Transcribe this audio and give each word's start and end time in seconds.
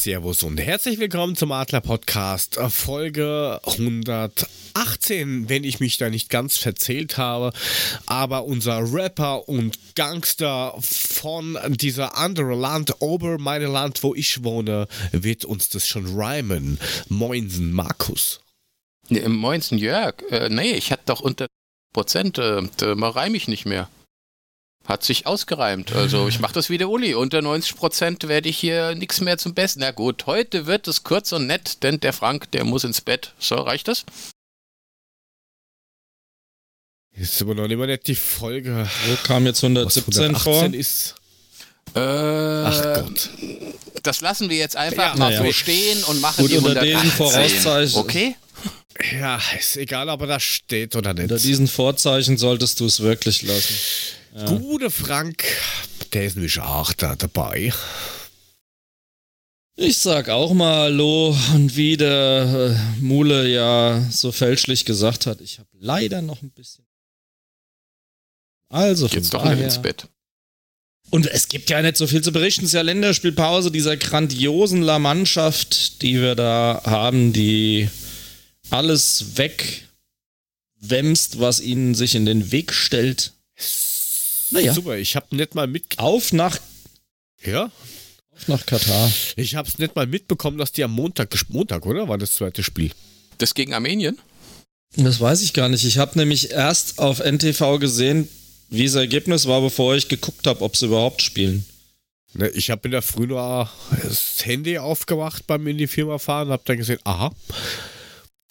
Servus 0.00 0.42
und 0.44 0.56
herzlich 0.56 0.98
willkommen 0.98 1.36
zum 1.36 1.52
Adler 1.52 1.82
Podcast, 1.82 2.56
äh, 2.56 2.70
Folge 2.70 3.60
118, 3.66 5.50
wenn 5.50 5.62
ich 5.62 5.78
mich 5.78 5.98
da 5.98 6.08
nicht 6.08 6.30
ganz 6.30 6.56
verzählt 6.56 7.18
habe. 7.18 7.52
Aber 8.06 8.46
unser 8.46 8.94
Rapper 8.94 9.46
und 9.46 9.78
Gangster 9.96 10.74
von 10.80 11.58
dieser 11.68 12.16
andere 12.16 12.54
Land, 12.54 12.94
Ober 13.00 13.36
meine 13.36 13.66
Land, 13.66 14.02
wo 14.02 14.14
ich 14.14 14.42
wohne, 14.42 14.88
wird 15.12 15.44
uns 15.44 15.68
das 15.68 15.86
schon 15.86 16.06
rhymen. 16.06 16.78
Moinsen, 17.10 17.70
Markus. 17.70 18.40
Moinsen, 19.10 19.76
Jörg. 19.76 20.14
Äh, 20.30 20.48
nee, 20.48 20.72
ich 20.72 20.92
hatte 20.92 21.02
doch 21.04 21.20
unter 21.20 21.46
Prozent, 21.92 22.38
äh, 22.38 22.62
da 22.78 22.94
reime 22.94 23.36
ich 23.36 23.48
nicht 23.48 23.66
mehr. 23.66 23.90
Hat 24.86 25.04
sich 25.04 25.26
ausgereimt. 25.26 25.92
Also 25.92 26.26
ich 26.26 26.40
mache 26.40 26.54
das 26.54 26.68
wie 26.70 26.78
der 26.78 26.88
Uli. 26.88 27.14
Unter 27.14 27.42
90 27.42 27.76
Prozent 27.76 28.26
werde 28.28 28.48
ich 28.48 28.58
hier 28.58 28.94
nichts 28.94 29.20
mehr 29.20 29.38
zum 29.38 29.54
Besten. 29.54 29.80
Na 29.80 29.90
gut, 29.92 30.26
heute 30.26 30.66
wird 30.66 30.88
es 30.88 31.04
kurz 31.04 31.32
und 31.32 31.46
nett, 31.46 31.82
denn 31.82 32.00
der 32.00 32.12
Frank, 32.12 32.50
der 32.52 32.64
muss 32.64 32.84
ins 32.84 33.00
Bett. 33.00 33.34
So, 33.38 33.56
reicht 33.56 33.88
das? 33.88 34.04
Ist 37.12 37.40
aber 37.42 37.54
noch 37.54 37.68
nicht 37.68 37.76
mal 37.76 37.86
nicht 37.86 38.06
die 38.06 38.14
Folge. 38.14 38.88
Wo 39.06 39.16
kam 39.26 39.44
jetzt 39.46 39.62
117 39.62 40.34
was 40.34 40.42
vor? 40.42 40.62
118 40.62 40.74
ist. 40.80 41.14
Äh, 41.94 42.00
Ach 42.00 42.94
Gott. 43.02 43.30
Das 44.02 44.20
lassen 44.22 44.48
wir 44.48 44.56
jetzt 44.56 44.76
einfach 44.76 45.12
Ja, 45.12 45.16
mal 45.16 45.30
naja. 45.30 45.44
so 45.44 45.52
stehen 45.52 46.02
und 46.04 46.20
machen 46.20 46.42
Gut, 46.42 46.52
die 46.52 46.56
unter 46.56 46.80
118. 46.80 47.02
den 47.02 47.10
Vorauszeichen- 47.10 47.98
Okay? 47.98 48.36
Ja, 49.12 49.40
ist 49.58 49.76
egal, 49.76 50.08
ob 50.08 50.20
er 50.22 50.26
da 50.26 50.40
steht 50.40 50.94
oder 50.96 51.12
nicht. 51.12 51.24
Unter 51.24 51.38
diesen 51.38 51.68
Vorzeichen 51.68 52.38
solltest 52.38 52.80
du 52.80 52.86
es 52.86 53.00
wirklich 53.00 53.42
lassen. 53.42 53.74
Gute 54.32 54.90
Frank, 54.90 55.44
der 56.12 56.24
ist 56.24 56.36
nämlich 56.36 56.60
auch 56.60 56.92
da 56.92 57.16
dabei. 57.16 57.72
Ich 59.76 59.98
sag 59.98 60.28
auch 60.28 60.52
mal 60.52 60.82
Hallo 60.82 61.36
und 61.54 61.74
wie 61.74 61.96
der 61.96 62.76
äh, 62.76 63.00
Mule 63.00 63.48
ja 63.48 64.06
so 64.10 64.30
fälschlich 64.30 64.84
gesagt 64.84 65.26
hat, 65.26 65.40
ich 65.40 65.58
habe 65.58 65.68
leider 65.78 66.22
noch 66.22 66.42
ein 66.42 66.50
bisschen. 66.50 66.84
Also 68.68 69.08
von 69.08 69.18
Jetzt 69.18 69.34
doch 69.34 69.42
daher. 69.42 69.64
ins 69.64 69.82
Bett. 69.82 70.06
Und 71.10 71.26
es 71.26 71.48
gibt 71.48 71.68
ja 71.70 71.82
nicht 71.82 71.96
so 71.96 72.06
viel 72.06 72.22
zu 72.22 72.30
berichten. 72.30 72.66
Es 72.66 72.70
ist 72.70 72.74
ja 72.74 72.82
Länderspielpause 72.82 73.72
dieser 73.72 73.96
grandiosen 73.96 74.82
La 74.82 75.00
Mannschaft, 75.00 76.02
die 76.02 76.20
wir 76.20 76.36
da 76.36 76.82
haben, 76.84 77.32
die 77.32 77.88
alles 78.68 79.36
wegwämst, 79.36 81.40
was 81.40 81.60
ihnen 81.60 81.96
sich 81.96 82.14
in 82.14 82.26
den 82.26 82.52
Weg 82.52 82.72
stellt. 82.72 83.32
Naja. 84.50 84.74
Super, 84.74 84.96
ich 84.96 85.16
habe 85.16 85.34
nicht 85.36 85.54
mal 85.54 85.66
mit 85.66 85.98
Auf 85.98 86.32
nach, 86.32 86.58
ja, 87.44 87.70
auf 88.32 88.48
nach 88.48 88.66
Katar. 88.66 89.12
ich 89.36 89.54
habe 89.54 89.68
es 89.68 89.78
nicht 89.78 89.94
mal 89.94 90.06
mitbekommen, 90.06 90.58
dass 90.58 90.72
die 90.72 90.84
am 90.84 90.92
Montag 90.92 91.34
Montag, 91.48 91.86
oder? 91.86 92.08
War 92.08 92.18
das 92.18 92.32
zweite 92.32 92.62
Spiel? 92.62 92.90
Das 93.38 93.54
gegen 93.54 93.74
Armenien? 93.74 94.18
Das 94.96 95.20
weiß 95.20 95.42
ich 95.42 95.52
gar 95.52 95.68
nicht. 95.68 95.84
Ich 95.84 95.98
habe 95.98 96.18
nämlich 96.18 96.50
erst 96.50 96.98
auf 96.98 97.20
NTV 97.20 97.78
gesehen, 97.78 98.28
wie 98.70 98.86
das 98.86 98.96
Ergebnis 98.96 99.46
war, 99.46 99.60
bevor 99.60 99.94
ich 99.94 100.08
geguckt 100.08 100.46
habe, 100.46 100.62
ob 100.62 100.76
sie 100.76 100.86
überhaupt 100.86 101.22
spielen. 101.22 101.64
Ne, 102.34 102.48
ich 102.50 102.70
habe 102.70 102.82
in 102.84 102.92
der 102.92 103.02
Früh 103.02 103.26
nur 103.26 103.70
das 104.02 104.44
Handy 104.44 104.78
aufgewacht 104.78 105.46
beim 105.46 105.66
in 105.66 105.78
die 105.78 105.88
Firma 105.88 106.18
fahren, 106.18 106.50
habe 106.50 106.62
dann 106.64 106.78
gesehen, 106.78 107.00
aha, 107.04 107.34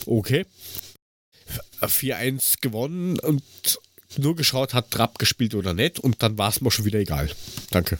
okay, 0.06 0.46
4-1 1.82 2.56
gewonnen 2.62 3.20
und 3.20 3.44
nur 4.18 4.36
geschaut, 4.36 4.74
hat 4.74 4.92
Trapp 4.92 5.20
gespielt 5.20 5.54
oder 5.56 5.74
nicht 5.74 6.00
und 6.00 6.24
dann 6.24 6.38
war 6.38 6.50
es 6.50 6.62
mir 6.62 6.72
schon 6.72 6.86
wieder 6.86 7.00
egal. 7.00 7.30
Danke. 7.72 8.00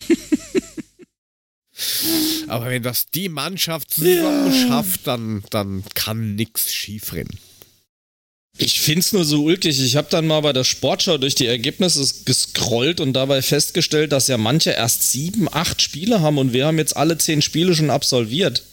Aber 2.48 2.66
wenn 2.70 2.82
das 2.82 3.06
die 3.06 3.28
Mannschaft 3.28 3.92
zusammen 3.94 4.52
Ja. 4.52 4.68
schafft, 4.68 5.06
dann, 5.06 5.44
dann 5.50 5.84
kann 5.94 6.34
nichts 6.34 6.72
schief 6.72 7.12
rennen. 7.12 7.38
Ich 8.60 8.80
find's 8.80 9.12
nur 9.12 9.24
so 9.24 9.44
ulkig. 9.44 9.80
Ich 9.80 9.94
habe 9.94 10.08
dann 10.10 10.26
mal 10.26 10.40
bei 10.40 10.52
der 10.52 10.64
Sportschau 10.64 11.16
durch 11.18 11.36
die 11.36 11.46
Ergebnisse 11.46 12.04
gescrollt 12.24 13.00
und 13.00 13.12
dabei 13.12 13.40
festgestellt, 13.40 14.10
dass 14.10 14.26
ja 14.26 14.36
manche 14.36 14.70
erst 14.70 15.12
sieben, 15.12 15.46
acht 15.52 15.80
Spiele 15.80 16.20
haben 16.20 16.38
und 16.38 16.52
wir 16.52 16.66
haben 16.66 16.78
jetzt 16.78 16.96
alle 16.96 17.16
zehn 17.18 17.40
Spiele 17.40 17.76
schon 17.76 17.90
absolviert. 17.90 18.64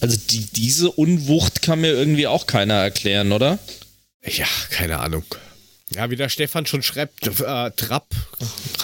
Also 0.00 0.18
die, 0.30 0.40
diese 0.40 0.90
Unwucht 0.90 1.62
kann 1.62 1.80
mir 1.80 1.92
irgendwie 1.92 2.26
auch 2.26 2.46
keiner 2.46 2.74
erklären, 2.74 3.32
oder? 3.32 3.58
Ja, 4.24 4.46
keine 4.70 4.98
Ahnung. 5.00 5.24
Ja, 5.94 6.10
wie 6.10 6.16
der 6.16 6.28
Stefan 6.30 6.64
schon 6.64 6.82
schreibt, 6.82 7.26
äh, 7.26 7.70
Trapp 7.72 8.14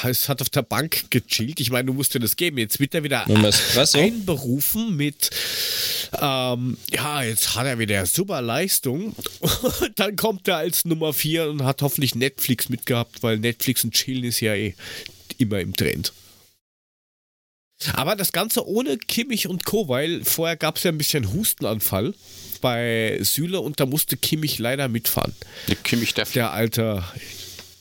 es 0.05 0.29
hat 0.29 0.41
auf 0.41 0.51
der 0.51 0.63
Bank 0.63 1.11
gechillt. 1.11 1.61
Ich 1.61 1.71
meine, 1.71 1.87
du 1.87 1.93
musst 1.95 2.15
dir 2.15 2.21
das 2.21 2.37
geben. 2.37 2.59
Jetzt 2.59 2.79
wird 2.81 2.95
er 2.95 3.03
wieder 3.03 3.27
einberufen 3.95 4.97
mit, 4.97 5.31
ähm, 6.21 6.77
ja, 6.93 7.23
jetzt 7.23 7.55
hat 7.55 7.67
er 7.67 7.79
wieder 7.79 8.07
super 8.07 8.41
Leistung. 8.41 9.15
Und 9.41 9.93
dann 9.97 10.17
kommt 10.17 10.47
er 10.49 10.59
als 10.59 10.85
Nummer 10.85 11.13
4 11.13 11.49
und 11.49 11.65
hat 11.65 11.83
hoffentlich 11.83 12.15
Netflix 12.15 12.69
mitgehabt, 12.69 13.23
weil 13.23 13.39
Netflix 13.39 13.85
und 13.85 13.95
Chillen 13.95 14.25
ist 14.25 14.41
ja 14.41 14.55
eh 14.55 14.75
immer 15.39 15.61
im 15.61 15.75
Trend. 15.75 16.13
Aber 17.95 18.17
das 18.17 18.33
Ganze 18.33 18.67
ohne 18.67 18.99
Kimmich 18.99 19.47
und 19.47 19.65
Co., 19.65 19.89
weil 19.89 20.25
vorher 20.25 20.57
gab 20.57 20.77
es 20.77 20.83
ja 20.83 20.91
ein 20.91 20.99
bisschen 20.99 21.33
Hustenanfall 21.33 22.15
bei 22.61 23.19
Süle 23.23 23.61
und 23.61 23.79
da 23.79 23.87
musste 23.87 24.17
Kimmich 24.17 24.59
leider 24.59 24.89
mitfahren. 24.89 25.35
Der 25.69 25.77
Kimmich 25.77 26.13
darf, 26.15 26.33
Der 26.33 26.53
alte 26.53 27.05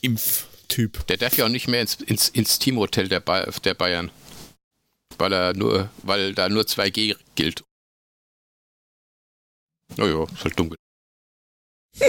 Impftyp. 0.00 1.04
der 1.08 1.16
darf 1.16 1.36
ja 1.36 1.46
auch 1.46 1.50
nicht 1.50 1.66
mehr 1.66 1.80
ins, 1.80 1.96
ins, 1.96 2.28
ins 2.28 2.60
Teamhotel 2.60 3.08
der, 3.08 3.20
ba 3.20 3.46
der 3.64 3.74
Bayern. 3.74 4.12
Weil 5.18 5.32
er 5.32 5.54
nur, 5.54 5.90
weil 6.04 6.32
da 6.32 6.48
nur 6.48 6.62
2G 6.62 7.16
gilt. 7.34 7.64
Naja, 9.96 10.24
ist 10.32 10.44
halt 10.44 10.58
dunkel. 10.58 10.76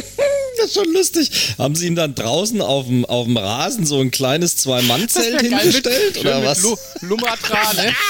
Das 0.59 0.70
ist 0.70 0.75
schon 0.75 0.94
lustig. 0.94 1.31
Haben 1.58 1.75
sie 1.75 1.88
ihn 1.88 1.96
dann 1.96 2.16
draußen 2.16 2.62
auf 2.62 2.88
dem, 2.88 3.06
auf 3.06 3.25
dem 3.25 3.38
Rasen 3.38 3.86
so 3.86 4.00
ein 4.00 4.12
kleines 4.12 4.58
Zwei-Mann-Zelt 4.58 5.42
hingestellt 5.42 6.16
Schön 6.16 6.28
oder 6.28 6.40
mit 6.40 6.50
was? 6.50 6.62
Lu 6.62 6.75
Lumatra, 7.02 7.74
ne? 7.74 7.96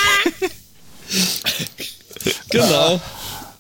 Genau. 2.50 3.00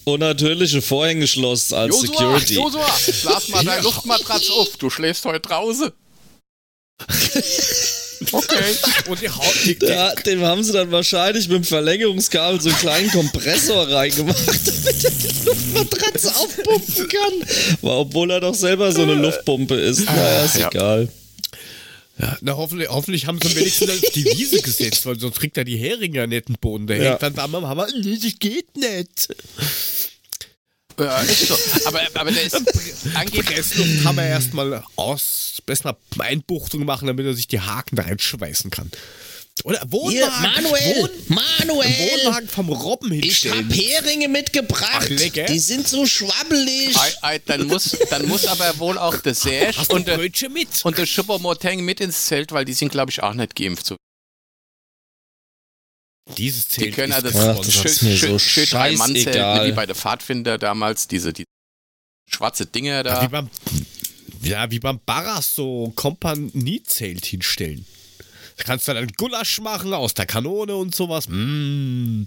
Und 0.03 0.19
natürliche 0.19 0.81
Vorhängeschloss 0.81 1.71
als 1.71 1.95
Josua, 1.95 2.07
Security. 2.07 2.53
Josua, 2.55 2.85
lass 3.23 3.49
mal 3.49 3.63
deine 3.63 3.81
Luftmatratze 3.83 4.51
auf. 4.53 4.75
Du 4.77 4.89
schläfst 4.89 5.23
heute 5.25 5.39
draußen. 5.41 5.91
Okay. 8.31 8.63
Und 9.07 9.21
die 9.21 9.29
Haut 9.29 9.53
die, 9.65 9.77
Da, 9.79 10.13
dem 10.13 10.41
haben 10.43 10.63
sie 10.63 10.73
dann 10.73 10.91
wahrscheinlich 10.91 11.47
mit 11.47 11.57
dem 11.57 11.63
Verlängerungskabel 11.63 12.59
so 12.59 12.69
einen 12.69 12.77
kleinen 12.77 13.09
Kompressor 13.11 13.87
reingemacht, 13.89 14.37
damit 14.47 15.03
er 15.03 15.11
die 15.11 15.45
Luftmatratze 15.45 16.27
aufpumpen 16.35 17.07
kann. 17.07 17.47
Aber 17.81 17.97
obwohl 17.99 18.31
er 18.31 18.41
doch 18.41 18.55
selber 18.55 18.91
so 18.91 19.03
eine 19.03 19.13
Luftpumpe 19.15 19.75
ist. 19.75 20.05
Naja, 20.05 20.43
ist 20.45 20.57
Ja. 20.57 20.67
egal. 20.69 21.07
ja, 22.19 22.37
na, 22.41 22.57
hoffentlich, 22.57 22.89
hoffentlich 22.89 23.25
haben 23.25 23.39
sie 23.41 23.55
wenigstens 23.55 23.89
auf 23.89 24.01
die 24.13 24.25
Wiese 24.25 24.61
gesetzt, 24.61 25.05
weil 25.05 25.17
sonst 25.19 25.39
kriegt 25.39 25.57
er 25.57 25.63
die 25.63 25.77
Heringe 25.77 26.27
nicht 26.27 26.49
den 26.49 26.57
Boden. 26.59 26.87
Der 26.87 26.97
Ja. 26.97 27.09
hängt 27.11 27.23
dann 27.23 27.35
da 27.35 27.45
am 27.45 27.65
Hammer. 27.67 27.87
Nee, 28.03 28.19
das 28.21 28.33
geht 28.39 28.75
nicht. 28.75 29.29
Ja, 30.99 31.21
ist 31.21 31.47
so. 31.47 31.57
Aber, 31.85 32.01
aber 32.13 32.31
der 32.31 32.43
ist 32.43 32.55
angeblich. 33.13 33.45
Pressluft 33.45 34.03
kann 34.03 34.15
man 34.15 34.25
erstmal 34.25 34.83
aus, 34.95 35.61
erstmal 35.67 35.95
Einbuchtung 36.19 36.85
machen, 36.85 37.07
damit 37.07 37.25
er 37.25 37.33
sich 37.33 37.47
die 37.47 37.59
Haken 37.59 37.95
da 37.95 38.03
reinschweißen 38.03 38.69
kann. 38.69 38.91
Oder 39.63 39.81
Wohnwagen. 39.89 40.63
Wohn, 40.63 41.09
Manuel, 41.27 41.89
Wohnwagen 41.89 42.47
vom 42.47 42.69
Robben 42.69 43.11
hinstellen. 43.11 43.69
Heringe 43.69 44.29
mitgebracht. 44.29 44.89
Ach, 44.93 45.09
lecker. 45.09 45.45
Die 45.45 45.59
sind 45.59 45.87
so 45.87 46.05
schwabbelig. 46.05 46.95
Ei, 46.95 47.13
ei, 47.21 47.39
dann, 47.45 47.67
muss, 47.67 47.97
dann 48.09 48.25
muss 48.27 48.45
aber 48.45 48.77
wohl 48.79 48.97
auch 48.97 49.17
der 49.17 49.35
Serge 49.35 49.77
und 49.89 50.07
der, 50.07 50.17
mit? 50.17 50.85
und 50.85 50.97
der 50.97 51.05
Schuppermoteng 51.05 51.83
mit 51.83 51.99
ins 51.99 52.25
Zelt, 52.25 52.51
weil 52.51 52.65
die 52.65 52.73
sind, 52.73 52.89
glaube 52.91 53.11
ich, 53.11 53.21
auch 53.21 53.33
nicht 53.33 53.55
geimpft. 53.55 53.85
So. 53.85 53.97
Dieses 56.37 56.67
Die 56.67 56.81
Zelt 56.81 56.95
können 56.95 57.11
ja 57.11 57.21
das 57.21 57.35
Ach, 57.35 57.57
das 57.57 57.73
schön, 57.73 58.09
mir 58.09 58.17
schön, 58.17 58.29
so 58.31 58.39
schön 58.39 58.65
drei 58.65 58.95
Mann 58.95 59.13
Zelt, 59.13 59.25
scheißegal. 59.25 59.67
wie 59.67 59.71
bei 59.73 59.85
der 59.85 59.95
Pfadfinder 59.95 60.57
damals, 60.57 61.07
diese 61.07 61.33
die 61.33 61.45
schwarze 62.29 62.65
Dinger 62.65 62.95
Ja, 62.97 63.03
da. 63.03 63.21
wie 63.23 63.27
beim, 63.27 63.49
ja, 64.41 64.71
wie 64.71 64.79
beim 64.79 64.99
Barras 65.05 65.55
so 65.55 65.91
Kompaniezelt 65.95 67.25
hinstellen. 67.25 67.85
Da 68.57 68.63
kannst 68.63 68.87
du 68.87 68.93
dann 68.93 69.07
Gulasch 69.17 69.59
machen 69.61 69.93
aus 69.93 70.13
der 70.13 70.25
Kanone 70.25 70.75
und 70.75 70.93
sowas. 70.93 71.27
Mm. 71.29 72.23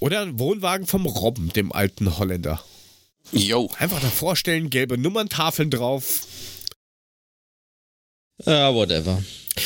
Oder 0.00 0.22
ein 0.22 0.38
Wohnwagen 0.38 0.86
vom 0.86 1.06
Robben, 1.06 1.52
dem 1.52 1.72
alten 1.72 2.18
Holländer. 2.18 2.62
Jo. 3.32 3.70
Einfach 3.78 4.00
davor 4.00 4.36
stellen, 4.36 4.70
gelbe 4.70 4.98
Nummerntafeln 4.98 5.70
drauf. 5.70 6.26
Ja, 8.44 8.74
whatever. 8.74 9.22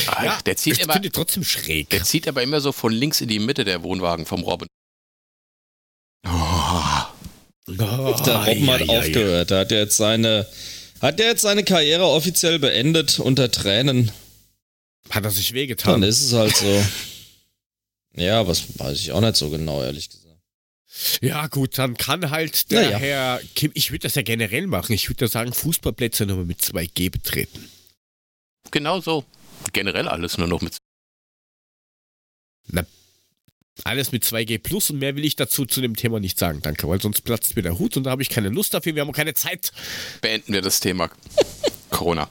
Ah, 0.06 0.40
der 0.42 0.56
zieht 0.56 0.74
ich 0.74 0.80
immer, 0.82 0.92
finde 0.94 1.10
trotzdem 1.10 1.44
schräg. 1.44 1.88
der 1.90 2.02
zieht 2.04 2.28
aber 2.28 2.42
immer 2.42 2.60
so 2.60 2.72
von 2.72 2.92
links 2.92 3.20
in 3.22 3.28
die 3.28 3.38
Mitte 3.38 3.64
der 3.64 3.82
Wohnwagen 3.82 4.26
vom 4.26 4.42
Robin. 4.42 4.68
Oh. 6.26 6.82
Oh, 7.70 7.72
Der 7.74 7.86
Robben 7.86 8.70
hat 8.70 8.80
ei, 8.82 8.86
ei, 8.86 8.88
ei. 8.88 8.98
aufgehört. 8.98 9.50
Er 9.50 9.60
hat 9.60 9.70
ja 9.70 9.78
jetzt 9.78 9.96
seine, 9.96 10.46
hat 11.00 11.20
er 11.20 11.26
jetzt 11.28 11.42
seine 11.42 11.64
Karriere 11.64 12.04
offiziell 12.06 12.58
beendet 12.58 13.18
unter 13.18 13.50
Tränen. 13.50 14.10
Hat 15.10 15.24
er 15.24 15.30
sich 15.30 15.48
Dann 15.48 15.54
wehgetan? 15.56 16.02
ist 16.02 16.20
es 16.22 16.32
halt 16.32 16.56
so. 16.56 16.84
Ja, 18.16 18.46
was 18.46 18.78
weiß 18.78 18.98
ich 19.00 19.12
auch 19.12 19.20
nicht 19.20 19.36
so 19.36 19.48
genau, 19.50 19.82
ehrlich 19.82 20.08
gesagt. 20.10 20.24
Ja, 21.22 21.46
gut, 21.46 21.78
dann 21.78 21.96
kann 21.96 22.30
halt 22.30 22.70
der 22.70 22.82
Naja. 22.82 22.98
Herr 22.98 23.40
Kim, 23.54 23.70
ich 23.74 23.90
würde 23.92 24.02
das 24.08 24.14
ja 24.16 24.22
generell 24.22 24.66
machen. 24.66 24.92
Ich 24.92 25.08
würde 25.08 25.26
ja 25.26 25.28
sagen, 25.30 25.52
Fußballplätze 25.52 26.26
nochmal 26.26 26.44
mit 26.46 26.60
2G 26.60 27.10
betreten. 27.10 27.68
Genau 28.70 29.00
so. 29.00 29.24
Generell 29.72 30.08
alles 30.08 30.38
nur 30.38 30.46
noch 30.46 30.60
mit. 30.60 30.78
Alles 33.84 34.12
mit 34.12 34.24
2G 34.24 34.58
plus 34.58 34.90
und 34.90 34.98
mehr 34.98 35.14
will 35.16 35.24
ich 35.24 35.36
dazu 35.36 35.64
zu 35.64 35.80
dem 35.80 35.94
Thema 35.94 36.20
nicht 36.20 36.38
sagen, 36.38 36.60
danke, 36.62 36.88
weil 36.88 37.00
sonst 37.00 37.22
platzt 37.22 37.54
mir 37.56 37.62
der 37.62 37.78
Hut 37.78 37.96
und 37.96 38.04
da 38.04 38.10
habe 38.10 38.22
ich 38.22 38.28
keine 38.28 38.48
Lust 38.48 38.74
dafür, 38.74 38.94
wir 38.94 39.02
haben 39.02 39.10
auch 39.10 39.14
keine 39.14 39.34
Zeit. 39.34 39.72
Beenden 40.20 40.52
wir 40.52 40.62
das 40.62 40.80
Thema 40.80 41.10
Corona. 41.90 42.28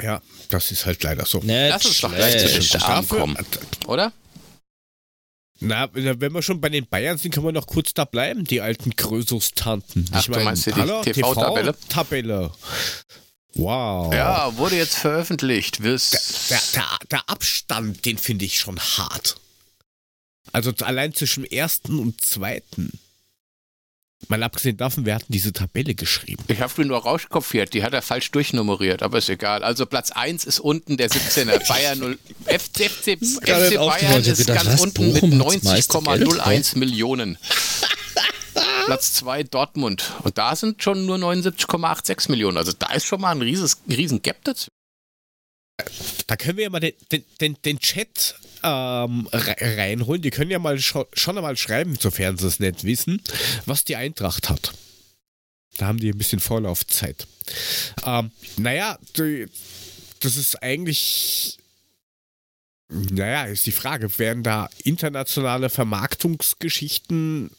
Ja, 0.00 0.22
das 0.48 0.72
ist 0.72 0.86
halt 0.86 1.02
leider 1.02 1.26
so. 1.26 1.38
Nicht 1.38 1.48
Lass 1.48 1.84
uns 1.84 2.00
doch 2.00 2.14
gleich 2.14 2.38
zu 2.38 2.48
den 2.48 3.08
kommen. 3.08 3.36
Oder? 3.86 4.12
Na, 5.60 5.88
wenn 5.92 6.32
wir 6.32 6.42
schon 6.42 6.60
bei 6.60 6.70
den 6.70 6.86
Bayern 6.86 7.18
sind, 7.18 7.32
können 7.32 7.46
wir 7.46 7.52
noch 7.52 7.66
kurz 7.66 7.92
da 7.92 8.06
bleiben, 8.06 8.44
die 8.44 8.62
alten 8.62 8.96
Krösus-Tanten. 8.96 10.08
Ach, 10.12 10.24
du 10.24 10.40
meinst 10.40 10.64
hier 10.64 10.72
die 10.72 11.12
TV-Tabelle? 11.12 11.74
TV-Tabelle. 11.74 12.50
Wow. 13.54 14.14
Ja, 14.14 14.56
wurde 14.56 14.76
jetzt 14.76 14.96
veröffentlicht. 14.96 15.82
Wir's 15.82 16.10
Der, 16.48 16.60
der, 16.74 16.98
der 17.10 17.28
Abstand, 17.28 18.04
den 18.06 18.16
finde 18.16 18.46
ich 18.46 18.58
schon 18.58 18.78
hart. 18.78 19.36
Also 20.52 20.72
allein 20.80 21.14
zwischen 21.14 21.44
ersten 21.44 21.98
und 21.98 22.24
zweiten. 22.24 22.98
Mal 24.28 24.42
abgesehen 24.42 24.76
davon, 24.76 25.06
wer 25.06 25.16
hat 25.16 25.22
denn 25.22 25.32
diese 25.32 25.52
Tabelle 25.52 25.94
geschrieben? 25.94 26.44
Ich 26.48 26.60
habe 26.60 26.84
nur 26.84 26.98
rauskopiert, 26.98 27.74
die 27.74 27.82
hat 27.82 27.94
er 27.94 28.02
falsch 28.02 28.30
durchnummeriert, 28.30 29.02
aber 29.02 29.18
ist 29.18 29.28
egal. 29.28 29.64
Also 29.64 29.86
Platz 29.86 30.10
1 30.12 30.44
ist 30.44 30.60
unten 30.60 30.96
der 30.96 31.10
17er 31.10 31.66
Bayern 31.68 31.98
0. 31.98 32.18
FC, 32.46 32.90
FC, 32.90 33.18
FC. 33.18 33.76
Bayern 33.76 34.22
ist 34.22 34.38
gedacht, 34.38 34.64
ganz 34.64 34.74
was? 34.74 34.80
unten 34.80 35.12
mit 35.12 35.22
Bochum 35.22 35.50
Geld 35.50 35.64
90,01 35.64 36.78
Millionen. 36.78 37.38
Platz 38.86 39.14
2 39.14 39.44
Dortmund. 39.44 40.12
Und 40.22 40.36
da 40.36 40.54
sind 40.54 40.82
schon 40.82 41.06
nur 41.06 41.16
79,86 41.16 42.30
Millionen. 42.30 42.56
Also 42.56 42.72
da 42.72 42.92
ist 42.92 43.06
schon 43.06 43.20
mal 43.20 43.30
ein 43.30 43.42
rieses, 43.42 43.78
riesen 43.88 44.22
Gap 44.22 44.44
dazu. 44.44 44.68
Da 46.26 46.36
können 46.36 46.58
wir 46.58 46.64
ja 46.64 46.70
mal 46.70 46.80
den, 46.80 46.92
den, 47.10 47.24
den, 47.40 47.56
den 47.64 47.78
Chat 47.78 48.34
ähm, 48.62 49.26
re- 49.32 49.56
reinholen. 49.78 50.22
Die 50.22 50.30
können 50.30 50.50
ja 50.50 50.58
mal 50.58 50.78
scho 50.78 51.06
schon 51.12 51.36
einmal 51.36 51.56
schreiben, 51.56 51.96
sofern 52.00 52.36
sie 52.38 52.46
es 52.46 52.60
nicht 52.60 52.84
wissen, 52.84 53.22
was 53.66 53.84
die 53.84 53.96
Eintracht 53.96 54.48
hat. 54.48 54.72
Da 55.76 55.86
haben 55.86 55.98
die 55.98 56.10
ein 56.10 56.18
bisschen 56.18 56.40
Vorlaufzeit. 56.40 57.26
Ähm, 58.04 58.30
naja, 58.56 58.98
die, 59.16 59.46
das 60.20 60.36
ist 60.36 60.62
eigentlich. 60.62 61.56
Naja, 62.92 63.44
ist 63.44 63.66
die 63.66 63.70
Frage, 63.72 64.18
werden 64.18 64.42
da 64.42 64.68
internationale 64.82 65.70
Vermarktungsgeschichten, 65.70 67.50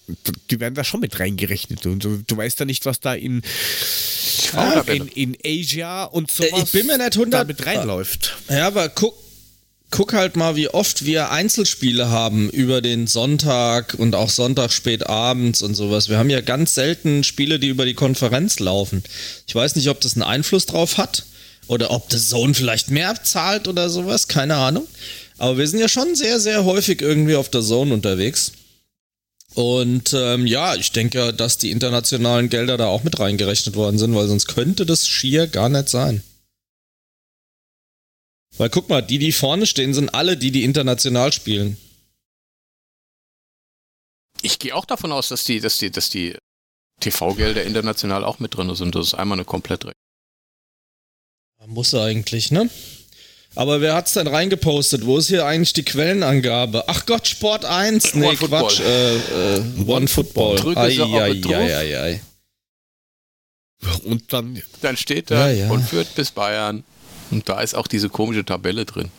die 0.50 0.59
werden 0.59 0.75
da 0.75 0.83
schon 0.83 1.00
mit 1.00 1.18
reingerechnet. 1.21 1.86
Und 1.86 2.04
du, 2.04 2.21
du 2.27 2.36
weißt 2.36 2.59
ja 2.59 2.65
nicht, 2.65 2.86
was 2.86 3.00
da 3.00 3.13
in, 3.13 3.42
in, 4.88 5.07
in 5.07 5.38
Asia 5.45 6.04
und 6.04 6.30
sowas 6.30 6.51
Äh, 6.51 6.63
ich 6.63 6.71
bin 6.74 6.88
mir 6.88 6.97
nicht 6.97 7.13
100 7.13 7.33
da 7.33 7.44
mit 7.45 7.65
reinläuft. 7.65 8.36
Ja, 8.50 8.68
aber 8.68 8.89
guck, 8.89 9.15
guck 9.92 10.14
halt 10.14 10.38
mal, 10.38 10.56
wie 10.56 10.70
oft 10.70 11.06
wir 11.06 11.32
Einzelspiele 11.32 12.10
haben 12.10 12.50
über 12.50 12.82
den 12.82 13.08
Sonntag 13.08 13.94
und 13.98 14.16
auch 14.16 14.30
Sonntag 14.30 14.72
spät 14.72 15.08
abends 15.08 15.62
und 15.62 15.76
sowas. 15.76 16.10
Wir 16.10 16.18
haben 16.18 16.30
ja 16.30 16.42
ganz 16.42 16.74
selten 16.74 17.24
Spiele, 17.24 17.60
die 17.60 17.68
über 17.68 17.86
die 17.86 17.94
Konferenz 17.94 18.60
laufen. 18.60 19.04
Ich 19.48 19.54
weiß 19.54 19.76
nicht, 19.76 19.90
ob 19.90 20.00
das 20.00 20.14
einen 20.14 20.24
Einfluss 20.24 20.66
drauf 20.66 20.98
hat 20.98 21.26
oder 21.68 21.92
ob 21.92 22.10
das 22.10 22.30
Zone 22.30 22.54
vielleicht 22.54 22.90
mehr 22.90 23.22
zahlt 23.22 23.68
oder 23.68 23.90
sowas, 23.90 24.28
keine 24.28 24.56
Ahnung. 24.56 24.88
Aber 25.38 25.58
wir 25.58 25.68
sind 25.68 25.80
ja 25.80 25.90
schon 25.90 26.16
sehr, 26.16 26.40
sehr 26.40 26.66
häufig 26.66 27.02
irgendwie 27.02 27.36
auf 27.36 27.50
der 27.50 27.62
Zone 27.62 27.94
unterwegs. 27.94 28.54
Und 29.54 30.14
ähm, 30.14 30.48
ja, 30.48 30.76
ich 30.76 30.94
denke, 30.94 31.34
dass 31.34 31.58
die 31.58 31.72
internationalen 31.72 32.50
Gelder 32.50 32.78
da 32.78 32.88
auch 32.88 33.04
mit 33.04 33.20
reingerechnet 33.20 33.76
worden 33.76 33.98
sind, 33.98 34.16
weil 34.16 34.28
sonst 34.28 34.48
könnte 34.48 34.86
das 34.86 35.08
schier 35.08 35.48
gar 35.48 35.68
nicht 35.68 35.90
sein. 35.90 36.24
Weil 38.62 38.69
guck 38.69 38.90
mal, 38.90 39.02
die, 39.02 39.18
die 39.18 39.31
vorne 39.31 39.66
stehen, 39.66 39.96
sind 39.96 40.13
alle 40.13 40.38
die, 40.38 40.52
die 40.52 40.63
international 40.63 41.34
spielen. 41.34 41.78
Ich 44.44 44.60
gehe 44.60 44.75
auch 44.75 44.86
davon 44.86 45.12
aus, 45.12 45.30
dass 45.30 45.46
die, 45.46 45.60
dass 45.60 45.80
die, 45.80 45.90
dass 45.90 46.12
die 46.12 46.38
TV-Gelder 47.00 47.63
international 47.63 48.24
auch 48.24 48.38
mit 48.38 48.56
drin 48.56 48.75
sind. 48.75 48.94
Das 48.94 49.08
ist 49.08 49.13
einmal 49.16 49.40
eine 49.40 49.46
komplett 49.46 49.88
Muss 51.66 51.94
er 51.94 52.04
eigentlich, 52.04 52.52
ne? 52.52 52.69
Aber 53.56 53.81
wer 53.81 53.96
hat's 53.96 54.13
denn 54.13 54.28
reingepostet? 54.28 55.07
Wo 55.07 55.18
ist 55.18 55.30
hier 55.30 55.48
eigentlich 55.48 55.74
die 55.74 55.84
Quellenangabe? 55.84 56.84
Ach 56.88 57.07
Gott, 57.07 57.28
Sport 57.28 57.66
1. 57.66 58.14
Nee, 58.14 58.28
One 58.28 58.38
Football. 58.38 58.62
Quatsch. 58.62 58.80
Äh, 58.80 59.56
äh, 59.56 59.64
One 59.88 60.07
Football. 60.07 60.57
Drücke 60.57 60.80
Ai, 60.81 61.02
ai, 61.02 61.78
ai, 61.78 62.00
ai. 62.00 62.22
Und 64.04 64.31
dann 64.31 64.62
Dann 64.81 64.98
steht 64.98 65.31
da 65.31 65.50
Ja, 65.50 65.66
ja. 65.66 65.72
und 65.72 65.81
führt 65.81 66.14
bis 66.14 66.30
Bayern. 66.30 66.84
Und 67.31 67.48
da 67.50 67.62
ist 67.62 67.74
auch 67.75 67.88
diese 67.88 68.10
komische 68.10 68.45
Tabelle 68.45 68.86
drin. 68.86 69.10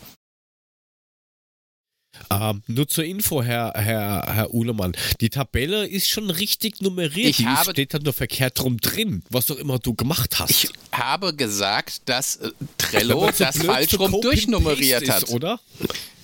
Ähm, 2.29 2.61
nur 2.67 2.87
zur 2.87 3.03
Info, 3.03 3.41
Herr, 3.41 3.73
Herr, 3.75 4.23
Herr 4.33 4.53
Uhlemann. 4.53 4.93
Die 5.19 5.29
Tabelle 5.29 5.87
ist 5.87 6.07
schon 6.09 6.29
richtig 6.29 6.79
nummeriert. 6.81 7.29
Ich 7.31 7.37
die 7.37 7.47
habe- 7.47 7.71
steht 7.71 7.93
da 7.93 7.99
nur 7.99 8.13
verkehrt 8.13 8.63
rum 8.63 8.77
drin, 8.79 9.23
was 9.29 9.47
doch 9.47 9.57
immer 9.57 9.79
du 9.79 9.93
gemacht 9.95 10.39
hast. 10.39 10.51
Ich 10.51 10.69
habe 10.91 11.33
gesagt, 11.35 12.01
dass 12.05 12.35
äh, 12.37 12.51
Trello 12.77 13.29
das 13.37 13.55
blöd 13.57 13.65
falsch 13.65 13.99
rum 13.99 14.21
durchnummeriert 14.21 15.09
hat. 15.09 15.23
Ist, 15.23 15.31
oder? 15.31 15.59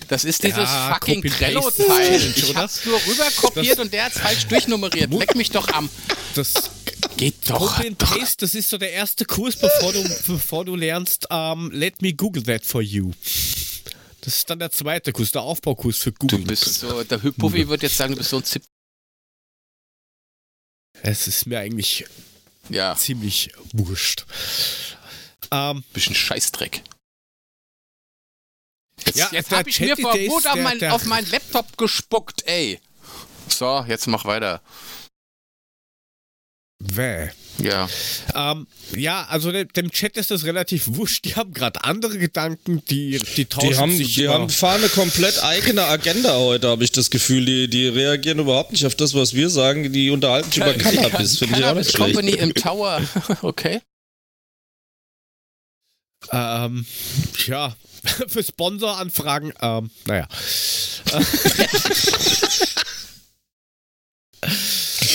Das 0.08 0.24
ist 0.24 0.42
dieses 0.42 0.58
Ja, 0.58 0.94
fucking 0.94 1.22
Trello-Teil. 1.22 2.16
Ich 2.36 2.56
hab's 2.56 2.84
nur 2.84 2.98
rüber 3.06 3.26
kopiert 3.36 3.78
und 3.78 3.92
der 3.92 4.06
hat's 4.06 4.18
falsch 4.18 4.46
durchnummeriert. 4.46 5.12
Leck 5.12 5.34
mich 5.36 5.50
doch 5.50 5.68
am. 5.68 5.88
Das 6.34 6.54
Geht 7.16 7.48
doch. 7.50 7.76
Copy 7.76 7.88
and 7.88 7.98
Paste, 7.98 8.38
das 8.44 8.54
ist 8.54 8.70
so 8.70 8.78
der 8.78 8.92
erste 8.92 9.24
Kurs, 9.24 9.56
bevor 9.56 9.92
du, 9.92 10.02
bevor 10.26 10.64
du 10.64 10.76
lernst, 10.76 11.26
ähm, 11.30 11.70
let 11.72 12.00
me 12.02 12.12
Google 12.14 12.42
that 12.44 12.64
for 12.64 12.82
you. 12.82 13.12
Das 14.22 14.36
ist 14.36 14.50
dann 14.50 14.58
der 14.58 14.70
zweite 14.70 15.12
Kurs, 15.12 15.32
der 15.32 15.42
Aufbaukurs 15.42 15.98
für 15.98 16.12
Du 16.12 16.18
Google. 16.26 16.44
bist 16.46 16.64
so, 16.80 17.02
der 17.04 17.18
Puffy 17.18 17.68
wird 17.68 17.82
jetzt 17.82 17.96
sagen, 17.96 18.12
du 18.12 18.18
bist 18.18 18.30
so 18.30 18.36
ein 18.38 18.44
Zip. 18.44 18.62
Es 21.02 21.26
ist 21.26 21.46
mir 21.46 21.58
eigentlich 21.60 22.04
Ja, 22.68 22.94
ziemlich 22.96 23.50
wurscht. 23.72 24.26
Ähm, 25.50 25.82
bisschen 25.92 26.14
Scheißdreck. 26.14 26.82
Jetzt, 29.06 29.16
Ja, 29.16 29.28
jetzt 29.32 29.50
der 29.50 29.58
hab 29.58 29.66
ich 29.66 29.76
Chat, 29.76 29.88
mir 29.88 29.96
vor 29.96 30.14
Wut 30.14 30.46
auf, 30.46 30.56
mein, 30.56 30.84
auf 30.90 31.04
meinen 31.06 31.28
Laptop 31.30 31.76
gespuckt, 31.78 32.42
ey. 32.46 32.78
So, 33.48 33.84
jetzt 33.88 34.06
mach 34.06 34.26
weiter. 34.26 34.60
Wäh. 36.80 37.28
Ja. 37.58 37.88
Ähm, 38.34 38.66
ja, 38.96 39.26
also 39.28 39.52
dem, 39.52 39.68
dem 39.74 39.90
Chat 39.90 40.16
ist 40.16 40.30
das 40.30 40.44
relativ 40.44 40.84
wurscht. 40.86 41.26
Die 41.26 41.36
haben 41.36 41.52
gerade 41.52 41.84
andere 41.84 42.16
Gedanken, 42.18 42.82
die, 42.86 43.20
die 43.36 43.44
tauschen 43.44 43.68
Die 43.68 43.76
haben, 43.76 43.96
sich 43.96 44.14
die 44.14 44.24
über- 44.24 44.32
haben 44.34 44.48
fahren 44.48 44.80
eine 44.80 44.88
komplett 44.88 45.42
eigene 45.42 45.84
Agenda 45.84 46.38
heute, 46.38 46.68
habe 46.68 46.84
ich 46.84 46.90
das 46.92 47.10
Gefühl. 47.10 47.44
Die, 47.44 47.68
die 47.68 47.86
reagieren 47.88 48.38
überhaupt 48.38 48.72
nicht 48.72 48.86
auf 48.86 48.94
das, 48.94 49.12
was 49.14 49.34
wir 49.34 49.50
sagen. 49.50 49.92
Die 49.92 50.08
unterhalten 50.10 50.50
sich 50.50 50.56
über 50.62 50.72
Cannabis, 50.78 51.38
finde 51.38 51.58
ich 51.58 51.64
auch 51.66 51.74
nicht 51.74 51.90
schlecht. 51.94 52.14
Company 52.14 52.32
im 52.32 52.54
Tower. 52.54 53.02
Okay. 53.42 53.80
Ähm, 56.32 56.84
ja, 57.46 57.74
für 58.28 58.42
Sponsoranfragen, 58.44 59.52
ähm, 59.60 59.90
naja. 60.06 60.28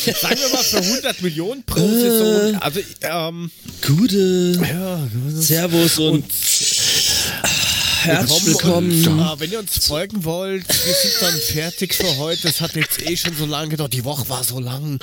Sagen 0.21 0.39
wir 0.39 0.49
mal 0.49 0.63
für 0.63 0.77
100 0.77 1.21
Millionen 1.21 1.63
pro 1.63 1.79
Saison. 1.79 2.55
Also, 2.61 2.79
ähm, 3.01 3.49
Gute. 3.81 4.59
ja, 4.61 4.99
Servus 5.33 5.97
und, 5.97 6.23
herzlich 8.03 8.45
willkommen. 8.45 9.07
Und, 9.07 9.19
äh, 9.19 9.39
wenn 9.39 9.51
ihr 9.51 9.59
uns 9.59 9.85
folgen 9.87 10.23
wollt, 10.23 10.67
wir 10.67 10.93
sind 10.93 11.13
dann 11.21 11.35
fertig 11.39 11.95
für 11.95 12.17
heute. 12.17 12.43
Das 12.43 12.61
hat 12.61 12.75
jetzt 12.75 13.01
eh 13.01 13.17
schon 13.17 13.35
so 13.35 13.47
lange 13.47 13.69
gedauert. 13.69 13.93
Die 13.93 14.05
Woche 14.05 14.29
war 14.29 14.43
so 14.43 14.59
lang. 14.59 14.99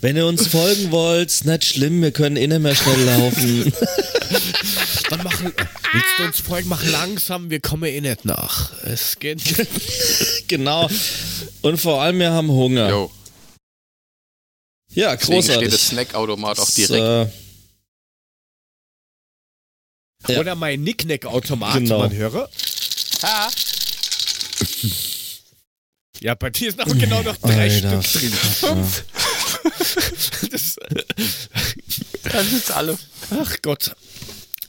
Wenn 0.00 0.16
ihr 0.16 0.26
uns 0.26 0.48
folgen 0.48 0.90
wollt, 0.90 1.28
ist 1.30 1.44
nicht 1.44 1.64
schlimm, 1.64 2.02
wir 2.02 2.10
können 2.10 2.36
eh 2.36 2.48
nicht 2.48 2.60
mehr 2.60 2.74
schnell 2.74 3.04
laufen. 3.04 3.72
dann 5.10 5.22
machen, 5.22 5.52
willst 5.92 6.08
du 6.18 6.24
uns 6.24 6.40
folgen? 6.40 6.68
Mach 6.68 6.84
langsam, 6.84 7.50
wir 7.50 7.60
kommen 7.60 7.84
eh 7.84 8.00
nicht 8.00 8.24
nach. 8.24 8.72
Es 8.84 9.18
geht. 9.18 9.42
genau. 10.48 10.88
Und 11.62 11.78
vor 11.80 12.02
allem, 12.02 12.18
wir 12.18 12.30
haben 12.32 12.48
Hunger. 12.50 12.88
Jo. 12.90 13.10
Ja, 14.92 15.16
Deswegen 15.16 15.42
steht 15.42 15.48
großartig. 15.56 15.70
das 15.70 15.88
Snackautomat 15.88 16.58
auch 16.58 16.64
Das, 16.66 16.74
direkt. 16.74 17.32
äh, 20.28 20.32
Ja. 20.32 20.40
Oder 20.40 20.54
mein 20.54 20.82
Nicknack-Automat, 20.82 21.74
Genau. 21.74 21.98
man 21.98 22.12
höre. 22.14 22.48
Ha. 23.22 23.50
Ja, 26.20 26.34
bei 26.34 26.48
dir 26.48 26.68
ist 26.70 26.78
noch 26.78 26.86
genau 26.86 27.22
noch 27.22 27.36
drei 27.36 27.70
Alter, 27.70 28.02
Stück 28.02 28.22
drin. 28.22 28.32
Vater. 28.32 28.86
Das, 30.50 30.76
Da 32.22 32.44
sind's 32.44 32.70
alle. 32.70 32.98
ach 33.30 33.56
Gott. 33.62 33.94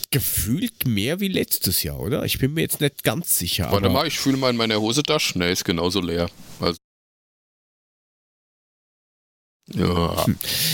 gefühlt 0.09 0.87
mehr 0.87 1.19
wie 1.19 1.27
letztes 1.27 1.83
Jahr, 1.83 1.99
oder? 1.99 2.23
Ich 2.25 2.39
bin 2.39 2.53
mir 2.53 2.61
jetzt 2.61 2.81
nicht 2.81 3.03
ganz 3.03 3.37
sicher. 3.37 3.71
Warte 3.71 3.85
aber 3.85 3.89
mal, 3.89 4.07
ich 4.07 4.17
fühle 4.17 4.37
mal 4.37 4.49
in 4.49 4.57
meiner 4.57 4.81
Hosentasche. 4.81 5.37
Ne, 5.37 5.51
ist 5.51 5.65
genauso 5.65 6.01
leer. 6.01 6.29
Also, 6.59 6.77
ja, 9.73 10.25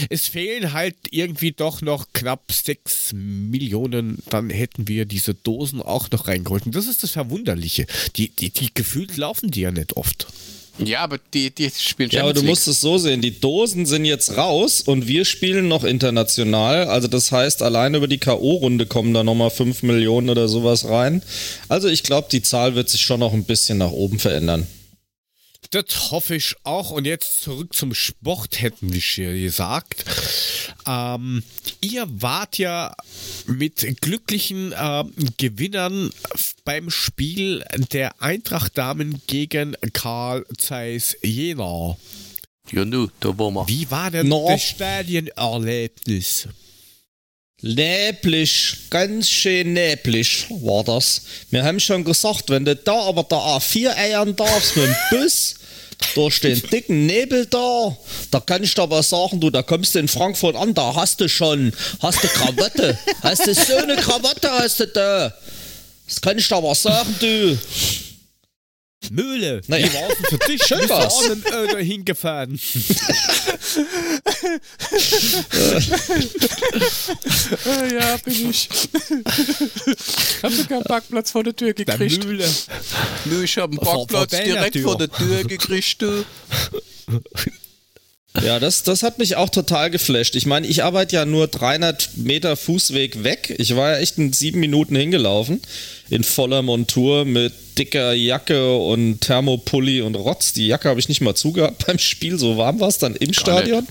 Es 0.09 0.27
fehlen 0.27 0.71
halt 0.73 0.95
irgendwie 1.09 1.51
doch 1.51 1.81
noch 1.81 2.07
knapp 2.13 2.51
6 2.51 3.13
Millionen. 3.13 4.19
Dann 4.29 4.49
hätten 4.51 4.87
wir 4.87 5.05
diese 5.05 5.33
Dosen 5.33 5.81
auch 5.81 6.11
noch 6.11 6.27
reingeholt. 6.27 6.67
Und 6.67 6.75
das 6.75 6.87
ist 6.87 7.01
das 7.01 7.11
Verwunderliche. 7.11 7.87
Die, 8.15 8.29
die, 8.29 8.51
die 8.51 8.73
gefühlt 8.73 9.17
laufen 9.17 9.49
die 9.49 9.61
ja 9.61 9.71
nicht 9.71 9.97
oft. 9.97 10.27
Ja 10.79 11.01
aber 11.01 11.19
die, 11.33 11.51
die 11.53 11.69
spielen 11.69 12.09
Ja, 12.09 12.21
aber 12.21 12.29
Champions 12.29 12.33
du 12.39 12.41
League. 12.41 12.49
musst 12.49 12.67
es 12.67 12.81
so 12.81 12.97
sehen, 12.97 13.21
die 13.21 13.39
Dosen 13.39 13.85
sind 13.85 14.05
jetzt 14.05 14.37
raus 14.37 14.81
und 14.81 15.07
wir 15.07 15.25
spielen 15.25 15.67
noch 15.67 15.83
international. 15.83 16.87
Also 16.87 17.07
das 17.07 17.31
heißt, 17.31 17.61
allein 17.61 17.95
über 17.95 18.07
die 18.07 18.17
K.O.-Runde 18.17 18.85
kommen 18.87 19.13
da 19.13 19.23
nochmal 19.23 19.49
5 19.51 19.83
Millionen 19.83 20.29
oder 20.29 20.47
sowas 20.47 20.85
rein. 20.87 21.21
Also 21.69 21.87
ich 21.87 22.03
glaube, 22.03 22.27
die 22.31 22.41
Zahl 22.41 22.75
wird 22.75 22.89
sich 22.89 23.01
schon 23.01 23.19
noch 23.19 23.33
ein 23.33 23.43
bisschen 23.43 23.77
nach 23.77 23.91
oben 23.91 24.19
verändern. 24.19 24.67
Das 25.71 26.11
hoffe 26.11 26.35
ich 26.35 26.55
auch. 26.63 26.91
Und 26.91 27.05
jetzt 27.05 27.41
zurück 27.41 27.73
zum 27.73 27.93
Sport, 27.93 28.61
hätten 28.61 28.93
wir 28.93 29.01
schon 29.01 29.33
gesagt. 29.41 30.05
Ähm, 30.85 31.43
ihr 31.81 32.05
wart 32.09 32.57
ja 32.57 32.93
mit 33.47 33.99
glücklichen 34.01 34.73
ähm, 34.77 35.13
Gewinnern 35.37 36.11
beim 36.63 36.89
Spiel 36.89 37.63
der 37.91 38.21
Eintracht-Damen 38.21 39.21
gegen 39.27 39.75
Karl 39.93 40.45
Zeiss 40.57 41.17
Jena. 41.23 41.97
Ja, 42.71 42.85
nu, 42.85 43.07
da 43.19 43.37
waren 43.37 43.53
wir. 43.55 43.67
Wie 43.67 43.89
war 43.91 44.09
denn 44.11 44.27
No. 44.29 44.47
das 44.49 44.61
Stadionerlebnis? 44.61 46.47
Neblig, 47.65 48.75
ganz 48.89 49.29
schön 49.29 49.71
neblig 49.71 50.47
war 50.49 50.83
das. 50.83 51.21
Wir 51.49 51.63
haben 51.63 51.79
schon 51.79 52.03
gesagt, 52.03 52.49
wenn 52.49 52.65
du 52.65 52.75
da 52.75 53.03
aber 53.03 53.23
der 53.23 53.37
A4 53.37 53.95
eiern 53.95 54.35
darfst 54.35 54.75
mit 54.75 54.87
dem 54.87 54.95
Bus 55.11 55.55
durch 56.13 56.41
den 56.41 56.61
dicken 56.61 57.05
Nebel 57.05 57.45
da, 57.45 57.95
da 58.31 58.41
kann 58.41 58.63
ich 58.63 58.75
dir 58.75 58.81
aber 58.81 59.01
sagen, 59.01 59.39
du, 59.39 59.49
da 59.49 59.61
kommst 59.63 59.95
du 59.95 59.99
in 59.99 60.09
Frankfurt 60.09 60.57
an, 60.57 60.73
da 60.73 60.93
hast 60.93 61.21
du 61.21 61.29
schon, 61.29 61.71
hast 62.01 62.21
du 62.21 62.27
Krawatte, 62.27 62.97
hast 63.21 63.47
du 63.47 63.53
so 63.53 63.77
eine 63.77 63.95
Krawatte, 63.95 64.51
hast 64.51 64.81
du 64.81 64.87
da. 64.87 65.33
Das 66.05 66.19
kann 66.19 66.37
ich 66.37 66.45
dir 66.45 66.57
aber 66.57 66.75
sagen, 66.75 67.15
du. 67.21 67.57
Mühle. 69.11 69.61
Naja. 69.67 69.87
Wie 69.87 69.93
war 69.95 70.09
es 70.09 70.17
denn 70.17 70.25
für 70.39 70.47
dich? 70.51 70.63
Schön 70.67 70.77
Bist 70.79 70.89
du 70.89 70.93
war's. 70.93 71.13
auch 71.13 71.29
mit 71.29 71.45
dem 71.47 71.53
Öder 71.53 71.79
hingefahren? 71.79 72.59
Ah, 77.65 77.85
ja, 77.93 78.17
bin 78.17 78.49
ich. 78.49 78.69
Hab 80.41 80.51
sogar 80.51 80.77
einen 80.77 80.83
Parkplatz 80.85 81.31
vor 81.31 81.43
der 81.43 81.55
Tür 81.55 81.73
Der 81.73 81.85
gekriegt. 81.85 82.23
Mühle. 82.25 82.45
Nö, 83.25 83.43
ich 83.43 83.57
hab 83.57 83.69
einen 83.71 83.77
Vor- 83.77 83.85
vor 83.85 84.07
Parkplatz 84.07 84.31
deiner 84.31 84.43
direkt 84.45 84.73
Tür. 84.73 84.83
vor 84.83 84.97
der 84.97 85.11
Tür 85.11 85.43
gekriegt, 85.43 86.01
du. 86.01 86.25
Ja, 88.43 88.59
das, 88.59 88.81
das 88.83 89.03
hat 89.03 89.19
mich 89.19 89.35
auch 89.35 89.49
total 89.49 89.91
geflasht. 89.91 90.35
Ich 90.35 90.45
meine, 90.47 90.65
ich 90.65 90.83
arbeite 90.83 91.15
ja 91.17 91.25
nur 91.25 91.47
300 91.47 92.17
Meter 92.17 92.55
Fußweg 92.55 93.23
weg. 93.23 93.53
Ich 93.59 93.75
war 93.75 93.91
ja 93.91 93.97
echt 93.99 94.17
in 94.17 94.33
sieben 94.33 94.59
Minuten 94.59 94.95
hingelaufen. 94.95 95.61
In 96.09 96.23
voller 96.23 96.61
Montur 96.63 97.25
mit 97.25 97.53
dicker 97.77 98.13
Jacke 98.13 98.75
und 98.75 99.21
Thermopulli 99.21 100.01
und 100.01 100.15
Rotz. 100.15 100.53
Die 100.53 100.67
Jacke 100.67 100.89
habe 100.89 100.99
ich 100.99 101.09
nicht 101.09 101.21
mal 101.21 101.35
zugehabt 101.35 101.85
beim 101.87 101.99
Spiel. 101.99 102.37
So 102.37 102.57
warm 102.57 102.79
war 102.79 102.89
es 102.89 102.97
dann 102.97 103.15
im 103.15 103.33
Stadion. 103.33 103.87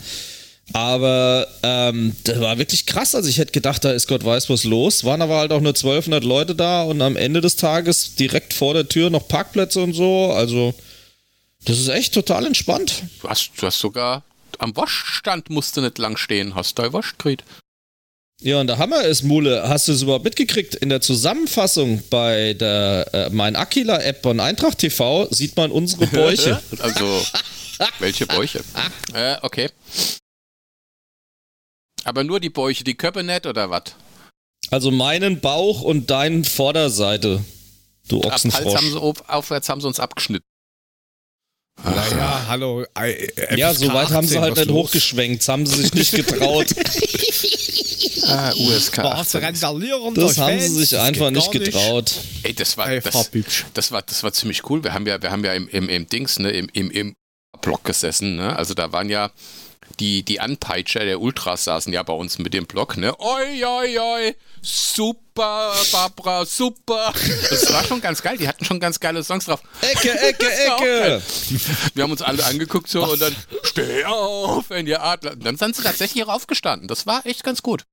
Aber 0.73 1.49
ähm, 1.63 2.17
das 2.25 2.41
war 2.41 2.57
wirklich 2.59 2.87
krass. 2.87 3.15
Also 3.15 3.29
ich 3.29 3.39
hätte 3.39 3.53
gedacht, 3.53 3.85
da 3.85 3.93
ist 3.93 4.07
Gott 4.07 4.25
weiß 4.25 4.49
was 4.49 4.65
los. 4.65 5.05
Waren 5.05 5.23
aber 5.23 5.39
halt 5.39 5.53
auch 5.53 5.61
nur 5.61 5.71
1200 5.71 6.25
Leute 6.25 6.55
da 6.55 6.83
und 6.83 7.03
am 7.03 7.17
Ende 7.17 7.41
des 7.41 7.57
Tages 7.57 8.15
direkt 8.15 8.55
vor 8.55 8.73
der 8.73 8.89
Tür 8.89 9.11
noch 9.11 9.29
Parkplätze 9.29 9.83
und 9.83 9.93
so. 9.93 10.33
Also 10.33 10.75
das 11.65 11.79
ist 11.79 11.89
echt 11.89 12.15
total 12.15 12.47
entspannt. 12.47 13.03
Du 13.21 13.29
hast, 13.29 13.51
du 13.57 13.67
hast 13.67 13.81
sogar 13.81 14.23
am 14.59 14.77
Waschstand 14.77 15.51
musst 15.51 15.77
du 15.77 15.81
nicht 15.81 15.99
lang 15.99 16.17
stehen. 16.17 16.55
Hast 16.55 16.79
du 16.79 16.93
Wasch 16.93 17.13
gekriegt? 17.19 17.45
Ja, 18.43 18.61
und 18.61 18.67
der 18.67 18.79
Hammer 18.79 19.03
ist, 19.05 19.23
Mule, 19.23 19.69
hast 19.69 19.87
du 19.89 19.93
es 19.93 20.03
überhaupt 20.03 20.25
mitgekriegt? 20.25 20.75
In 20.75 20.89
der 20.89 21.01
Zusammenfassung 21.01 22.03
bei 22.11 22.55
der 22.55 23.09
äh, 23.13 23.31
Mein 23.31 23.55
Aquila-App 23.55 24.23
von 24.23 24.41
Eintracht 24.41 24.79
TV 24.79 25.29
sieht 25.31 25.57
man 25.57 25.71
unsere 25.71 26.07
Bäuche. 26.09 26.61
Also, 26.81 27.25
welche 28.01 28.27
Bäuche? 28.27 28.63
Äh, 29.15 29.37
okay. 29.43 29.69
Aber 32.05 32.25
nur 32.25 32.41
die 32.41 32.51
Bäuche, 32.51 32.83
die 32.85 32.95
Köpfe 32.95 33.23
nicht 33.23 33.47
oder 33.47 33.71
was? 33.71 33.83
also 34.71 34.91
meinen 34.91 35.41
Bauch 35.41 35.83
und 35.83 36.09
deinen 36.11 36.45
Vorderseite, 36.45 37.45
du 38.09 38.23
Hals 38.23 38.45
haben 38.45 38.51
Ochsenfrosch. 38.53 38.81
sie, 38.81 38.97
auf- 38.97 39.29
aufwärts 39.29 39.69
haben 39.69 39.81
sie 39.81 39.87
uns 39.87 40.01
abgeschnitten. 40.01 40.47
Naja, 41.85 42.45
hallo. 42.49 42.85
äh, 42.99 43.57
Ja, 43.57 43.73
FSK 43.73 43.81
so 43.87 43.93
weit 43.93 44.11
haben 44.11 44.27
sie 44.27 44.39
18, 44.39 44.43
halt 44.43 44.57
nicht 44.57 44.71
hochgeschwenkt, 44.71 45.43
das 45.43 45.49
haben 45.49 45.67
sie 45.67 45.83
sich 45.83 45.93
nicht 45.95 46.13
getraut. 46.27 46.69
Ah, 48.25 48.53
USK. 48.57 48.99
Was 48.99 49.35
18. 49.35 49.45
randalieren 49.45 50.15
Das 50.15 50.39
haben 50.39 50.61
sie 50.61 50.69
sich 50.69 50.99
einfach 50.99 51.31
nicht 51.31 51.51
getraut. 51.51 52.15
Ey, 52.43 52.55
das 52.55 52.77
war, 52.77 52.89
Ey, 52.89 53.01
das, 53.01 53.31
das 53.75 53.93
war, 53.93 54.03
das 54.03 54.23
war 54.23 54.33
ziemlich 54.33 54.69
cool. 54.71 54.83
Wir 54.85 54.95
haben 54.95 55.07
ja, 55.07 55.21
wir 55.21 55.31
haben 55.31 55.45
ja 55.45 55.55
im, 55.55 55.69
im, 55.69 55.89
im 55.89 56.07
Dings, 56.07 56.39
ne, 56.39 56.51
im, 56.51 56.69
im, 56.73 56.91
im 56.91 57.15
Block 57.61 57.85
gesessen, 57.85 58.37
ne? 58.37 58.57
Also 58.57 58.75
da 58.75 58.93
waren 58.93 59.09
ja 59.09 59.31
die, 60.01 60.23
die 60.23 60.41
Anpeitscher 60.41 61.05
der 61.05 61.21
Ultras 61.21 61.65
saßen 61.65 61.93
ja 61.93 62.03
bei 62.03 62.13
uns 62.13 62.39
mit 62.39 62.55
dem 62.55 62.67
Block, 62.67 62.97
ne? 62.97 63.19
Oi, 63.19 63.65
oi, 63.65 63.99
oi, 63.99 64.35
super, 64.61 65.75
Barbara, 65.91 66.45
super. 66.45 67.13
Das 67.51 67.73
war 67.73 67.85
schon 67.85 68.01
ganz 68.01 68.23
geil. 68.23 68.37
Die 68.39 68.49
hatten 68.49 68.65
schon 68.65 68.81
ganz 68.81 69.01
geile 69.01 69.23
Songs 69.23 69.47
drauf. 69.47 69.63
Ecke, 69.81 70.11
Ecke, 70.21 70.47
Ecke! 70.51 71.23
Wir 71.95 72.05
haben 72.05 72.13
uns 72.13 72.23
alle 72.23 72.45
angeguckt 72.45 72.89
so 72.89 73.05
und 73.05 73.21
dann 73.21 73.35
steh 73.63 74.05
auf, 74.05 74.71
wenn 74.71 74.87
ihr 74.87 75.03
Adler. 75.03 75.33
Und 75.33 75.45
dann 75.45 75.57
sind 75.57 75.77
sie 75.77 75.83
tatsächlich 75.83 76.25
auch 76.25 76.33
aufgestanden. 76.35 76.89
Das 76.89 77.07
war 77.07 77.25
echt 77.27 77.45
ganz 77.45 77.63
gut. 77.63 77.85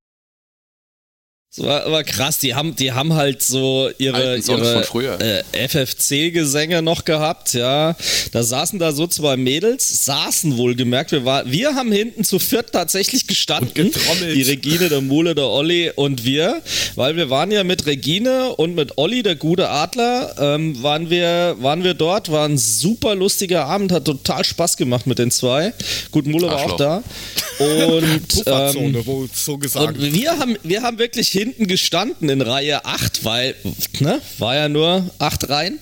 Das 1.55 1.65
war, 1.65 1.91
war 1.91 2.03
krass, 2.03 2.37
die 2.37 2.53
haben, 2.53 2.75
die 2.75 2.91
haben 2.91 3.13
halt 3.13 3.41
so 3.41 3.89
ihre, 3.97 4.37
ihre 4.37 4.83
äh, 5.19 5.67
FFC-Gesänge 5.67 6.83
noch 6.83 7.05
gehabt, 7.05 7.53
ja. 7.53 7.95
Da 8.31 8.43
saßen 8.43 8.77
da 8.77 8.91
so 8.91 9.07
zwei 9.07 9.35
Mädels, 9.35 10.05
saßen 10.05 10.57
wohlgemerkt. 10.57 11.11
Wir, 11.11 11.25
war, 11.25 11.51
wir 11.51 11.73
haben 11.73 11.91
hinten 11.91 12.23
zu 12.23 12.37
viert 12.37 12.71
tatsächlich 12.71 13.25
gestanden. 13.25 13.73
getrommelt. 13.73 14.35
Die 14.35 14.43
Regine, 14.43 14.89
der 14.89 15.01
Mule, 15.01 15.33
der 15.33 15.47
Olli 15.47 15.89
und 15.95 16.23
wir. 16.23 16.61
Weil 16.93 17.15
wir 17.15 17.31
waren 17.31 17.49
ja 17.49 17.63
mit 17.63 17.87
Regine 17.87 18.55
und 18.55 18.75
mit 18.75 18.99
Olli, 18.99 19.23
der 19.23 19.35
gute 19.35 19.69
Adler, 19.69 20.35
ähm, 20.37 20.83
waren, 20.83 21.09
wir, 21.09 21.55
waren 21.59 21.83
wir 21.83 21.95
dort. 21.95 22.31
War 22.31 22.47
ein 22.47 22.59
super 22.59 23.15
lustiger 23.15 23.65
Abend, 23.65 23.91
hat 23.91 24.05
total 24.05 24.45
Spaß 24.45 24.77
gemacht 24.77 25.07
mit 25.07 25.17
den 25.17 25.31
zwei. 25.31 25.73
Gut, 26.11 26.27
Mule 26.27 26.45
war 26.45 26.57
auch 26.57 26.61
Arschloch. 26.61 26.77
da. 26.77 27.03
Und 27.59 28.43
ähm, 28.45 29.05
wo 29.05 29.27
so 29.33 29.57
gesagt. 29.57 29.97
und 29.97 30.13
wir 30.13 30.39
haben, 30.39 30.57
wir 30.63 30.81
haben 30.81 30.97
wirklich 30.97 31.27
hinten 31.27 31.67
gestanden 31.67 32.29
in 32.29 32.41
Reihe 32.41 32.85
8, 32.85 33.25
weil, 33.25 33.53
ne, 33.99 34.21
war 34.37 34.55
ja 34.55 34.69
nur 34.69 35.09
8 35.19 35.49
Reihen. 35.49 35.79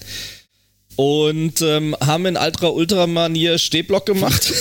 Und 0.95 1.61
ähm, 1.61 1.95
haben 2.03 2.25
in 2.25 2.37
Ultra 2.37 2.69
Ultra-Manier 2.69 3.59
Stehblock 3.59 4.07
gemacht. 4.07 4.51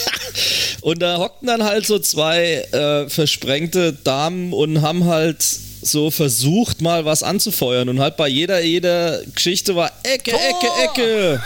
und 0.80 1.00
da 1.00 1.18
hockten 1.18 1.46
dann 1.46 1.62
halt 1.62 1.86
so 1.86 2.00
zwei 2.00 2.66
äh, 2.72 3.08
versprengte 3.08 3.92
Damen 3.92 4.52
und 4.52 4.82
haben 4.82 5.04
halt 5.04 5.40
so 5.42 6.10
versucht, 6.10 6.80
mal 6.82 7.04
was 7.04 7.22
anzufeuern. 7.22 7.88
Und 7.88 8.00
halt 8.00 8.16
bei 8.16 8.26
jeder, 8.26 8.60
jeder 8.60 9.22
Geschichte 9.26 9.76
war 9.76 9.92
Ecke, 10.02 10.32
Ecke, 10.32 10.66
Ecke. 10.82 11.42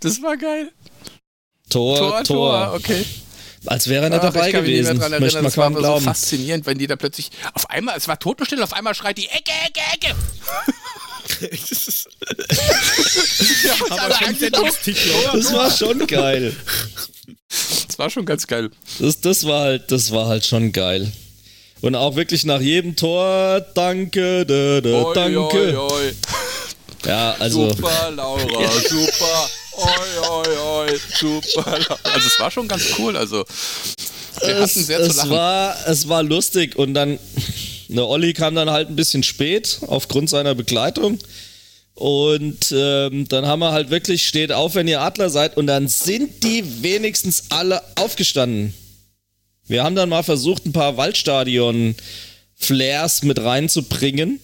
Das 0.00 0.22
war 0.22 0.38
geil. 0.38 0.70
Tor, 1.68 1.98
Tor. 1.98 2.10
Tor, 2.10 2.24
Tor, 2.24 2.74
okay. 2.74 3.04
Als 3.66 3.88
wäre 3.88 4.04
er 4.04 4.10
nicht 4.10 4.18
Ach, 4.20 4.32
dabei 4.32 4.46
ich 4.48 4.52
kann 4.54 4.62
mich 4.62 4.70
nicht 4.70 4.80
gewesen. 4.80 4.98
mehr 4.98 5.08
dran 5.08 5.22
erinnern. 5.22 5.44
Das 5.44 5.56
war 5.56 5.66
aber 5.66 5.82
so 5.82 6.00
faszinierend, 6.00 6.64
wenn 6.66 6.78
die 6.78 6.86
da 6.86 6.96
plötzlich 6.96 7.30
auf 7.52 7.68
einmal, 7.68 7.96
es 7.96 8.08
war 8.08 8.18
totenstill, 8.18 8.62
auf 8.62 8.72
einmal 8.72 8.94
schreit 8.94 9.18
die 9.18 9.28
Ecke, 9.28 9.52
Ecke, 9.66 9.80
Ecke. 9.94 10.14
Alle 13.90 14.18
angeguckt. 14.26 14.80
Das 15.32 15.52
war 15.52 15.70
schon 15.70 16.06
geil. 16.06 16.56
Das 17.86 17.98
war 17.98 18.10
schon 18.10 18.24
ganz 18.24 18.46
geil. 18.46 18.70
Das, 18.98 19.20
das, 19.20 19.46
war 19.46 19.60
halt, 19.62 19.90
das 19.92 20.10
war 20.10 20.26
halt 20.26 20.46
schon 20.46 20.72
geil. 20.72 21.12
Und 21.82 21.94
auch 21.94 22.16
wirklich 22.16 22.44
nach 22.44 22.60
jedem 22.60 22.96
Tor, 22.96 23.60
danke, 23.74 24.44
da, 24.46 24.80
da, 24.80 25.02
Oi, 25.04 25.14
danke. 25.14 25.38
oi, 25.38 25.76
oi. 25.76 26.12
Ja, 27.06 27.36
also. 27.38 27.70
Super, 27.70 28.10
Laura, 28.14 28.70
super. 28.88 29.50
Oi, 29.76 30.28
oi, 30.28 30.56
oi, 30.56 30.98
super. 31.18 31.78
Also 32.04 32.26
es 32.26 32.38
war 32.38 32.50
schon 32.50 32.68
ganz 32.68 32.84
cool. 32.98 33.16
Also 33.16 33.46
wir 34.40 34.54
hatten 34.54 34.64
es, 34.64 34.74
sehr 34.74 34.98
zu 34.98 35.06
es 35.06 35.16
lachen. 35.16 35.30
war, 35.30 35.76
es 35.86 36.08
war 36.08 36.22
lustig 36.22 36.76
und 36.76 36.94
dann, 36.94 37.18
der 37.88 38.06
Olli 38.06 38.32
kam 38.32 38.54
dann 38.54 38.70
halt 38.70 38.88
ein 38.88 38.96
bisschen 38.96 39.22
spät 39.22 39.80
aufgrund 39.86 40.30
seiner 40.30 40.54
Begleitung. 40.54 41.18
Und 41.94 42.72
ähm, 42.72 43.28
dann 43.28 43.46
haben 43.46 43.58
wir 43.58 43.72
halt 43.72 43.90
wirklich, 43.90 44.26
steht 44.26 44.52
auf, 44.52 44.74
wenn 44.74 44.88
ihr 44.88 45.02
Adler 45.02 45.28
seid. 45.28 45.58
Und 45.58 45.66
dann 45.66 45.86
sind 45.86 46.42
die 46.42 46.82
wenigstens 46.82 47.50
alle 47.50 47.82
aufgestanden. 47.96 48.72
Wir 49.66 49.84
haben 49.84 49.94
dann 49.94 50.08
mal 50.08 50.22
versucht, 50.22 50.64
ein 50.64 50.72
paar 50.72 50.96
Waldstadion-Flares 50.96 53.22
mit 53.22 53.38
reinzubringen. 53.38 54.40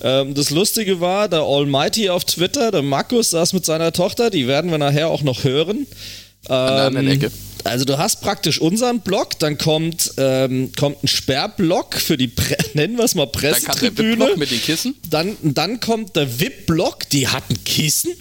Ähm, 0.00 0.34
das 0.34 0.50
Lustige 0.50 1.00
war, 1.00 1.28
der 1.28 1.40
Almighty 1.40 2.08
auf 2.08 2.24
Twitter, 2.24 2.70
der 2.70 2.82
Markus 2.82 3.30
saß 3.30 3.52
mit 3.52 3.64
seiner 3.64 3.92
Tochter, 3.92 4.30
die 4.30 4.46
werden 4.46 4.70
wir 4.70 4.78
nachher 4.78 5.08
auch 5.08 5.22
noch 5.22 5.44
hören. 5.44 5.86
An 6.48 6.66
der 6.76 6.84
anderen 6.86 7.06
Ähm, 7.06 7.12
Ecke. 7.12 7.32
Also 7.64 7.84
du 7.84 7.98
hast 7.98 8.20
praktisch 8.22 8.60
unseren 8.60 9.00
Block, 9.00 9.38
dann 9.40 9.58
kommt, 9.58 10.12
ähm, 10.16 10.70
kommt 10.78 11.02
ein 11.02 11.08
Sperrblock 11.08 11.96
für 11.96 12.16
die, 12.16 12.28
Pre 12.28 12.56
nennen 12.74 12.96
wir 12.96 13.04
es 13.04 13.14
mal 13.14 13.26
Dann 13.26 13.32
Pressetribüne. 13.32 14.16
Block 14.16 14.36
mit 14.36 14.50
den 14.50 14.62
Kissen. 14.62 14.94
Dann, 15.10 15.36
dann 15.42 15.80
kommt 15.80 16.14
der 16.16 16.40
VIP-Block, 16.40 17.08
die 17.10 17.28
hatten 17.28 17.62
Kissen. 17.64 18.12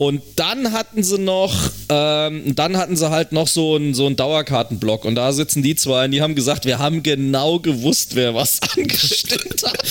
Und 0.00 0.22
dann 0.36 0.72
hatten 0.72 1.02
sie 1.02 1.18
noch, 1.18 1.54
ähm, 1.90 2.54
dann 2.56 2.78
hatten 2.78 2.96
sie 2.96 3.10
halt 3.10 3.32
noch 3.32 3.46
so 3.46 3.76
einen 3.76 3.92
so 3.92 4.06
einen 4.06 4.16
Dauerkartenblock. 4.16 5.04
Und 5.04 5.14
da 5.14 5.30
sitzen 5.30 5.62
die 5.62 5.76
zwei 5.76 6.06
und 6.06 6.12
die 6.12 6.22
haben 6.22 6.34
gesagt, 6.34 6.64
wir 6.64 6.78
haben 6.78 7.02
genau 7.02 7.58
gewusst, 7.58 8.14
wer 8.14 8.34
was 8.34 8.60
angestimmt 8.76 9.62
hat. 9.62 9.84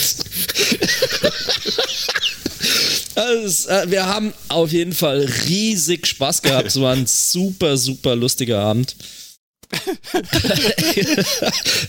Also, 3.16 3.70
äh, 3.70 3.92
wir 3.92 4.06
haben 4.06 4.34
auf 4.48 4.72
jeden 4.72 4.94
Fall 4.94 5.30
riesig 5.48 6.08
Spaß 6.08 6.42
gehabt. 6.42 6.68
Es 6.68 6.80
war 6.80 6.94
ein 6.94 7.06
super, 7.06 7.76
super 7.78 8.16
lustiger 8.16 8.60
Abend. 8.62 8.96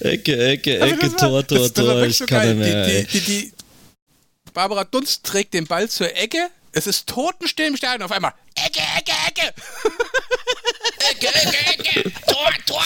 Ecke, 0.00 0.36
Ecke, 0.48 0.80
Ecke, 0.80 1.16
Tor, 1.16 1.46
Tor, 1.46 1.72
Tor. 1.72 2.02
Ich 2.02 2.18
kann 2.26 2.58
nicht 2.58 2.68
mehr. 2.68 3.06
Barbara 4.52 4.82
Dunst 4.84 5.22
trägt 5.22 5.54
den 5.54 5.66
Ball 5.66 5.88
zur 5.88 6.14
Ecke. 6.16 6.50
Es 6.72 6.86
ist 6.86 7.06
totenstill 7.08 7.66
im 7.66 7.76
Stadion. 7.76 8.02
Auf 8.02 8.12
einmal 8.12 8.32
Ecke, 8.54 8.80
Ecke, 8.98 9.12
Ecke. 9.28 9.54
Ecke, 11.10 11.28
Ecke, 11.28 11.58
Ecke. 11.66 12.12
Tor, 12.26 12.50
Tor, 12.66 12.84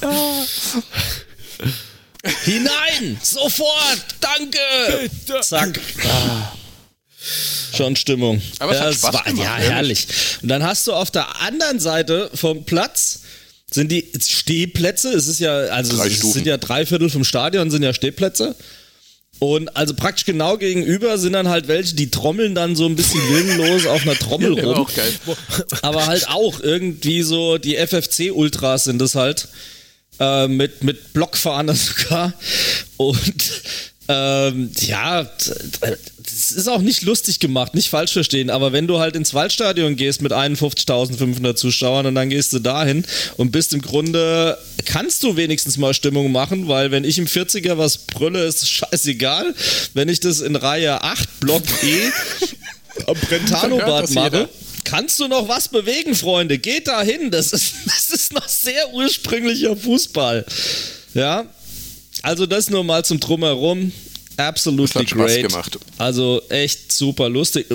Tor. 0.00 0.46
Hinein! 2.44 3.18
Sofort! 3.22 4.04
Danke! 4.20 5.10
Zack. 5.42 5.80
Ah. 6.04 6.52
Schon 7.76 7.96
Stimmung. 7.96 8.40
Aber 8.58 8.72
es 8.72 8.96
es 8.96 9.02
war, 9.02 9.24
gemacht, 9.24 9.38
Ja, 9.38 9.56
herrlich. 9.56 10.06
Und 10.42 10.48
dann 10.48 10.62
hast 10.62 10.86
du 10.86 10.92
auf 10.92 11.10
der 11.10 11.40
anderen 11.40 11.80
Seite 11.80 12.30
vom 12.34 12.64
Platz 12.64 13.20
sind 13.70 13.92
die 13.92 14.10
Stehplätze. 14.20 15.12
Es 15.12 15.26
ist 15.28 15.38
ja, 15.38 15.54
also 15.54 16.02
es 16.02 16.20
sind 16.20 16.46
ja 16.46 16.56
drei 16.56 16.86
Viertel 16.86 17.08
vom 17.08 17.24
Stadion 17.24 17.70
sind 17.70 17.82
ja 17.82 17.94
Stehplätze. 17.94 18.56
Und 19.40 19.74
also 19.74 19.94
praktisch 19.94 20.26
genau 20.26 20.58
gegenüber 20.58 21.16
sind 21.16 21.32
dann 21.32 21.48
halt 21.48 21.66
welche, 21.66 21.94
die 21.94 22.10
trommeln 22.10 22.54
dann 22.54 22.76
so 22.76 22.84
ein 22.84 22.94
bisschen 22.94 23.20
willenlos 23.30 23.86
auf 23.86 24.02
einer 24.02 24.14
Trommel 24.14 24.54
war 24.56 24.64
rum. 24.64 24.86
auch 24.86 24.94
geil. 24.94 25.12
Aber 25.80 26.06
halt 26.06 26.28
auch 26.28 26.60
irgendwie 26.60 27.22
so, 27.22 27.56
die 27.56 27.76
FFC-Ultras 27.76 28.84
sind 28.84 29.00
es 29.00 29.14
halt. 29.14 29.48
Äh, 30.18 30.48
mit, 30.48 30.84
mit 30.84 31.14
Blockfahnen 31.14 31.74
sogar. 31.74 32.34
Und 32.98 33.62
ähm, 34.10 34.70
ja, 34.80 35.22
das 35.22 36.52
ist 36.52 36.68
auch 36.68 36.80
nicht 36.80 37.02
lustig 37.02 37.38
gemacht, 37.40 37.74
nicht 37.74 37.90
falsch 37.90 38.12
verstehen, 38.12 38.50
aber 38.50 38.72
wenn 38.72 38.86
du 38.86 38.98
halt 38.98 39.16
ins 39.16 39.34
Waldstadion 39.34 39.96
gehst 39.96 40.22
mit 40.22 40.32
51.500 40.32 41.54
Zuschauern 41.54 42.06
und 42.06 42.14
dann 42.14 42.30
gehst 42.30 42.52
du 42.52 42.58
dahin 42.58 43.04
und 43.36 43.52
bist 43.52 43.72
im 43.72 43.82
Grunde, 43.82 44.58
kannst 44.84 45.22
du 45.22 45.36
wenigstens 45.36 45.76
mal 45.76 45.94
Stimmung 45.94 46.32
machen, 46.32 46.68
weil 46.68 46.90
wenn 46.90 47.04
ich 47.04 47.18
im 47.18 47.26
40er 47.26 47.78
was 47.78 47.98
brülle, 47.98 48.44
ist 48.44 48.68
scheißegal. 48.68 49.54
Wenn 49.94 50.08
ich 50.08 50.20
das 50.20 50.40
in 50.40 50.56
Reihe 50.56 51.02
8 51.02 51.40
Block 51.40 51.62
E 51.82 52.10
am 53.06 53.16
Brentano-Bad 53.28 54.10
mache, 54.10 54.24
jeder. 54.24 54.48
Kannst 54.84 55.20
du 55.20 55.28
noch 55.28 55.46
was 55.46 55.68
bewegen, 55.68 56.14
Freunde? 56.14 56.58
Geht 56.58 56.88
da 56.88 57.02
hin. 57.02 57.30
Das 57.30 57.52
ist, 57.52 57.74
das 57.86 58.10
ist 58.10 58.32
noch 58.32 58.48
sehr 58.48 58.92
ursprünglicher 58.92 59.76
Fußball. 59.76 60.44
Ja. 61.14 61.46
Also 62.22 62.46
das 62.46 62.70
nur 62.70 62.84
mal 62.84 63.04
zum 63.04 63.20
Drumherum. 63.20 63.92
Absolutely 64.36 65.04
great. 65.04 65.48
gemacht. 65.48 65.78
Also 65.98 66.40
echt 66.48 66.92
super 66.92 67.28
lustig. 67.28 67.66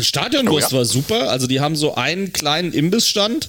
Stadionwurst 0.00 0.68
Oh 0.68 0.72
ja. 0.72 0.78
war 0.78 0.84
super. 0.84 1.30
Also 1.30 1.46
die 1.46 1.60
haben 1.60 1.76
so 1.76 1.94
einen 1.94 2.32
kleinen 2.32 2.72
Imbissstand, 2.72 3.48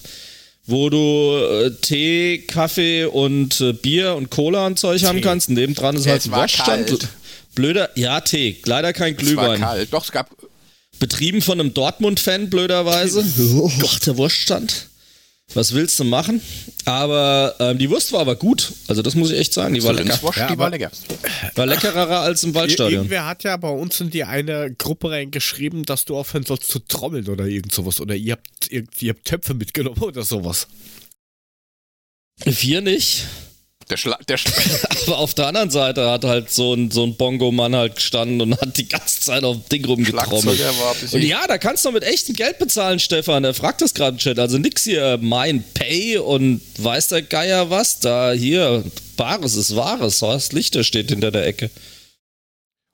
wo 0.68 0.90
du 0.90 1.36
äh, 1.38 1.72
Tee, 1.82 2.40
Kaffee 2.48 3.06
und 3.06 3.60
äh, 3.62 3.74
Bier 3.74 4.16
und 4.16 4.30
Cola 4.30 4.68
und 4.68 4.78
Zeug 4.78 5.04
haben 5.04 5.22
kannst. 5.22 5.50
Nebendran 5.50 5.96
ist 5.96 6.06
halt 6.06 6.26
ein 6.26 6.32
Waschstand. 6.32 6.88
kalt. 6.88 7.08
Blöder, 7.56 7.90
ja, 7.96 8.22
Tee. 8.22 8.58
Leider 8.66 8.94
kein 8.94 9.16
Es 9.16 9.36
war 9.36 9.46
Glühwein. 9.56 9.62
kalt. 9.62 9.92
Doch, 9.92 10.04
es 10.04 10.12
gab 10.12 10.30
Betrieben 11.00 11.42
von 11.42 11.60
einem 11.60 11.74
Dortmund-Fan, 11.74 12.50
blöderweise. 12.50 13.24
Oh 13.56 13.72
der 14.06 14.18
Wurststand. 14.18 14.89
Was 15.54 15.74
willst 15.74 16.00
du 16.00 16.04
machen? 16.04 16.42
Aber 16.86 17.56
ähm, 17.60 17.78
die 17.80 17.90
Wurst 17.90 18.12
war 18.12 18.22
aber 18.22 18.36
gut. 18.36 18.72
Also 18.88 19.02
das 19.02 19.16
muss 19.16 19.32
ich 19.32 19.40
echt 19.40 19.54
sagen. 19.54 19.74
Die 19.74 19.84
war 19.84 19.94
lecker. 19.94 20.20
Ja, 20.36 20.48
die 20.48 20.58
war 20.58 20.70
lecker. 20.70 20.92
War 21.56 21.66
leckerer 21.66 22.20
als 22.20 22.44
im 22.44 22.54
Waldstadion. 22.54 23.04
Irgendwer 23.04 23.26
hat 23.26 23.44
ja 23.44 23.58
bei 23.58 23.70
uns 23.70 24.00
in 24.00 24.12
die 24.12 24.24
eine 24.24 24.74
Gruppe 24.74 25.10
reingeschrieben, 25.10 25.86
dass 25.86 26.06
du 26.06 26.18
aufhören 26.18 26.44
sollst 26.44 26.68
zu 26.68 26.80
trommeln 26.80 27.28
oder 27.28 27.46
irgend 27.46 27.74
sowas. 27.74 28.00
Oder 28.00 28.16
ihr 28.16 28.34
habt, 28.34 28.48
ihr, 28.70 28.84
ihr 29.00 29.10
habt 29.10 29.26
Töpfe 29.26 29.56
mitgenommen 29.56 30.02
oder 30.02 30.24
sowas. 30.24 30.68
Wir 32.46 32.82
nicht. 32.82 33.26
Der 33.90 33.98
Schla 33.98 34.18
der 34.28 34.38
Schla 34.38 34.54
Aber 35.08 35.18
auf 35.18 35.34
der 35.34 35.48
anderen 35.48 35.72
Seite 35.72 36.10
hat 36.12 36.24
halt 36.24 36.52
so 36.52 36.74
ein, 36.74 36.92
so 36.92 37.04
ein 37.04 37.16
Bongo-Mann 37.16 37.76
halt 37.76 37.96
gestanden 37.96 38.42
und 38.42 38.60
hat 38.60 38.78
die 38.78 38.88
ganze 38.88 39.22
Zeit 39.22 39.44
auf 39.44 39.58
dem 39.58 39.70
Ding 39.70 39.86
rumgetrommelt. 39.86 40.60
Und 41.12 41.22
ja, 41.24 41.48
da 41.48 41.58
kannst 41.58 41.86
du 41.86 41.92
mit 41.92 42.04
echtem 42.04 42.36
Geld 42.36 42.60
bezahlen, 42.60 43.00
Stefan. 43.00 43.44
Der 43.44 43.54
fragt 43.54 43.82
das 43.82 43.94
gerade 43.94 44.12
im 44.12 44.18
Chat. 44.20 44.38
Also 44.38 44.58
nix 44.60 44.84
hier 44.84 45.18
mein 45.22 45.64
Pay 45.74 46.18
und 46.20 46.62
weiß 46.78 47.08
der 47.10 47.24
Geier 47.24 47.70
was. 47.70 48.00
Da 48.00 48.32
hier, 48.32 48.84
Bares 49.18 49.56
ist 49.56 49.76
Wahres. 49.76 50.22
Horst 50.22 50.54
Lichter 50.54 50.84
steht 50.84 51.10
hinter 51.10 51.32
der 51.32 51.48
Ecke. 51.48 51.72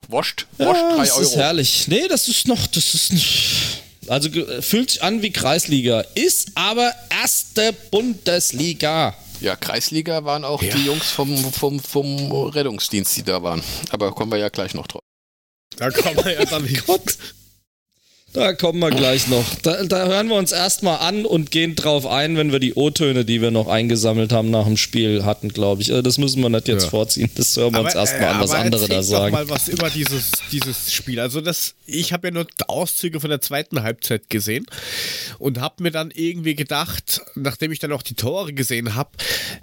Wascht, 0.08 0.46
Ja, 0.58 0.66
wascht, 0.68 0.80
3 0.80 0.96
das 0.98 1.08
ist 1.18 1.32
Euro. 1.32 1.36
herrlich. 1.40 1.88
Nee, 1.88 2.08
das 2.08 2.28
ist 2.28 2.46
noch, 2.48 2.66
das 2.68 2.94
ist 2.94 3.12
nicht. 3.12 3.82
Also 4.08 4.30
fühlt 4.60 4.90
sich 4.92 5.02
an 5.02 5.20
wie 5.22 5.32
Kreisliga, 5.32 6.04
ist 6.14 6.52
aber 6.54 6.92
erste 7.10 7.72
Bundesliga. 7.90 9.16
Ja, 9.40 9.56
Kreisliga 9.56 10.24
waren 10.24 10.44
auch 10.44 10.60
die 10.60 10.86
Jungs 10.86 11.10
vom, 11.10 11.36
vom, 11.52 11.80
vom 11.80 12.32
Rettungsdienst, 12.32 13.16
die 13.16 13.22
da 13.22 13.42
waren. 13.42 13.62
Aber 13.90 14.12
kommen 14.12 14.32
wir 14.32 14.38
ja 14.38 14.48
gleich 14.48 14.74
noch 14.74 14.86
drauf. 14.86 15.02
Da 15.76 15.90
kann 15.90 16.14
man 16.16 16.26
ja 16.26 16.44
dann 16.44 16.66
Gott. 16.86 17.18
Da 18.36 18.52
kommen 18.52 18.80
wir 18.80 18.90
gleich 18.90 19.28
noch. 19.28 19.44
Da, 19.62 19.82
da 19.84 20.06
hören 20.06 20.28
wir 20.28 20.34
uns 20.36 20.52
erstmal 20.52 20.98
an 20.98 21.24
und 21.24 21.50
gehen 21.50 21.74
drauf 21.74 22.04
ein, 22.06 22.36
wenn 22.36 22.52
wir 22.52 22.58
die 22.58 22.74
O-Töne, 22.74 23.24
die 23.24 23.40
wir 23.40 23.50
noch 23.50 23.66
eingesammelt 23.66 24.30
haben 24.30 24.50
nach 24.50 24.66
dem 24.66 24.76
Spiel 24.76 25.24
hatten, 25.24 25.48
glaube 25.48 25.80
ich. 25.80 25.90
Äh, 25.90 26.02
Das 26.02 26.18
müssen 26.18 26.42
wir 26.42 26.50
nicht 26.50 26.68
jetzt 26.68 26.84
Ja. 26.84 26.90
vorziehen. 26.90 27.30
Das 27.34 27.56
hören 27.56 27.72
wir 27.72 27.80
uns 27.80 27.94
erstmal 27.94 28.28
an, 28.34 28.40
was 28.40 28.50
andere 28.50 28.88
da 28.88 28.96
erzähl 28.96 29.10
doch 29.12 29.18
sagen. 29.20 29.32
mal 29.34 29.48
was 29.48 29.68
über 29.68 29.88
dieses, 29.88 30.32
dieses 30.52 30.92
Spiel. 30.92 31.18
Also 31.18 31.40
das, 31.40 31.74
ich 31.86 32.12
habe 32.12 32.28
ja 32.28 32.34
nur 32.34 32.46
Auszüge 32.68 33.20
von 33.20 33.30
der 33.30 33.40
zweiten 33.40 33.82
Halbzeit 33.82 34.28
gesehen 34.28 34.66
und 35.38 35.58
habe 35.58 35.82
mir 35.82 35.90
dann 35.90 36.10
irgendwie 36.10 36.54
gedacht, 36.54 37.22
nachdem 37.36 37.72
ich 37.72 37.78
dann 37.78 37.92
auch 37.92 38.02
die 38.02 38.14
Tore 38.14 38.52
gesehen 38.52 38.94
habe, 38.94 39.10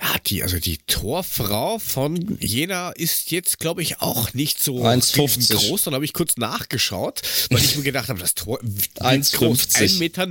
ja, 0.01 0.15
die, 0.25 0.41
also 0.41 0.57
die 0.57 0.79
Torfrau 0.87 1.77
von 1.77 2.37
Jena 2.39 2.89
ist 2.89 3.29
jetzt, 3.29 3.59
glaube 3.59 3.83
ich, 3.83 4.01
auch 4.01 4.33
nicht 4.33 4.63
so 4.63 4.77
1,50. 4.83 5.67
groß. 5.69 5.83
Dann 5.83 5.93
habe 5.93 6.05
ich 6.05 6.13
kurz 6.13 6.37
nachgeschaut, 6.37 7.21
weil 7.51 7.59
ich 7.59 7.75
mir 7.75 7.83
gedacht 7.83 8.09
habe, 8.09 8.19
das 8.19 8.33
Tor 8.33 8.59
1,50. 8.99 9.35
groß, 9.37 9.59
1,69 9.59 9.99
Meter. 9.99 10.27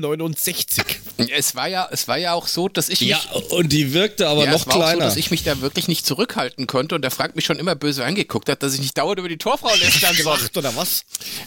Es 1.36 1.54
war 1.54 1.68
ja, 1.68 1.88
es 1.92 2.08
war 2.08 2.16
ja 2.16 2.32
auch 2.32 2.48
so, 2.48 2.68
dass 2.68 2.88
ich 2.88 3.00
mich. 3.00 3.10
Ja, 3.10 3.20
und 3.50 3.72
die 3.72 3.92
wirkte 3.92 4.26
aber 4.28 4.44
ja, 4.44 4.50
noch 4.50 4.60
es 4.60 4.66
war 4.66 4.74
auch 4.74 4.78
so, 4.78 4.84
kleiner. 4.86 5.04
dass 5.04 5.16
ich 5.16 5.30
mich 5.30 5.44
da 5.44 5.60
wirklich 5.60 5.86
nicht 5.86 6.04
zurückhalten 6.04 6.66
konnte 6.66 6.94
und 6.94 7.02
der 7.02 7.10
Frank 7.12 7.36
mich 7.36 7.44
schon 7.44 7.58
immer 7.58 7.74
böse 7.76 8.04
angeguckt 8.04 8.48
hat, 8.48 8.62
dass 8.62 8.74
ich 8.74 8.80
nicht 8.80 8.96
dauernd 8.98 9.18
über 9.20 9.28
die 9.28 9.36
Torfrau 9.36 9.72
lästern 9.80 10.14
soll. 10.16 10.24
Gemacht 10.36 10.56
oder 10.56 10.74
was? 10.74 11.04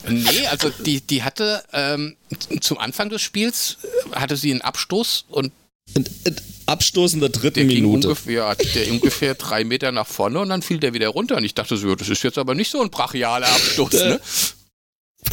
Nee, 0.08 0.48
also 0.48 0.70
die, 0.86 1.02
die 1.02 1.24
hatte 1.24 1.64
ähm, 1.74 2.16
zum 2.62 2.78
Anfang 2.78 3.10
des 3.10 3.22
Spiels 3.22 3.78
äh, 4.14 4.16
hatte 4.16 4.38
sie 4.38 4.52
einen 4.52 4.62
Abstoß 4.62 5.26
und 5.30 5.52
Und, 5.94 6.10
und 6.26 6.42
Abstoß 6.68 7.14
in 7.16 7.20
der 7.20 7.30
dritten 7.30 7.68
der 7.68 7.76
Minute. 7.78 8.08
ungefähr, 8.08 8.56
der 8.56 8.92
ungefähr 8.92 9.36
drei 9.36 9.64
Meter 9.64 9.92
nach 9.92 10.08
vorne 10.08 10.40
und 10.40 10.50
dann 10.50 10.62
fiel 10.62 10.80
der 10.80 10.94
wieder 10.94 11.10
runter. 11.10 11.38
Und 11.38 11.44
ich 11.44 11.54
dachte 11.54 11.78
so, 11.78 11.94
das 11.96 12.10
ist 12.10 12.24
jetzt 12.24 12.38
aber 12.38 12.56
nicht 12.56 12.72
so 12.72 12.82
ein 12.82 12.90
brachialer 12.90 13.48
Abstoß, 13.48 13.94
ne? 13.94 14.20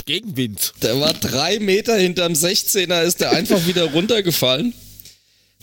Gegenwind. 0.04 0.72
Der 0.82 1.00
war 1.00 1.12
drei 1.12 1.58
Meter 1.58 1.96
hinterm 1.96 2.32
16er, 2.32 3.02
ist 3.02 3.20
der 3.20 3.32
einfach 3.32 3.66
wieder 3.66 3.84
runtergefallen. 3.84 4.72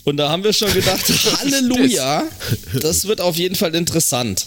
Und 0.04 0.16
da 0.16 0.30
haben 0.30 0.44
wir 0.44 0.52
schon 0.52 0.72
gedacht, 0.72 1.04
Halleluja, 1.40 2.24
das 2.80 3.06
wird 3.06 3.20
auf 3.20 3.36
jeden 3.36 3.54
Fall 3.54 3.74
interessant. 3.74 4.46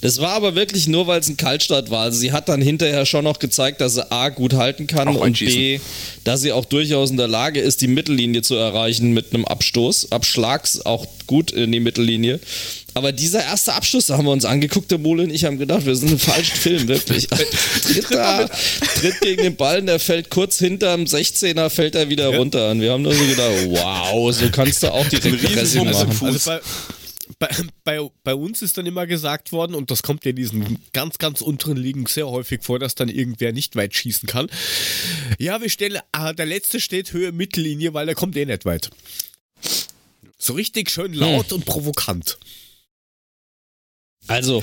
Das 0.00 0.20
war 0.20 0.30
aber 0.30 0.54
wirklich 0.54 0.86
nur, 0.86 1.06
weil 1.06 1.20
es 1.20 1.28
ein 1.28 1.36
Kaltstart 1.36 1.90
war. 1.90 2.02
Also 2.02 2.18
sie 2.18 2.30
hat 2.32 2.48
dann 2.48 2.62
hinterher 2.62 3.04
schon 3.04 3.24
noch 3.24 3.38
gezeigt, 3.38 3.80
dass 3.80 3.94
sie 3.94 4.12
A 4.12 4.28
gut 4.28 4.52
halten 4.52 4.86
kann 4.86 5.08
Auch 5.08 5.20
und. 5.20 5.38
B, 5.38 5.80
dass 6.24 6.40
sie 6.40 6.52
auch 6.52 6.64
durchaus 6.64 7.10
in 7.10 7.16
der 7.16 7.26
Lage 7.26 7.60
ist, 7.60 7.80
die 7.80 7.88
Mittellinie 7.88 8.42
zu 8.42 8.54
erreichen 8.54 9.12
mit 9.12 9.34
einem 9.34 9.44
Abstoß. 9.44 10.12
Abschlags 10.12 10.84
auch 10.86 11.06
gut 11.26 11.50
in 11.50 11.72
die 11.72 11.80
Mittellinie. 11.80 12.38
Aber 12.98 13.12
dieser 13.12 13.44
erste 13.44 13.74
Abschluss, 13.74 14.06
da 14.06 14.18
haben 14.18 14.24
wir 14.24 14.32
uns 14.32 14.44
angeguckt, 14.44 14.90
der 14.90 14.98
Mole 14.98 15.22
und 15.22 15.30
ich 15.30 15.44
haben 15.44 15.56
gedacht, 15.56 15.86
wir 15.86 15.94
sind 15.94 16.10
im 16.10 16.18
falschen 16.18 16.56
Film, 16.56 16.88
wirklich. 16.88 17.28
tritt, 17.82 18.10
da, 18.10 18.48
tritt 18.48 19.20
gegen 19.20 19.42
den 19.44 19.54
Ball, 19.54 19.80
der 19.82 20.00
fällt 20.00 20.30
kurz 20.30 20.58
hinterm 20.58 21.04
16er, 21.04 21.70
fällt 21.70 21.94
er 21.94 22.08
wieder 22.08 22.36
runter. 22.36 22.72
Und 22.72 22.80
wir 22.80 22.90
haben 22.90 23.02
nur 23.02 23.14
so 23.14 23.24
gedacht, 23.24 23.54
wow, 23.68 24.34
so 24.34 24.50
kannst 24.50 24.82
du 24.82 24.92
auch 24.92 25.06
direkt 25.06 25.44
Pressing 25.44 25.84
machen. 25.84 26.10
Fuß. 26.10 26.48
Also 26.48 26.50
bei, 26.50 26.60
bei, 27.38 27.48
bei, 27.84 28.10
bei 28.24 28.34
uns 28.34 28.62
ist 28.62 28.76
dann 28.78 28.86
immer 28.86 29.06
gesagt 29.06 29.52
worden, 29.52 29.76
und 29.76 29.92
das 29.92 30.02
kommt 30.02 30.24
ja 30.24 30.30
in 30.30 30.36
diesen 30.36 30.78
ganz, 30.92 31.18
ganz 31.18 31.40
unteren 31.40 31.76
Ligen 31.76 32.06
sehr 32.06 32.26
häufig 32.26 32.64
vor, 32.64 32.80
dass 32.80 32.96
dann 32.96 33.08
irgendwer 33.08 33.52
nicht 33.52 33.76
weit 33.76 33.94
schießen 33.94 34.26
kann. 34.26 34.48
Ja, 35.38 35.60
wir 35.60 35.70
stellen, 35.70 36.00
ah, 36.10 36.32
der 36.32 36.46
letzte 36.46 36.80
steht 36.80 37.12
Höhe 37.12 37.30
Mittellinie, 37.30 37.94
weil 37.94 38.06
der 38.06 38.16
kommt 38.16 38.36
eh 38.36 38.44
nicht 38.44 38.64
weit. 38.64 38.90
So 40.36 40.54
richtig 40.54 40.90
schön 40.90 41.12
laut 41.14 41.52
und 41.52 41.64
provokant. 41.64 42.38
Also, 44.28 44.62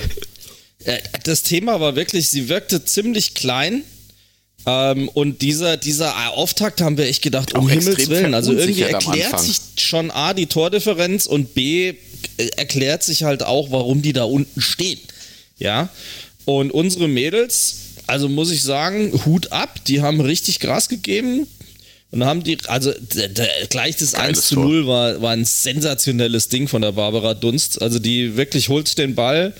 äh, 0.84 0.98
das 1.24 1.42
Thema 1.42 1.80
war 1.80 1.96
wirklich, 1.96 2.28
sie 2.28 2.48
wirkte 2.48 2.84
ziemlich 2.84 3.34
klein. 3.34 3.82
Ähm, 4.66 5.08
und 5.08 5.42
dieser, 5.42 5.76
dieser 5.76 6.32
Auftakt 6.32 6.80
haben 6.80 6.98
wir 6.98 7.06
echt 7.06 7.22
gedacht, 7.22 7.54
um 7.54 7.68
Himmels 7.68 8.08
Willen. 8.08 8.34
Also 8.34 8.52
irgendwie 8.52 8.82
erklärt 8.82 9.38
sich 9.40 9.58
schon 9.76 10.10
A, 10.10 10.34
die 10.34 10.46
Tordifferenz 10.46 11.26
und 11.26 11.54
B, 11.54 11.94
äh, 12.36 12.46
erklärt 12.56 13.04
sich 13.04 13.22
halt 13.22 13.42
auch, 13.44 13.70
warum 13.70 14.02
die 14.02 14.12
da 14.12 14.24
unten 14.24 14.60
stehen. 14.60 15.00
Ja. 15.58 15.88
Und 16.44 16.72
unsere 16.72 17.08
Mädels, 17.08 17.76
also 18.06 18.28
muss 18.28 18.50
ich 18.50 18.62
sagen, 18.62 19.12
Hut 19.24 19.52
ab, 19.52 19.84
die 19.86 20.00
haben 20.00 20.20
richtig 20.20 20.60
Gras 20.60 20.88
gegeben. 20.88 21.46
Und 22.12 22.24
haben 22.24 22.44
die, 22.44 22.56
also 22.68 22.92
d- 22.92 23.28
d- 23.28 23.42
gleich 23.68 23.96
das 23.96 24.12
Geiles 24.12 24.38
1 24.38 24.46
zu 24.48 24.54
Tor. 24.54 24.64
0 24.64 24.86
war, 24.86 25.20
war 25.22 25.32
ein 25.32 25.44
sensationelles 25.44 26.48
Ding 26.48 26.68
von 26.68 26.80
der 26.80 26.92
Barbara 26.92 27.34
Dunst. 27.34 27.82
Also 27.82 27.98
die 27.98 28.36
wirklich 28.36 28.68
holt 28.68 28.96
den 28.96 29.14
Ball 29.16 29.52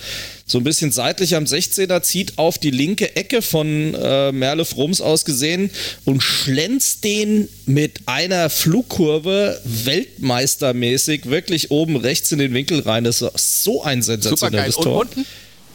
so 0.48 0.59
ein 0.59 0.64
bisschen 0.64 0.92
seitlich 0.92 1.35
am 1.35 1.42
16er, 1.42 2.02
zieht 2.02 2.38
auf 2.38 2.56
die 2.59 2.70
linke 2.70 3.16
Ecke 3.16 3.42
von 3.42 3.94
äh, 3.94 4.30
Merle 4.30 4.64
Frums 4.64 5.00
aus 5.00 5.24
gesehen 5.24 5.70
und 6.04 6.22
schlänzt 6.22 7.02
den 7.02 7.48
mit 7.66 8.02
einer 8.06 8.48
Flugkurve 8.48 9.61
weltmeistermäßig 9.64 11.26
wirklich 11.28 11.72
oben 11.72 11.96
rechts 11.96 12.30
in 12.30 12.38
den 12.38 12.54
Winkel 12.54 12.78
rein. 12.80 13.02
Das 13.04 13.22
war 13.22 13.32
so 13.35 13.82
ein 13.82 14.02
sensationelles 14.02 14.76
Und 14.76 14.85
Tor. 14.85 15.00
unten, 15.00 15.26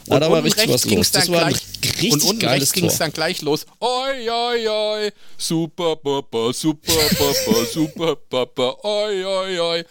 Ah, 0.08 0.18
da 0.18 0.26
und 0.26 0.32
war 0.32 0.44
richtig 0.44 0.68
was 0.68 0.82
ging's 0.82 1.12
los. 1.12 1.22
Das 1.22 1.30
war 1.30 1.46
ein 1.46 1.54
richtig 1.54 2.12
und 2.12 2.24
unten 2.24 2.40
geiles 2.40 2.62
rechts 2.62 2.72
ging 2.72 2.86
es 2.86 2.98
dann 2.98 3.12
gleich 3.12 3.42
los. 3.42 3.66
Oi, 3.80 4.30
oi, 4.30 4.68
oi, 4.68 5.12
super 5.38 5.96
Papa, 5.96 6.52
super 6.52 6.92
Papa, 6.92 7.64
super 7.72 8.16
Papa, 8.16 8.76
oi, 8.82 9.24
oi, 9.24 9.60
oi. 9.60 9.84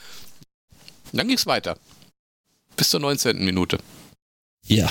Dann 1.13 1.27
ging 1.27 1.37
es 1.37 1.45
weiter. 1.45 1.77
Bis 2.75 2.89
zur 2.89 2.99
19. 2.99 3.43
Minute. 3.43 3.79
Ja. 4.65 4.89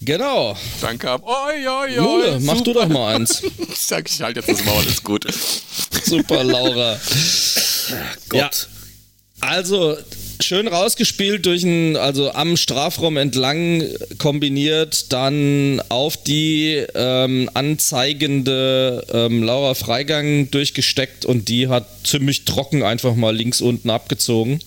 Genau. 0.00 0.56
Dann 0.80 0.98
kam 0.98 1.22
oi, 1.22 1.66
oi, 1.66 1.98
oi. 1.98 2.00
Mole, 2.00 2.40
mach 2.40 2.60
du 2.60 2.72
doch 2.72 2.86
mal 2.88 3.16
eins. 3.16 3.42
Ich 3.42 3.78
sag, 3.86 4.08
ich 4.08 4.20
halte 4.20 4.40
jetzt 4.40 4.48
das 4.48 4.64
Maul, 4.66 4.84
ist 4.86 5.02
gut. 5.02 5.26
Super, 6.04 6.44
Laura. 6.44 7.00
Gott. 8.28 8.68
Ja. 8.68 8.75
Also, 9.46 9.96
schön 10.42 10.66
rausgespielt 10.66 11.46
durch 11.46 11.62
ein, 11.62 11.96
also 11.96 12.32
am 12.32 12.56
Strafraum 12.56 13.16
entlang 13.16 13.84
kombiniert, 14.18 15.12
dann 15.12 15.80
auf 15.88 16.16
die 16.16 16.84
ähm, 16.94 17.48
anzeigende 17.54 19.06
ähm, 19.12 19.44
Laura 19.44 19.74
Freigang 19.74 20.50
durchgesteckt 20.50 21.24
und 21.24 21.48
die 21.48 21.68
hat 21.68 21.86
ziemlich 22.04 22.44
trocken 22.44 22.82
einfach 22.82 23.14
mal 23.14 23.34
links 23.34 23.60
unten 23.60 23.88
abgezogen. 23.88 24.58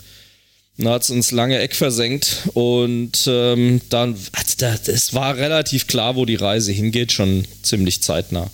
Dann 0.78 0.88
hat 0.94 1.02
es 1.02 1.10
ins 1.10 1.32
lange 1.32 1.60
Eck 1.60 1.76
versenkt 1.76 2.44
und 2.54 3.28
ähm, 3.28 3.82
dann, 3.90 4.16
also 4.32 4.54
da, 4.60 4.78
es 4.86 5.14
war 5.14 5.36
relativ 5.36 5.88
klar, 5.88 6.16
wo 6.16 6.26
die 6.26 6.36
Reise 6.36 6.72
hingeht, 6.72 7.12
schon 7.12 7.44
ziemlich 7.64 8.02
zeitnah. 8.02 8.50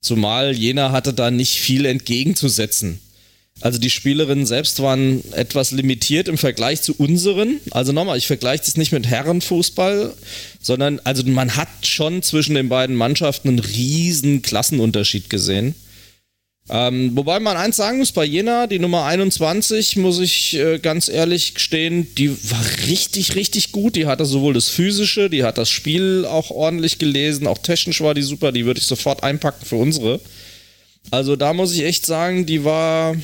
Zumal 0.00 0.52
Jena 0.52 0.90
hatte 0.90 1.12
da 1.12 1.30
nicht 1.30 1.60
viel 1.60 1.86
entgegenzusetzen. 1.86 2.98
Also 3.60 3.78
die 3.78 3.90
Spielerinnen 3.90 4.46
selbst 4.46 4.80
waren 4.80 5.22
etwas 5.32 5.70
limitiert 5.70 6.28
im 6.28 6.38
Vergleich 6.38 6.80
zu 6.80 6.94
unseren. 6.96 7.60
Also 7.72 7.92
nochmal, 7.92 8.16
ich 8.16 8.26
vergleiche 8.26 8.64
das 8.64 8.76
nicht 8.76 8.92
mit 8.92 9.06
Herrenfußball, 9.06 10.14
sondern 10.60 11.00
also 11.04 11.24
man 11.24 11.56
hat 11.56 11.68
schon 11.82 12.22
zwischen 12.22 12.54
den 12.54 12.70
beiden 12.70 12.96
Mannschaften 12.96 13.48
einen 13.48 13.58
riesen 13.58 14.40
Klassenunterschied 14.40 15.28
gesehen. 15.28 15.74
Ähm, 16.72 17.16
wobei 17.16 17.40
man 17.40 17.56
eins 17.56 17.76
sagen 17.76 17.98
muss, 17.98 18.12
bei 18.12 18.24
Jena, 18.24 18.68
die 18.68 18.78
Nummer 18.78 19.04
21, 19.04 19.96
muss 19.96 20.20
ich 20.20 20.54
äh, 20.54 20.78
ganz 20.78 21.08
ehrlich 21.08 21.54
gestehen, 21.54 22.06
die 22.14 22.30
war 22.50 22.64
richtig, 22.86 23.34
richtig 23.34 23.72
gut. 23.72 23.96
Die 23.96 24.06
hatte 24.06 24.24
sowohl 24.24 24.54
das 24.54 24.68
Physische, 24.68 25.28
die 25.28 25.42
hat 25.42 25.58
das 25.58 25.68
Spiel 25.68 26.24
auch 26.24 26.50
ordentlich 26.50 26.98
gelesen, 26.98 27.48
auch 27.48 27.58
technisch 27.58 28.00
war 28.00 28.14
die 28.14 28.22
super, 28.22 28.52
die 28.52 28.66
würde 28.66 28.78
ich 28.78 28.86
sofort 28.86 29.24
einpacken 29.24 29.66
für 29.66 29.76
unsere. 29.76 30.20
Also 31.10 31.34
da 31.34 31.52
muss 31.54 31.72
ich 31.72 31.82
echt 31.82 32.06
sagen, 32.06 32.46
die 32.46 32.62
war 32.64 33.16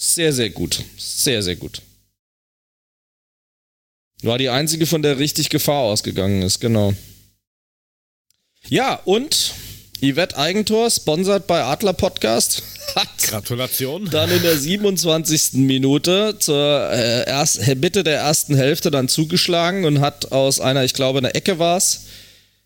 sehr, 0.00 0.32
sehr 0.32 0.48
gut. 0.48 0.82
Sehr, 0.96 1.42
sehr 1.42 1.56
gut. 1.56 1.82
War 4.22 4.38
die 4.38 4.48
einzige, 4.48 4.86
von 4.86 5.02
der 5.02 5.18
richtig 5.18 5.50
Gefahr 5.50 5.82
ausgegangen 5.82 6.40
ist, 6.40 6.58
genau. 6.58 6.94
Ja, 8.68 8.94
und 9.04 9.52
Yvette 10.00 10.38
Eigentor, 10.38 10.90
sponsert 10.90 11.46
bei 11.46 11.62
Adler 11.62 11.92
Podcast, 11.92 12.62
hat 12.94 13.08
Gratulation. 13.18 14.08
dann 14.10 14.30
in 14.30 14.40
der 14.40 14.56
27. 14.56 15.52
Minute 15.54 16.36
zur 16.38 16.90
äh, 16.90 17.28
erst, 17.28 17.66
Mitte 17.76 18.02
der 18.02 18.20
ersten 18.20 18.56
Hälfte 18.56 18.90
dann 18.90 19.08
zugeschlagen 19.08 19.84
und 19.84 20.00
hat 20.00 20.32
aus 20.32 20.60
einer, 20.60 20.84
ich 20.84 20.94
glaube, 20.94 21.18
einer 21.18 21.34
Ecke 21.34 21.58
war 21.58 21.76
es, 21.76 22.06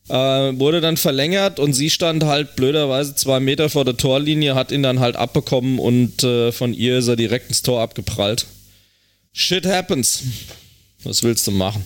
äh, 0.08 0.14
wurde 0.58 0.80
dann 0.80 0.96
verlängert 0.96 1.58
und 1.58 1.72
sie 1.72 1.90
stand 1.90 2.24
halt 2.24 2.56
blöderweise 2.56 3.14
zwei 3.14 3.40
Meter 3.40 3.70
vor 3.70 3.84
der 3.84 3.96
Torlinie, 3.96 4.54
hat 4.54 4.70
ihn 4.72 4.82
dann 4.82 5.00
halt 5.00 5.16
abbekommen 5.16 5.78
und 5.78 6.22
äh, 6.22 6.52
von 6.52 6.74
ihr 6.74 6.98
ist 6.98 7.08
er 7.08 7.16
direkt 7.16 7.48
ins 7.48 7.62
Tor 7.62 7.80
abgeprallt. 7.80 8.46
Shit 9.32 9.66
happens. 9.66 10.22
Was 11.02 11.22
willst 11.22 11.46
du 11.46 11.50
machen? 11.50 11.84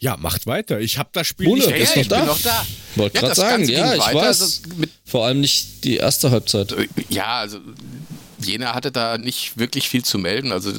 Ja, 0.00 0.16
macht 0.16 0.46
weiter. 0.46 0.78
Ich 0.80 0.96
habe 0.98 1.08
das 1.12 1.26
Spiel 1.26 1.46
Bulle, 1.48 1.60
nicht 1.66 1.70
Ja, 1.70 1.76
bist 1.78 1.96
ja, 1.96 1.96
noch 1.96 2.02
ich 2.02 2.08
da? 2.08 2.18
bin 2.18 2.26
noch 2.26 2.40
da. 2.42 2.66
Wollte 2.94 3.14
Ja, 3.16 3.20
gerade 3.22 3.34
sagen, 3.34 3.68
ja, 3.68 3.94
ich 3.94 4.00
weiter, 4.00 4.14
weiß. 4.18 4.40
also 4.42 4.60
Vor 5.04 5.26
allem 5.26 5.40
nicht 5.40 5.82
die 5.84 5.96
erste 5.96 6.30
Halbzeit. 6.30 6.74
Ja, 7.08 7.38
also 7.40 7.58
Jena 8.40 8.74
hatte 8.74 8.92
da 8.92 9.18
nicht 9.18 9.58
wirklich 9.58 9.88
viel 9.88 10.04
zu 10.04 10.18
melden. 10.18 10.52
Also 10.52 10.72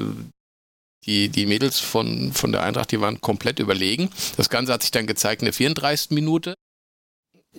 die, 1.09 1.29
die 1.29 1.47
Mädels 1.47 1.79
von, 1.79 2.31
von 2.33 2.51
der 2.51 2.61
Eintracht, 2.61 2.91
die 2.91 3.01
waren 3.01 3.19
komplett 3.19 3.57
überlegen. 3.57 4.11
Das 4.37 4.49
Ganze 4.49 4.71
hat 4.71 4.83
sich 4.83 4.91
dann 4.91 5.07
gezeigt 5.07 5.41
in 5.41 5.47
der 5.47 5.53
34. 5.53 6.11
Minute. 6.11 6.53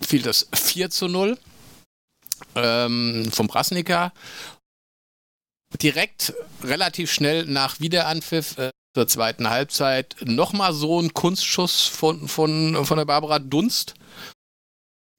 Fiel 0.01 0.23
das 0.23 0.49
4 0.55 0.89
zu 0.91 1.09
0 1.09 1.37
ähm, 2.55 3.29
vom 3.33 3.49
Brasnika. 3.49 4.13
Direkt 5.83 6.33
relativ 6.63 7.11
schnell 7.11 7.45
nach 7.45 7.81
Wiederanpfiff 7.81 8.57
äh, 8.59 8.71
zur 8.95 9.09
zweiten 9.09 9.51
Halbzeit 9.51 10.17
nochmal 10.25 10.73
so 10.73 11.01
ein 11.01 11.13
Kunstschuss 11.13 11.87
von, 11.87 12.29
von, 12.29 12.85
von 12.85 12.99
der 12.99 13.05
Barbara 13.05 13.41
Dunst. 13.41 13.95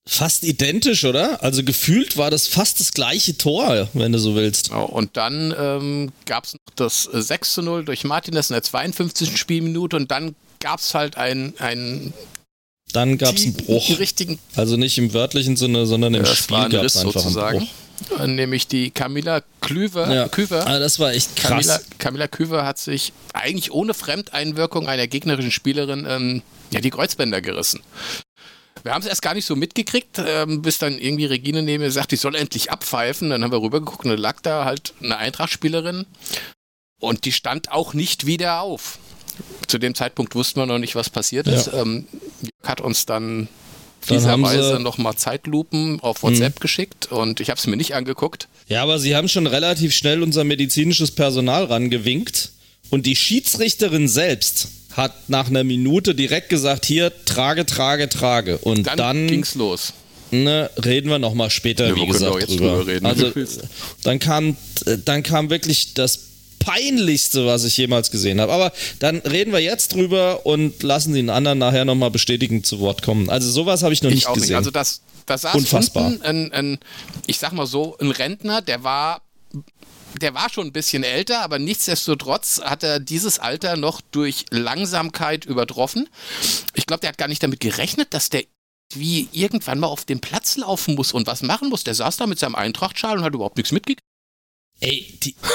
Fast 0.08 0.44
identisch, 0.44 1.06
oder? 1.06 1.44
Also 1.44 1.64
gefühlt 1.64 2.18
war 2.18 2.32
das 2.32 2.48
fast 2.48 2.80
das 2.80 2.92
gleiche 2.92 3.38
Tor, 3.38 3.88
wenn 3.94 4.12
du 4.12 4.18
so 4.18 4.36
willst. 4.36 4.70
Ja, 4.70 4.78
und 4.78 5.16
dann 5.16 5.54
ähm, 5.58 6.12
gab 6.26 6.46
es 6.46 6.54
noch 6.54 6.60
das 6.76 7.08
äh, 7.14 7.22
6 7.22 7.54
zu 7.54 7.62
0 7.62 7.86
durch 7.86 8.04
Martinez 8.04 8.50
in 8.50 8.56
der 8.56 8.64
52. 8.64 9.38
Spielminute 9.38 9.96
und 9.96 10.10
dann 10.10 10.36
gab 10.60 10.80
es 10.80 10.96
halt 10.96 11.18
einen, 11.18 11.54
einen 11.60 12.14
Dann 12.94 13.20
gab 13.20 13.36
es 13.36 13.44
einen 13.44 13.54
Bruch. 13.54 14.00
richtigen, 14.00 14.40
Also 14.56 14.76
nicht 14.76 14.98
im 14.98 15.14
wörtlichen 15.14 15.56
Sinne, 15.56 15.86
sondern 15.86 16.16
im 16.16 16.24
das 16.24 16.36
Spiel 16.36 16.58
ein 16.58 16.72
gab 16.72 16.84
es 16.84 16.98
einfach 16.98 17.14
sozusagen, 17.14 17.60
einen 17.60 17.68
Bruch. 17.68 18.20
Äh, 18.20 18.28
nämlich 18.28 18.66
die 18.68 18.90
Camilla 18.90 19.44
Klüver. 19.62 20.12
Ja. 20.12 20.28
Küver. 20.28 20.66
Also 20.66 20.80
das 20.80 21.00
war 21.00 21.14
echt 21.14 21.36
krass. 21.36 21.68
Camilla, 21.68 21.80
Camilla 22.00 22.28
Küver 22.28 22.66
hat 22.66 22.80
sich 22.80 23.14
eigentlich 23.34 23.72
ohne 23.72 23.94
Fremdeinwirkung 23.94 24.88
einer 24.88 25.06
gegnerischen 25.06 25.52
Spielerin 25.52 26.08
ähm, 26.10 26.42
ja, 26.72 26.82
die 26.82 26.90
Kreuzbänder 26.90 27.42
gerissen. 27.42 27.82
Wir 28.84 28.94
haben 28.94 29.02
es 29.02 29.08
erst 29.08 29.22
gar 29.22 29.34
nicht 29.34 29.46
so 29.46 29.56
mitgekriegt, 29.56 30.20
ähm, 30.26 30.62
bis 30.62 30.78
dann 30.78 30.98
irgendwie 30.98 31.26
Regine 31.26 31.62
neben 31.62 31.84
mir 31.84 31.91
sagt, 31.91 32.13
ich 32.13 32.20
soll 32.20 32.36
endlich 32.36 32.72
abpfeifen. 32.72 33.30
Dann 33.30 33.44
haben 33.44 33.52
wir 33.52 33.62
rübergeguckt 33.62 34.06
und 34.06 34.12
da 34.12 34.17
lag 34.17 34.41
da 34.41 34.65
halt 34.65 34.94
eine 35.02 35.17
Eintracht-Spielerin 35.17 36.06
und 37.00 37.26
die 37.26 37.32
stand 37.32 37.72
auch 37.72 37.94
nicht 37.94 38.26
wieder 38.26 38.62
auf. 38.62 38.98
Zu 39.67 39.78
dem 39.78 39.96
Zeitpunkt 39.96 40.36
wussten 40.36 40.60
wir 40.60 40.65
noch 40.65 40.80
nicht, 40.80 40.96
was 40.96 41.10
passiert 41.10 41.48
ist. 41.48 41.67
Ähm, 41.74 42.08
Jörg 42.41 42.67
hat 42.70 42.82
uns 42.82 43.06
dann 43.06 43.48
Dann 44.08 44.17
fieserweise 44.17 44.78
sie- 44.78 44.84
nochmal 44.84 45.15
Zeitlupen 45.15 46.00
auf 46.02 46.24
WhatsApp 46.24 46.60
geschickt 46.60 47.12
und 47.12 47.39
ich 47.39 47.50
habe 47.50 47.60
es 47.60 47.67
mir 47.67 47.78
nicht 47.78 47.94
angeguckt. 47.96 48.48
Ja, 48.67 48.84
aber 48.84 49.00
sie 49.00 49.15
haben 49.15 49.30
schon 49.30 49.48
relativ 49.48 49.94
schnell 49.94 50.22
unser 50.24 50.44
medizinisches 50.44 51.12
Personal 51.12 51.65
rangewinkt 51.65 52.52
und 52.89 53.06
die 53.06 53.15
Schiedsrichterin 53.15 54.08
selbst 54.08 54.67
hat 54.93 55.30
nach 55.30 55.47
einer 55.47 55.63
Minute 55.63 56.13
direkt 56.15 56.49
gesagt, 56.49 56.86
hier, 56.86 57.12
trage, 57.25 57.65
trage, 57.65 58.10
trage. 58.10 58.58
Und 58.60 58.88
Dann, 58.88 58.97
dann, 58.97 59.27
ging's 59.27 59.56
los. 59.56 59.93
ne, 60.32 60.69
reden 60.84 61.10
wir 61.10 61.19
nochmal 61.19 61.49
später, 61.49 61.88
Ja, 61.89 61.95
wie 61.95 62.06
gesagt, 62.06 62.32
auch 62.32 62.39
jetzt 62.39 62.49
drüber. 62.60 62.84
drüber 62.84 63.08
also, 63.08 63.32
dann 64.04 64.19
kam, 64.19 64.58
äh, 64.86 64.97
dann 65.04 65.23
kam 65.23 65.49
wirklich 65.49 65.93
das 65.93 66.19
peinlichste, 66.60 67.45
was 67.47 67.63
ich 67.63 67.75
jemals 67.77 68.12
gesehen 68.12 68.39
habe. 68.39 68.51
Aber 68.54 68.71
dann 68.99 69.17
reden 69.17 69.51
wir 69.51 69.60
jetzt 69.60 69.93
drüber 69.95 70.45
und 70.45 70.84
lassen 70.84 71.13
den 71.13 71.30
anderen 71.30 71.58
nachher 71.58 71.86
nochmal 71.86 72.12
bestätigend 72.12 72.65
zu 72.65 72.80
Wort 72.80 73.01
kommen. 73.01 73.30
Also 73.30 73.49
sowas 73.49 73.82
habe 73.84 73.93
ich 73.93 74.04
noch 74.04 74.10
Ich 74.12 74.15
nicht 74.17 74.27
gesehen. 74.34 74.49
nicht. 74.49 74.56
Also 74.56 74.69
das, 74.71 75.01
da 75.25 75.38
saß 75.38 75.56
Unfassbar. 75.56 76.13
ein, 76.23 76.51
ein, 76.54 76.77
ich 77.27 77.39
sag 77.39 77.51
mal 77.54 77.65
so, 77.65 77.97
ein 77.99 78.12
Rentner, 78.12 78.62
der 78.62 78.84
war, 78.84 79.21
der 80.19 80.34
war 80.34 80.50
schon 80.50 80.67
ein 80.67 80.74
bisschen 80.74 81.04
älter, 81.04 81.41
aber 81.41 81.60
nichtsdestotrotz 81.60 82.62
hat 82.63 82.84
er 82.84 83.00
dieses 83.00 83.39
Alter 83.39 83.78
noch 83.78 84.02
durch 84.02 84.45
Langsamkeit 84.50 85.45
übertroffen. 85.45 86.10
Ich 86.74 86.86
glaube, 86.86 87.02
der 87.02 87.10
hat 87.10 87.17
gar 87.17 87.28
nicht 87.28 87.43
damit 87.43 87.60
gerechnet, 87.60 88.13
dass 88.13 88.30
der 88.30 88.43
wie 88.93 89.30
irgendwann 89.32 89.80
mal 89.80 89.88
auf 89.88 90.06
den 90.06 90.19
Platz 90.19 90.58
laufen 90.58 90.95
muss 90.95 91.13
und 91.13 91.28
was 91.28 91.41
machen 91.43 91.69
muss. 91.69 91.84
Der 91.84 91.95
saß 91.95 92.17
da 92.17 92.28
mit 92.28 92.39
seinem 92.39 92.56
Eintrachtschal 92.56 93.17
und 93.17 93.24
hat 93.24 93.34
überhaupt 93.34 93.58
nichts 93.58 93.71
mitgekriegt. 93.71 94.02
Ey, 94.80 95.17
die. 95.24 95.36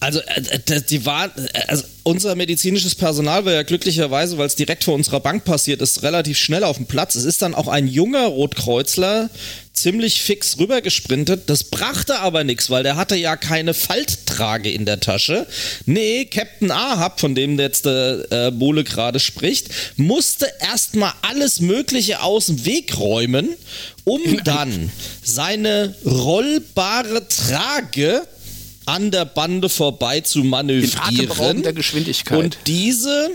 Also, 0.00 0.20
äh, 0.20 0.60
äh, 0.66 0.82
die 0.82 1.04
war, 1.06 1.36
äh, 1.36 1.48
also 1.66 1.82
unser 2.04 2.36
medizinisches 2.36 2.94
Personal 2.94 3.44
war 3.44 3.52
ja 3.52 3.64
glücklicherweise, 3.64 4.38
weil 4.38 4.46
es 4.46 4.54
direkt 4.54 4.84
vor 4.84 4.94
unserer 4.94 5.18
Bank 5.18 5.44
passiert 5.44 5.82
ist, 5.82 6.04
relativ 6.04 6.38
schnell 6.38 6.62
auf 6.62 6.76
dem 6.76 6.86
Platz. 6.86 7.16
Es 7.16 7.24
ist 7.24 7.42
dann 7.42 7.52
auch 7.52 7.66
ein 7.66 7.88
junger 7.88 8.26
Rotkreuzler 8.26 9.28
ziemlich 9.82 10.22
fix 10.22 10.58
rübergesprintet. 10.58 11.48
Das 11.48 11.64
brachte 11.64 12.18
aber 12.20 12.44
nichts, 12.44 12.70
weil 12.70 12.82
der 12.82 12.96
hatte 12.96 13.16
ja 13.16 13.36
keine 13.36 13.74
Falttrage 13.74 14.70
in 14.70 14.84
der 14.84 15.00
Tasche. 15.00 15.46
Nee, 15.86 16.24
Captain 16.26 16.70
Ahab, 16.70 17.20
von 17.20 17.34
dem 17.34 17.58
jetzt 17.58 17.86
der 17.86 18.26
äh, 18.30 18.50
Bole 18.50 18.84
gerade 18.84 19.20
spricht, 19.20 19.68
musste 19.96 20.46
erstmal 20.60 21.12
alles 21.22 21.60
Mögliche 21.60 22.22
aus 22.22 22.46
dem 22.46 22.64
Weg 22.64 22.98
räumen, 22.98 23.48
um 24.04 24.20
dann 24.44 24.90
seine 25.22 25.94
rollbare 26.04 27.26
Trage 27.28 28.22
an 28.86 29.10
der 29.10 29.26
Bande 29.26 29.68
vorbei 29.68 30.20
zu 30.22 30.42
manövrieren. 30.44 30.98
atemberaubender 31.00 31.72
Geschwindigkeit. 31.72 32.38
Und 32.38 32.58
diese, 32.66 33.30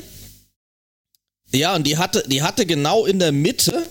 ja, 1.52 1.76
und 1.76 1.86
die 1.86 1.98
hatte, 1.98 2.24
die 2.28 2.42
hatte 2.42 2.66
genau 2.66 3.06
in 3.06 3.20
der 3.20 3.32
Mitte 3.32 3.86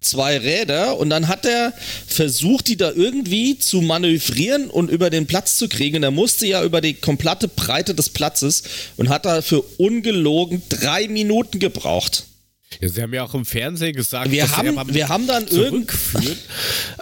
zwei 0.00 0.38
Räder 0.38 0.96
und 0.98 1.10
dann 1.10 1.26
hat 1.28 1.44
er 1.44 1.72
versucht, 2.06 2.68
die 2.68 2.76
da 2.76 2.92
irgendwie 2.92 3.58
zu 3.58 3.80
manövrieren 3.80 4.70
und 4.70 4.90
über 4.90 5.10
den 5.10 5.26
Platz 5.26 5.56
zu 5.56 5.68
kriegen. 5.68 5.96
Und 5.96 6.02
er 6.04 6.10
musste 6.10 6.46
ja 6.46 6.62
über 6.64 6.80
die 6.80 6.94
komplette 6.94 7.48
Breite 7.48 7.94
des 7.94 8.08
Platzes 8.08 8.62
und 8.96 9.08
hat 9.08 9.24
dafür 9.24 9.64
ungelogen 9.78 10.62
drei 10.68 11.08
Minuten 11.08 11.58
gebraucht. 11.58 12.24
Ja, 12.80 12.88
sie 12.88 13.02
haben 13.02 13.14
ja 13.14 13.24
auch 13.24 13.34
im 13.34 13.46
Fernsehen 13.46 13.94
gesagt, 13.96 14.30
Wir 14.30 14.54
haben- 14.56 14.94
wir 14.94 15.08
haben 15.08 15.26
dann 15.26 15.48
zurückführen 15.48 16.36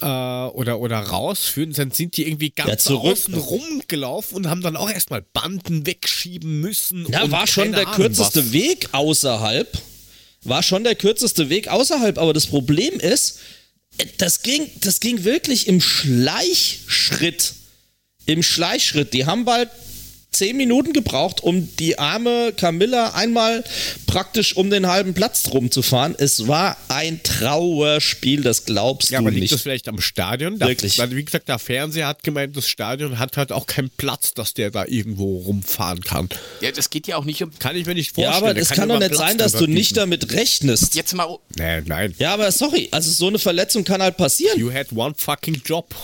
äh, 0.01 0.05
oder, 0.07 0.79
oder 0.79 0.99
rausführen. 1.01 1.73
Dann 1.73 1.91
sind 1.91 2.17
die 2.17 2.27
irgendwie 2.27 2.51
ganz 2.51 2.89
Ja, 2.89 2.95
außen 2.95 3.35
rumgelaufen 3.35 4.37
und 4.37 4.49
haben 4.49 4.63
dann 4.63 4.77
auch 4.77 4.89
erstmal 4.89 5.23
Banden 5.23 5.85
wegschieben 5.85 6.61
müssen. 6.61 7.05
Ja, 7.11 7.29
war 7.31 7.47
schon 7.49 7.73
der 7.73 7.85
kürzeste 7.85 8.45
was. 8.47 8.53
Weg 8.53 8.89
außerhalb. 8.93 9.69
War 10.49 10.63
schon 10.63 10.85
der 10.85 10.95
kürzeste 10.95 11.49
Weg 11.49 11.69
außerhalb, 11.69 12.19
aber 12.19 12.33
das 12.33 12.47
Problem 12.47 13.01
ist, 13.01 13.39
äh, 13.99 14.07
das 14.19 14.43
ging, 14.43 14.71
das 14.81 15.01
ging 15.01 15.25
wirklich 15.25 15.67
im 15.67 15.81
Schleichschritt. 15.81 17.55
Im 18.27 18.43
Schleichschritt. 18.43 19.13
Die 19.13 19.27
haben 19.27 19.45
bald 19.45 19.71
zehn 20.37 20.57
Minuten 20.57 20.93
gebraucht, 20.93 21.43
um 21.43 21.75
die 21.77 21.99
arme 21.99 22.53
Camilla 22.57 23.15
einmal 23.15 23.65
praktisch 24.07 24.57
um 24.57 24.71
den 24.71 24.87
halben 24.87 25.15
Platz 25.15 25.43
drum 25.45 25.71
zu 25.71 25.83
fahren. 25.83 26.15
Es 26.19 26.47
war 26.49 26.77
ein 26.89 27.21
Trauerspiel, 27.23 28.43
das 28.43 28.65
glaubst 28.65 29.11
Ja, 29.11 29.19
du 29.19 29.25
aber 29.25 29.31
liegt 29.31 29.43
nicht. 29.43 29.53
das 29.55 29.63
vielleicht 29.63 29.89
am 29.89 30.01
Stadion? 30.01 30.59
Da, 30.59 30.69
Wirklich. 30.69 30.99
Weil, 30.99 31.11
wie 31.15 31.25
gesagt, 31.25 31.49
der 31.49 31.59
Fernseher 31.59 32.07
hat 32.07 32.23
gemeint, 32.23 32.57
das 32.57 32.69
Stadion 32.69 33.19
hat 33.19 33.37
halt 33.37 33.53
auch 33.53 33.67
keinen 33.67 33.91
Platz, 33.91 34.35
dass 34.35 34.55
der 34.55 34.71
da 34.71 34.85
irgendwo 34.87 35.39
rumfahren 35.39 36.01
kann. 36.03 36.29
ja, 36.61 36.71
das 36.71 36.91
geht 36.91 37.07
ja 37.07 37.17
auch 37.17 37.25
nicht 37.25 37.43
um. 37.43 37.51
Kann 37.59 37.77
ich 37.77 37.87
mir 37.87 37.95
nicht 37.95 38.17
ja, 38.17 38.25
vorstellen. 38.33 38.45
aber 38.45 38.55
Der 38.55 38.63
es 38.63 38.69
kann 38.71 38.89
ja 38.89 38.95
doch 38.95 39.01
nicht 39.01 39.11
Platz 39.13 39.21
sein, 39.29 39.39
dass 39.39 39.53
du 39.53 39.67
nicht 39.67 39.97
damit 39.97 40.33
rechnest. 40.33 40.95
Jetzt 40.95 41.15
mal 41.15 41.27
Nee, 41.57 41.81
nein. 41.87 42.15
Ja, 42.19 42.35
aber 42.35 42.51
sorry, 42.53 42.89
also 42.93 43.11
so 43.11 43.27
eine 43.29 43.39
Verletzung 43.39 43.85
kann 43.85 44.03
halt 44.03 44.17
passieren. 44.17 44.59
You 44.59 44.73
had 44.73 44.89
one 44.95 45.15
fucking 45.17 45.61
job. 45.65 45.95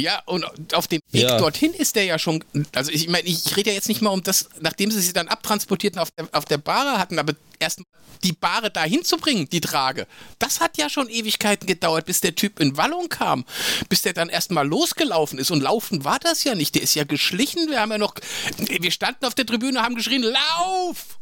Ja, 0.00 0.22
und 0.26 0.44
auf 0.74 0.86
dem 0.88 1.00
Weg 1.10 1.22
Ja. 1.22 1.38
dorthin 1.38 1.72
ist 1.74 1.96
der 1.96 2.04
ja 2.04 2.18
schon. 2.18 2.44
Also, 2.74 2.90
ich 2.90 3.08
meine, 3.08 3.28
ich 3.28 3.56
rede 3.56 3.70
ja 3.70 3.74
jetzt 3.76 3.88
nicht 3.88 4.02
mal 4.02 4.10
um 4.10 4.22
das, 4.22 4.48
nachdem 4.60 4.90
sie 4.90 5.00
sie 5.00 5.12
dann 5.12 5.28
abtransportierten 5.28 6.00
auf 6.00 6.10
der, 6.10 6.28
auf 6.32 6.44
der 6.44 6.58
Bahre 6.58 6.98
hatten, 6.98 7.18
aber 7.18 7.34
erst 7.58 7.82
die 8.24 8.32
Bahre 8.32 8.70
dahin 8.70 9.04
zu 9.04 9.16
bringen, 9.16 9.48
die 9.50 9.60
Trage, 9.60 10.06
das 10.38 10.60
hat 10.60 10.76
ja 10.76 10.90
schon 10.90 11.08
Ewigkeiten 11.08 11.66
gedauert, 11.66 12.06
bis 12.06 12.20
der 12.20 12.34
Typ 12.34 12.60
in 12.60 12.76
Wallung 12.76 13.08
kam, 13.08 13.44
bis 13.88 14.02
der 14.02 14.12
dann 14.12 14.28
erstmal 14.28 14.66
losgelaufen 14.66 15.38
ist. 15.38 15.50
Und 15.50 15.62
laufen 15.62 16.04
war 16.04 16.18
das 16.18 16.44
ja 16.44 16.54
nicht. 16.54 16.74
Der 16.74 16.82
ist 16.82 16.94
ja 16.94 17.04
geschlichen. 17.04 17.70
Wir 17.70 17.80
haben 17.80 17.90
ja 17.92 17.98
noch. 17.98 18.14
Wir 18.58 18.90
standen 18.90 19.24
auf 19.24 19.34
der 19.34 19.46
Tribüne, 19.46 19.82
haben 19.82 19.94
geschrien: 19.94 20.22
Lauf! 20.22 21.19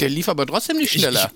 Der 0.00 0.08
lief 0.08 0.28
aber 0.28 0.46
trotzdem 0.46 0.76
nicht 0.78 0.92
schneller. 0.92 1.30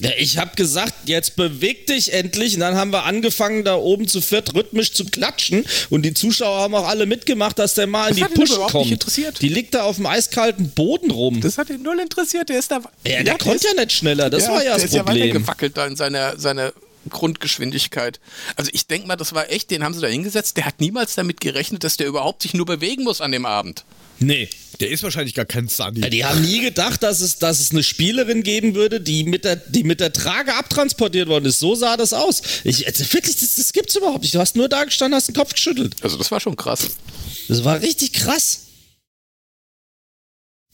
Ja, 0.00 0.10
ich 0.18 0.38
habe 0.38 0.56
gesagt, 0.56 0.94
jetzt 1.06 1.36
beweg 1.36 1.86
dich 1.86 2.12
endlich. 2.12 2.54
Und 2.54 2.60
dann 2.60 2.74
haben 2.76 2.90
wir 2.92 3.04
angefangen, 3.04 3.64
da 3.64 3.76
oben 3.76 4.08
zu 4.08 4.20
viert 4.20 4.54
rhythmisch 4.54 4.92
zu 4.92 5.04
klatschen. 5.04 5.64
Und 5.90 6.02
die 6.02 6.14
Zuschauer 6.14 6.60
haben 6.62 6.74
auch 6.74 6.86
alle 6.88 7.06
mitgemacht, 7.06 7.58
dass 7.58 7.74
der 7.74 7.86
mal 7.86 8.08
in 8.08 8.10
Das 8.10 8.16
die 8.16 8.24
hat 8.24 8.30
ihn 8.32 8.34
Push 8.36 8.50
überhaupt 8.50 8.74
nicht 8.74 8.80
kommt. 8.82 8.92
interessiert. 8.92 9.42
Die 9.42 9.48
liegt 9.48 9.74
da 9.74 9.82
auf 9.84 9.96
dem 9.96 10.06
eiskalten 10.06 10.70
Boden 10.70 11.10
rum. 11.10 11.40
das 11.40 11.58
hat 11.58 11.70
ihn 11.70 11.82
null 11.82 11.98
interessiert. 12.00 12.48
Der 12.48 12.58
ist 12.58 12.70
da. 12.70 12.80
ja, 13.06 13.22
der 13.22 13.38
konnte 13.38 13.66
ja 13.66 13.74
nicht 13.74 13.92
schneller. 13.92 14.30
Das 14.30 14.44
Ja, 14.44 14.50
war 14.50 14.58
ja 14.64 14.70
der 14.70 14.74
das 14.74 14.84
ist 14.84 14.94
ja 14.94 15.02
Problem. 15.02 15.28
weitergewackelt 15.28 15.76
da 15.76 15.86
in 15.86 15.96
seiner, 15.96 16.38
seiner 16.38 16.72
Grundgeschwindigkeit. 17.10 18.20
Also 18.56 18.70
ich 18.74 18.86
denke 18.86 19.06
mal, 19.08 19.16
das 19.16 19.34
war 19.34 19.50
echt, 19.50 19.70
den 19.70 19.82
haben 19.84 19.94
sie 19.94 20.00
da 20.00 20.06
hingesetzt. 20.08 20.56
Der 20.56 20.64
hat 20.66 20.80
niemals 20.80 21.14
damit 21.14 21.40
gerechnet, 21.40 21.84
dass 21.84 21.96
der 21.96 22.06
überhaupt 22.06 22.42
sich 22.42 22.54
nur 22.54 22.66
bewegen 22.66 23.04
muss 23.04 23.20
an 23.20 23.32
dem 23.32 23.46
Abend. 23.46 23.84
nee. 24.18 24.48
Der 24.80 24.90
ist 24.90 25.02
wahrscheinlich 25.02 25.34
gar 25.34 25.44
kein 25.44 25.66
Sunny. 25.66 26.02
Ja, 26.02 26.08
Die 26.08 26.24
haben 26.24 26.40
nie 26.40 26.60
gedacht, 26.60 27.02
dass 27.02 27.20
es, 27.20 27.38
dass 27.40 27.58
es 27.58 27.72
eine 27.72 27.82
Spielerin 27.82 28.44
geben 28.44 28.76
würde, 28.76 29.00
die 29.00 29.24
mit, 29.24 29.42
der, 29.44 29.56
die 29.56 29.82
mit 29.82 29.98
der 29.98 30.12
Trage 30.12 30.54
abtransportiert 30.54 31.26
worden 31.26 31.46
ist. 31.46 31.58
So 31.58 31.74
sah 31.74 31.96
das 31.96 32.12
aus. 32.12 32.42
Ich, 32.62 32.86
also 32.86 33.02
wirklich, 33.12 33.34
das, 33.40 33.56
das 33.56 33.72
gibt's 33.72 33.96
überhaupt 33.96 34.22
nicht. 34.22 34.36
Du 34.36 34.38
hast 34.38 34.54
nur 34.54 34.68
da 34.68 34.84
gestanden, 34.84 35.16
hast 35.16 35.26
den 35.26 35.34
Kopf 35.34 35.52
geschüttelt. 35.52 35.96
Also 36.02 36.16
das 36.16 36.30
war 36.30 36.38
schon 36.38 36.54
krass. 36.54 36.90
Das 37.48 37.64
war 37.64 37.80
richtig 37.82 38.12
krass. 38.12 38.67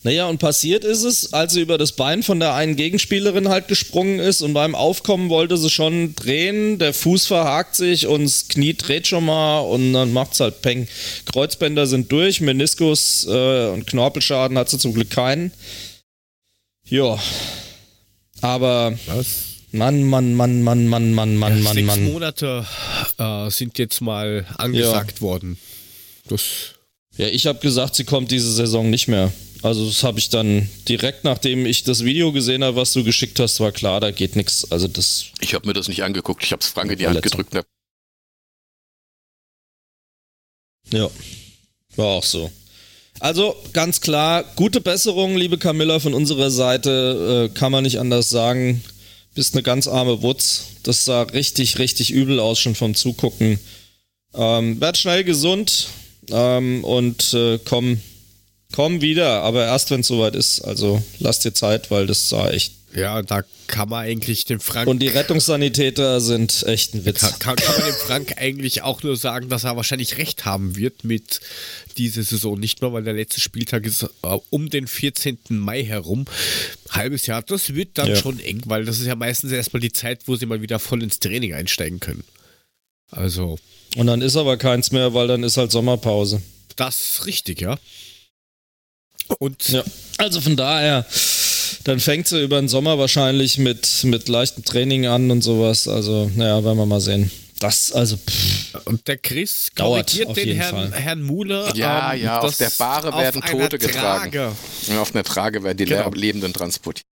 Naja, 0.04 0.28
und 0.28 0.36
passiert 0.36 0.84
ist 0.84 1.02
es, 1.02 1.32
als 1.32 1.54
sie 1.54 1.62
über 1.62 1.78
das 1.78 1.92
Bein 1.92 2.22
von 2.22 2.38
der 2.38 2.52
einen 2.52 2.76
Gegenspielerin 2.76 3.48
halt 3.48 3.68
gesprungen 3.68 4.18
ist 4.18 4.42
und 4.42 4.52
beim 4.52 4.74
Aufkommen 4.74 5.30
wollte 5.30 5.56
sie 5.56 5.70
schon 5.70 6.14
drehen, 6.14 6.78
der 6.78 6.92
Fuß 6.92 7.26
verhakt 7.26 7.74
sich 7.74 8.06
und 8.06 8.24
das 8.24 8.48
Knie 8.48 8.74
dreht 8.74 9.06
schon 9.06 9.24
mal 9.24 9.60
und 9.60 9.94
dann 9.94 10.12
macht 10.12 10.34
es 10.34 10.40
halt 10.40 10.60
Peng. 10.60 10.88
Kreuzbänder 11.24 11.86
sind 11.86 12.12
durch, 12.12 12.42
Meniskus 12.42 13.26
äh, 13.26 13.68
und 13.68 13.86
Knorpelschaden 13.86 14.58
hat 14.58 14.68
sie 14.68 14.76
zum 14.76 14.92
Glück 14.92 15.08
keinen. 15.08 15.52
Ja. 16.86 17.18
Aber. 18.42 18.98
Was? 19.06 19.26
Mann, 19.72 20.02
Mann, 20.04 20.34
Mann, 20.34 20.62
Mann, 20.62 20.86
Mann, 20.86 21.14
Mann, 21.14 21.34
Mann, 21.34 21.56
ja, 21.56 21.62
Mann, 21.62 21.74
sechs 21.74 21.86
Mann. 21.86 21.98
Sechs 21.98 22.12
Monate 22.12 22.66
äh, 23.16 23.50
sind 23.50 23.78
jetzt 23.78 24.02
mal 24.02 24.44
angesagt 24.58 25.16
ja. 25.16 25.20
worden. 25.22 25.56
Das. 26.28 26.42
Ja, 27.16 27.28
ich 27.28 27.46
habe 27.46 27.60
gesagt, 27.60 27.94
sie 27.94 28.04
kommt 28.04 28.30
diese 28.30 28.52
Saison 28.52 28.90
nicht 28.90 29.08
mehr. 29.08 29.32
Also 29.64 29.86
das 29.86 30.02
habe 30.02 30.18
ich 30.18 30.28
dann 30.28 30.68
direkt 30.86 31.24
nachdem 31.24 31.64
ich 31.64 31.84
das 31.84 32.04
Video 32.04 32.32
gesehen 32.32 32.62
habe, 32.62 32.76
was 32.76 32.92
du 32.92 33.02
geschickt 33.02 33.40
hast, 33.40 33.60
war 33.60 33.72
klar, 33.72 33.98
da 33.98 34.10
geht 34.10 34.36
nichts. 34.36 34.70
Also 34.70 34.88
das 34.88 35.24
Ich 35.40 35.54
habe 35.54 35.66
mir 35.66 35.72
das 35.72 35.88
nicht 35.88 36.02
angeguckt. 36.02 36.44
Ich 36.44 36.52
habe 36.52 36.60
es 36.60 36.68
Frank 36.68 36.90
in 36.90 36.98
die 36.98 37.08
Hand 37.08 37.22
gedrückt. 37.22 37.54
Ne? 37.54 37.64
ja, 40.92 41.08
war 41.96 42.06
auch 42.06 42.22
so. 42.22 42.52
Also 43.20 43.56
ganz 43.72 44.02
klar, 44.02 44.44
gute 44.54 44.82
Besserung, 44.82 45.34
liebe 45.34 45.56
Camilla, 45.56 45.98
von 45.98 46.12
unserer 46.12 46.50
Seite, 46.50 47.48
äh, 47.50 47.58
kann 47.58 47.72
man 47.72 47.84
nicht 47.84 47.98
anders 47.98 48.28
sagen. 48.28 48.84
Bist 49.34 49.54
eine 49.54 49.62
ganz 49.62 49.86
arme 49.86 50.20
Wutz. 50.20 50.66
Das 50.82 51.06
sah 51.06 51.22
richtig, 51.22 51.78
richtig 51.78 52.10
übel 52.10 52.38
aus 52.38 52.60
schon 52.60 52.74
vom 52.74 52.94
Zugucken. 52.94 53.58
Ähm, 54.34 54.78
werd 54.78 54.98
schnell 54.98 55.24
gesund 55.24 55.88
ähm, 56.30 56.84
und 56.84 57.32
äh, 57.32 57.58
komm, 57.64 58.02
komm 58.74 59.00
wieder, 59.00 59.42
aber 59.42 59.64
erst 59.64 59.90
wenn 59.90 60.00
es 60.00 60.08
soweit 60.08 60.34
ist. 60.34 60.60
Also 60.60 61.02
lass 61.20 61.38
dir 61.38 61.54
Zeit, 61.54 61.90
weil 61.92 62.06
das 62.08 62.28
sah 62.28 62.50
echt 62.50 62.72
Ja, 62.94 63.22
da 63.22 63.42
kann 63.68 63.88
man 63.88 64.04
eigentlich 64.04 64.44
dem 64.46 64.58
Frank. 64.60 64.88
Und 64.88 64.98
die 64.98 65.08
Rettungssanitäter 65.08 66.20
sind 66.20 66.64
echt 66.66 66.94
ein 66.94 67.04
Witz. 67.04 67.20
kann, 67.20 67.38
kann, 67.38 67.56
kann 67.56 67.76
man 67.78 67.86
dem 67.86 67.94
Frank 67.94 68.34
eigentlich 68.36 68.82
auch 68.82 69.02
nur 69.02 69.16
sagen, 69.16 69.48
dass 69.48 69.64
er 69.64 69.76
wahrscheinlich 69.76 70.18
recht 70.18 70.44
haben 70.44 70.76
wird 70.76 71.04
mit 71.04 71.40
dieser 71.96 72.22
Saison. 72.24 72.58
Nicht 72.58 72.82
nur, 72.82 72.92
weil 72.92 73.04
der 73.04 73.14
letzte 73.14 73.40
Spieltag 73.40 73.86
ist 73.86 74.02
äh, 74.02 74.38
um 74.50 74.70
den 74.70 74.86
14. 74.88 75.38
Mai 75.50 75.84
herum. 75.84 76.24
Halbes 76.90 77.26
Jahr, 77.26 77.42
das 77.42 77.74
wird 77.74 77.90
dann 77.98 78.08
Ja. 78.08 78.16
schon 78.16 78.38
eng, 78.40 78.62
weil 78.66 78.84
das 78.84 78.98
ist 78.98 79.06
ja 79.06 79.14
meistens 79.14 79.52
erstmal 79.52 79.80
die 79.80 79.92
Zeit, 79.92 80.22
wo 80.26 80.36
sie 80.36 80.46
mal 80.46 80.60
wieder 80.62 80.78
voll 80.78 81.02
ins 81.02 81.20
Training 81.20 81.54
einsteigen 81.54 82.00
können. 82.00 82.24
Also, 83.10 83.58
Und 83.96 84.06
dann 84.08 84.22
ist 84.22 84.36
aber 84.36 84.56
keins 84.56 84.90
mehr, 84.90 85.14
weil 85.14 85.28
dann 85.28 85.42
ist 85.44 85.56
halt 85.56 85.70
Sommerpause. 85.70 86.42
das 86.76 86.98
ist 86.98 87.26
richtig, 87.26 87.60
ja. 87.60 87.78
Und 89.38 89.68
Ja. 89.68 89.82
Also 90.18 90.40
von 90.40 90.56
daher, 90.56 91.04
dann 91.84 91.98
fängt 92.00 92.28
sie 92.28 92.42
über 92.42 92.60
den 92.60 92.68
Sommer 92.68 92.98
wahrscheinlich 92.98 93.58
mit, 93.58 94.04
mit 94.04 94.28
leichtem 94.28 94.64
Training 94.64 95.06
an 95.06 95.30
und 95.30 95.42
sowas. 95.42 95.88
Also, 95.88 96.30
naja, 96.36 96.62
werden 96.64 96.78
wir 96.78 96.86
mal 96.86 97.00
sehen. 97.00 97.30
Das, 97.60 97.92
also, 97.92 98.16
pff, 98.16 98.74
Und 98.84 99.06
der 99.08 99.16
Chris 99.18 99.70
Dauert 99.74 100.06
korrigiert 100.08 100.28
auf 100.28 100.34
den 100.34 100.48
jeden 100.48 100.60
Herrn, 100.60 100.90
Fall. 100.90 101.00
Herrn 101.00 101.22
Muller. 101.22 101.74
Ja, 101.74 102.12
ähm, 102.12 102.22
ja, 102.22 102.38
auf 102.40 102.56
der 102.58 102.70
Bahre 102.78 103.12
auf 103.12 103.20
werden 103.20 103.42
einer 103.42 103.60
Tote 103.62 103.78
getragen. 103.78 104.30
Trage- 104.32 104.52
Ja, 104.88 105.00
Auf 105.00 105.14
einer 105.14 105.24
Trage 105.24 105.62
werden 105.62 105.78
die 105.78 105.84
Genau. 105.86 106.10
Lebenden 106.10 106.52
transportiert. 106.52 107.06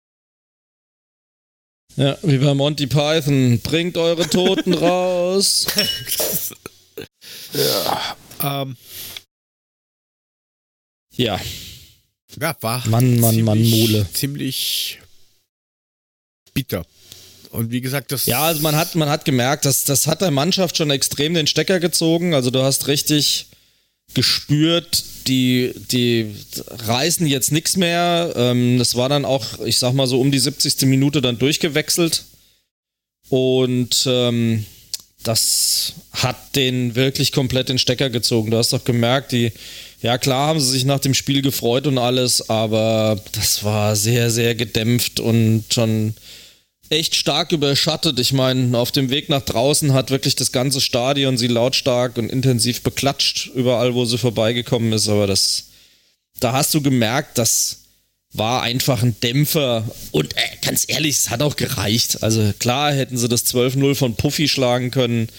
ja, 1.96 2.18
wie 2.24 2.38
bei 2.38 2.54
Monty 2.54 2.88
Python. 2.88 3.60
Bringt 3.62 3.98
eure 3.98 4.28
Toten 4.30 4.74
raus. 4.86 5.68
Ähm, 8.42 8.78
Ja, 11.16 11.40
ja, 12.42 12.56
war 12.62 12.88
Mann, 12.88 13.20
Mann, 13.20 13.42
Mann, 13.42 13.62
Mule. 13.62 14.08
ziemlich 14.14 15.00
bitter. 16.54 16.86
Und 17.52 17.72
wie 17.72 17.82
gesagt, 17.82 18.12
das 18.12 18.26
Ja, 18.26 18.44
also 18.44 18.62
man 18.62 18.76
hat, 18.76 18.96
man 18.96 19.10
hat 19.10 19.26
gemerkt, 19.26 19.66
dass 19.66 19.84
das 19.84 20.08
hat 20.08 20.22
der 20.22 20.32
Mannschaft 20.32 20.78
schon 20.78 20.92
extrem 20.92 21.34
den 21.34 21.48
Stecker 21.48 21.80
gezogen. 21.80 22.34
Also 22.34 22.52
du 22.52 22.62
hast 22.62 22.88
richtig 22.88 23.48
gespürt, 24.14 25.04
die, 25.28 25.74
die 25.92 26.36
reißen 26.68 27.26
jetzt 27.28 27.52
nichts 27.52 27.76
mehr. 27.76 28.34
Ähm, 28.36 28.78
das 28.78 28.96
war 28.96 29.10
dann 29.10 29.26
auch, 29.26 29.60
ich 29.66 29.78
sag 29.78 29.94
mal 29.94 30.08
so 30.08 30.20
um 30.20 30.32
die 30.32 30.40
70. 30.40 30.82
Minute 30.82 31.22
dann 31.22 31.40
durchgewechselt. 31.40 32.24
Und 33.30 34.06
ähm, 34.08 34.66
das 35.24 35.94
hat 36.12 36.56
den 36.56 36.96
wirklich 36.96 37.32
komplett 37.32 37.70
den 37.70 37.78
Stecker 37.78 38.10
gezogen. 38.10 38.52
Du 38.52 38.58
hast 38.58 38.74
doch 38.74 38.84
gemerkt, 38.84 39.32
die, 39.32 39.52
ja 40.02 40.18
klar 40.18 40.48
haben 40.48 40.60
sie 40.60 40.72
sich 40.72 40.86
nach 40.86 41.00
dem 41.00 41.14
Spiel 41.14 41.42
gefreut 41.42 41.88
und 41.88 41.98
alles, 41.98 42.50
aber 42.50 43.20
das 43.34 43.64
war 43.64 43.96
sehr, 43.96 44.32
sehr 44.32 44.56
gedämpft 44.56 45.20
und 45.20 45.66
schon 45.72 46.14
echt 46.90 47.16
stark 47.16 47.52
überschattet. 47.52 48.20
Ich 48.20 48.34
meine, 48.34 48.78
auf 48.78 48.92
dem 48.92 49.10
Weg 49.10 49.30
nach 49.30 49.42
draußen 49.42 49.94
hat 49.94 50.12
wirklich 50.12 50.36
das 50.36 50.52
ganze 50.52 50.82
Stadion 50.82 51.38
sie 51.38 51.48
lautstark 51.48 52.18
und 52.18 52.32
intensiv 52.32 52.82
beklatscht, 52.82 53.52
überall, 53.54 53.94
wo 53.94 54.06
sie 54.06 54.18
vorbeigekommen 54.18 54.94
ist. 54.94 55.08
Aber 55.08 55.28
das, 55.28 55.66
da 56.40 56.54
hast 56.54 56.74
du 56.74 56.82
gemerkt, 56.82 57.38
das 57.38 57.80
war 58.34 58.62
einfach 58.62 59.04
ein 59.04 59.20
Dämpfer. 59.22 59.84
Und 60.12 60.36
äh, 60.36 60.40
ganz 60.64 60.86
ehrlich, 60.88 61.16
es 61.16 61.30
hat 61.30 61.42
auch 61.42 61.56
gereicht. 61.56 62.24
Also 62.24 62.54
klar 62.60 62.92
hätten 62.94 63.18
sie 63.18 63.28
das 63.28 63.46
12-0 63.46 63.96
von 63.96 64.16
Puffy 64.16 64.48
schlagen 64.48 64.92
können. 64.92 65.30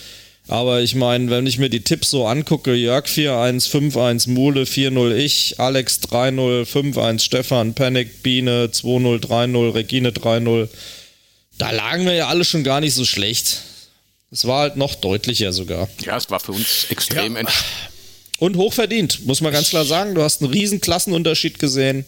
Aber 0.51 0.81
ich 0.81 0.97
meine, 0.97 1.31
wenn 1.31 1.47
ich 1.47 1.59
mir 1.59 1.69
die 1.69 1.83
Tipps 1.83 2.11
so 2.11 2.27
angucke, 2.27 2.75
Jörg 2.75 3.07
4-1, 3.07 3.71
5-1, 3.71 4.31
Mule 4.31 4.65
4-0, 4.65 5.15
ich, 5.15 5.61
Alex 5.61 6.01
3-0, 6.11 6.67
5-1, 6.67 7.21
Stefan, 7.21 7.75
Panic, 7.75 8.25
Biene 8.25 8.67
2-0, 8.67 9.21
3-0, 9.25 9.75
Regine 9.75 10.11
3-0, 10.11 10.69
da 11.57 11.71
lagen 11.71 12.05
wir 12.05 12.15
ja 12.15 12.27
alle 12.27 12.45
schon 12.45 12.65
gar 12.65 12.81
nicht 12.81 12.95
so 12.95 13.05
schlecht. 13.05 13.63
Es 14.33 14.45
war 14.45 14.63
halt 14.63 14.77
noch 14.77 14.97
deutlicher 14.97 15.53
sogar. 15.53 15.89
Ja, 16.05 16.17
es 16.17 16.29
war 16.31 16.41
für 16.41 16.51
uns 16.51 16.87
extrem 16.91 17.37
Ja. 17.37 17.45
Und 18.41 18.57
hochverdient, 18.57 19.27
muss 19.27 19.43
man 19.43 19.53
ganz 19.53 19.71
klar 19.71 19.85
sagen. 19.85 20.17
Du 20.17 20.23
hast 20.23 20.43
einen 20.43 20.51
riesen 20.51 20.81
Klassenunterschied 20.81 21.61
gesehen 21.61 22.05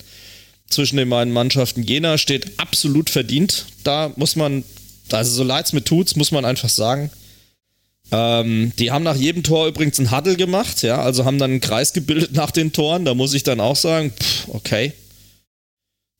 zwischen 0.68 0.96
den 0.96 1.09
beiden 1.09 1.33
Mannschaften. 1.33 1.85
Jena 1.85 2.18
steht 2.18 2.59
absolut 2.59 3.09
verdient. 3.09 3.66
Da 3.85 4.12
muss 4.16 4.35
man, 4.35 4.64
also 5.12 5.31
so 5.31 5.44
leid's 5.44 5.72
mir 5.72 5.85
tut's, 5.85 6.16
muss 6.16 6.33
man 6.33 6.44
einfach 6.44 6.70
sagen. 6.70 7.12
Ähm, 8.12 8.72
die 8.79 8.90
haben 8.90 9.05
nach 9.05 9.16
jedem 9.16 9.42
Tor 9.42 9.66
übrigens 9.66 9.98
einen 9.98 10.11
Huddle 10.11 10.37
gemacht, 10.37 10.83
ja, 10.83 11.01
also 11.01 11.25
haben 11.25 11.38
dann 11.38 11.51
einen 11.51 11.61
Kreis 11.61 11.94
gebildet 11.94 12.35
nach 12.35 12.51
den 12.51 12.72
Toren. 12.72 13.07
Da 13.07 13.14
muss 13.14 13.33
ich 13.33 13.42
dann 13.42 13.59
auch 13.59 13.77
sagen, 13.77 14.12
pff, 14.12 14.48
okay. 14.48 14.92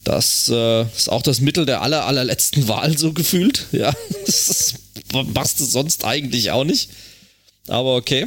Das 0.03 0.49
äh, 0.49 0.83
ist 0.83 1.11
auch 1.11 1.23
das 1.23 1.41
Mittel 1.41 1.67
der 1.67 1.83
aller, 1.83 2.07
allerletzten 2.07 2.67
Wahl 2.67 2.97
so 2.97 3.13
gefühlt. 3.13 3.67
Ja, 3.73 3.93
das 4.27 4.49
ist, 4.49 4.75
machst 5.35 5.61
du 5.61 5.65
sonst 5.65 6.05
eigentlich 6.05 6.51
auch 6.51 6.65
nicht. 6.65 6.91
Aber 7.69 7.95
okay. 7.95 8.27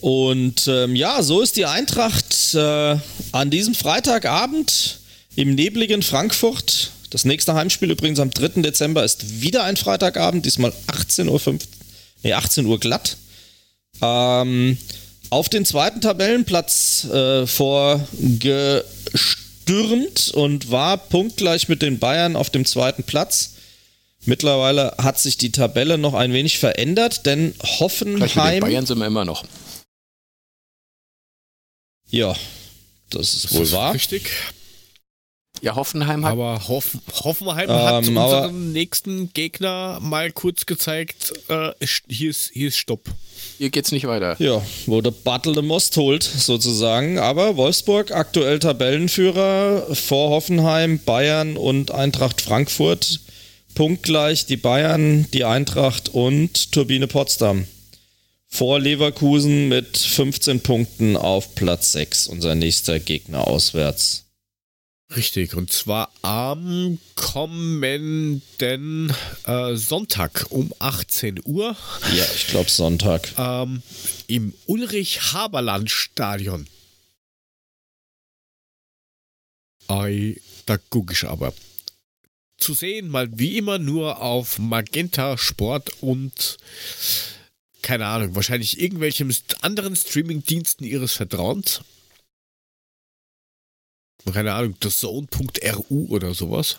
Und 0.00 0.66
ähm, 0.68 0.96
ja, 0.96 1.22
so 1.22 1.40
ist 1.40 1.56
die 1.56 1.66
Eintracht 1.66 2.54
äh, 2.54 2.96
an 3.32 3.50
diesem 3.50 3.74
Freitagabend 3.74 4.98
im 5.34 5.54
nebligen 5.54 6.02
Frankfurt. 6.02 6.90
Das 7.10 7.24
nächste 7.24 7.54
Heimspiel 7.54 7.90
übrigens 7.90 8.20
am 8.20 8.30
3. 8.30 8.60
Dezember 8.60 9.04
ist 9.04 9.40
wieder 9.40 9.64
ein 9.64 9.76
Freitagabend, 9.76 10.44
diesmal 10.44 10.72
18.05 10.88 11.28
Uhr, 11.28 11.58
nee, 12.22 12.32
18 12.32 12.66
Uhr 12.66 12.80
glatt. 12.80 13.16
Ähm, 14.00 14.78
auf 15.30 15.48
den 15.48 15.64
zweiten 15.64 16.00
Tabellenplatz 16.00 17.04
äh, 17.04 17.46
vorgestürmt 17.46 20.30
und 20.30 20.70
war 20.70 20.96
punktgleich 20.96 21.68
mit 21.68 21.82
den 21.82 21.98
Bayern 21.98 22.36
auf 22.36 22.50
dem 22.50 22.64
zweiten 22.64 23.02
Platz. 23.02 23.54
Mittlerweile 24.24 24.94
hat 24.98 25.20
sich 25.20 25.36
die 25.36 25.52
Tabelle 25.52 25.98
noch 25.98 26.14
ein 26.14 26.32
wenig 26.32 26.58
verändert, 26.58 27.26
denn 27.26 27.52
Gleich 27.52 27.58
mit 27.58 27.80
Hoffenheim. 27.80 28.60
Bayern 28.60 28.86
sind 28.86 28.98
wir 28.98 29.06
immer 29.06 29.24
noch. 29.24 29.44
Ja, 32.10 32.34
das 33.10 33.34
ist 33.34 33.44
das 33.44 33.54
wohl 33.54 33.62
ist 33.64 33.72
wahr. 33.72 33.94
richtig. 33.94 34.30
Ja, 35.60 35.74
Hoffenheim 35.74 36.24
hat 36.24 36.32
Aber 36.32 36.68
Hoffen, 36.68 37.00
Hoffenheim 37.24 37.68
Ähm, 37.68 37.76
hat 37.76 37.92
aber- 37.92 38.02
unserem 38.42 38.72
nächsten 38.72 39.32
Gegner 39.32 39.98
mal 40.00 40.30
kurz 40.30 40.66
gezeigt, 40.66 41.32
äh, 41.48 41.70
hier, 42.08 42.30
ist, 42.30 42.50
hier 42.52 42.68
ist 42.68 42.76
Stopp. 42.76 43.00
hier 43.58 43.70
geht's 43.70 43.90
nicht 43.92 44.06
weiter. 44.06 44.36
Ja, 44.38 44.62
wo 44.86 45.00
der 45.00 45.10
Battle 45.10 45.54
the 45.54 45.62
Most 45.62 45.96
holt, 45.96 46.22
sozusagen. 46.22 47.18
Aber 47.18 47.56
Wolfsburg 47.56 48.12
aktuell 48.12 48.58
Tabellenführer 48.60 49.86
vor 49.94 50.30
Hoffenheim, 50.30 51.00
Bayern 51.04 51.56
und 51.56 51.90
Eintracht 51.90 52.40
Frankfurt. 52.40 53.20
Punktgleich 53.74 54.46
die 54.46 54.56
Bayern, 54.56 55.26
die 55.32 55.44
Eintracht 55.44 56.08
und 56.08 56.72
Turbine 56.72 57.06
Potsdam. 57.06 57.66
Vor 58.48 58.80
Leverkusen 58.80 59.68
mit 59.68 59.96
15 59.98 60.60
Punkten 60.60 61.16
auf 61.16 61.54
Platz 61.54 61.92
6, 61.92 62.26
unser 62.28 62.54
nächster 62.54 62.98
Gegner 62.98 63.46
auswärts. 63.46 64.24
Richtig, 65.16 65.54
und 65.54 65.72
zwar 65.72 66.12
am 66.20 66.98
kommenden 67.14 69.10
äh, 69.44 69.74
Sonntag 69.74 70.44
um 70.50 70.74
18 70.78 71.40
Uhr 71.46 71.74
Ja, 72.14 72.24
ich 72.34 72.48
glaube 72.48 72.68
Sonntag. 72.68 73.32
ähm, 73.38 73.82
im 74.26 74.52
Ulrich-Haberland-Stadion. 74.66 76.66
Ei, 79.88 80.36
da 80.66 80.76
gucke 80.76 81.14
ich 81.14 81.24
aber. 81.24 81.54
Zu 82.58 82.74
sehen 82.74 83.08
mal 83.08 83.30
wie 83.38 83.56
immer 83.56 83.78
nur 83.78 84.20
auf 84.20 84.58
Magenta 84.58 85.38
Sport 85.38 86.02
und 86.02 86.58
keine 87.80 88.04
Ahnung, 88.06 88.34
wahrscheinlich 88.34 88.78
irgendwelchen 88.78 89.34
anderen 89.62 89.96
Streaming-Diensten 89.96 90.84
ihres 90.84 91.14
Vertrauens. 91.14 91.80
Keine 94.32 94.52
Ahnung, 94.54 94.74
das 94.80 94.98
Zone.ru 94.98 96.06
oder 96.08 96.34
sowas. 96.34 96.78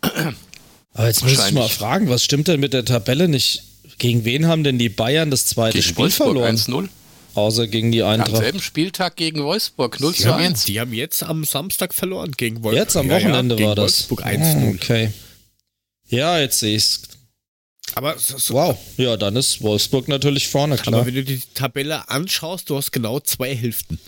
Aber 0.00 1.06
jetzt 1.06 1.22
muss 1.22 1.32
ich 1.32 1.52
mal 1.52 1.68
fragen, 1.68 2.08
was 2.08 2.22
stimmt 2.24 2.48
denn 2.48 2.60
mit 2.60 2.72
der 2.72 2.84
Tabelle 2.84 3.28
nicht? 3.28 3.62
Gegen 3.98 4.24
wen 4.24 4.46
haben 4.46 4.62
denn 4.64 4.78
die 4.78 4.88
Bayern 4.88 5.30
das 5.30 5.46
zweite 5.46 5.78
Gegen 5.78 5.82
Spiel 5.88 5.96
Wolfsburg 6.04 6.26
verloren? 6.28 6.56
1-0. 6.56 6.88
Außer 7.34 7.66
gegen 7.66 7.92
die 7.92 8.02
Am 8.02 8.10
Eintracht. 8.20 8.36
selben 8.36 8.60
Spieltag 8.62 9.16
gegen 9.16 9.42
Wolfsburg 9.44 10.00
0 10.00 10.12
Die 10.12 10.22
zu 10.22 10.32
haben, 10.32 10.42
1. 10.42 10.64
die 10.64 10.80
haben 10.80 10.92
jetzt 10.94 11.22
am 11.22 11.44
Samstag 11.44 11.92
verloren 11.92 12.32
gegen 12.32 12.62
Wolfsburg. 12.62 12.74
Jetzt 12.82 12.96
am 12.96 13.08
Ja, 13.10 13.18
ja, 13.18 13.24
Wochenende 13.24 13.56
gegen 13.56 13.68
war 13.68 13.74
das. 13.74 14.08
Wolfsburg 14.10 14.24
Ah, 14.24 14.28
1-0. 14.28 14.74
Okay. 14.74 15.12
Ja, 16.08 16.38
jetzt 16.38 16.60
sehe 16.60 16.76
ich's. 16.76 17.02
Aber, 17.94 18.18
so, 18.18 18.54
Wow. 18.54 18.78
Ja, 18.96 19.16
dann 19.16 19.36
ist 19.36 19.60
Wolfsburg 19.62 20.08
natürlich 20.08 20.48
vorne, 20.48 20.76
klar. 20.76 20.94
aber 20.94 21.06
wenn 21.06 21.14
du 21.14 21.24
die 21.24 21.40
Tabelle 21.54 22.08
anschaust, 22.08 22.68
du 22.70 22.76
hast 22.76 22.90
genau 22.90 23.20
zwei 23.20 23.54
Hälften. 23.54 23.98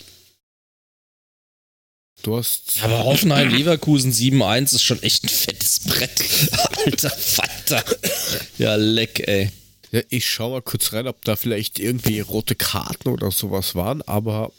Du 2.22 2.36
hast. 2.36 2.82
Aber 2.82 3.04
Hoffenheim 3.04 3.48
Leverkusen 3.50 4.12
7-1 4.12 4.74
ist 4.74 4.82
schon 4.82 5.02
echt 5.02 5.24
ein 5.24 5.28
fettes 5.28 5.80
Brett. 5.80 6.20
Alter 6.84 7.10
Vater. 7.10 7.84
Ja, 8.58 8.74
leck, 8.74 9.20
ey. 9.26 9.50
Ja, 9.92 10.02
ich 10.10 10.26
schau 10.28 10.50
mal 10.50 10.62
kurz 10.62 10.92
rein, 10.92 11.06
ob 11.06 11.24
da 11.24 11.36
vielleicht 11.36 11.78
irgendwie 11.78 12.20
rote 12.20 12.54
Karten 12.54 13.08
oder 13.08 13.30
sowas 13.30 13.74
waren, 13.74 14.02
aber 14.02 14.52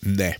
ne. 0.00 0.34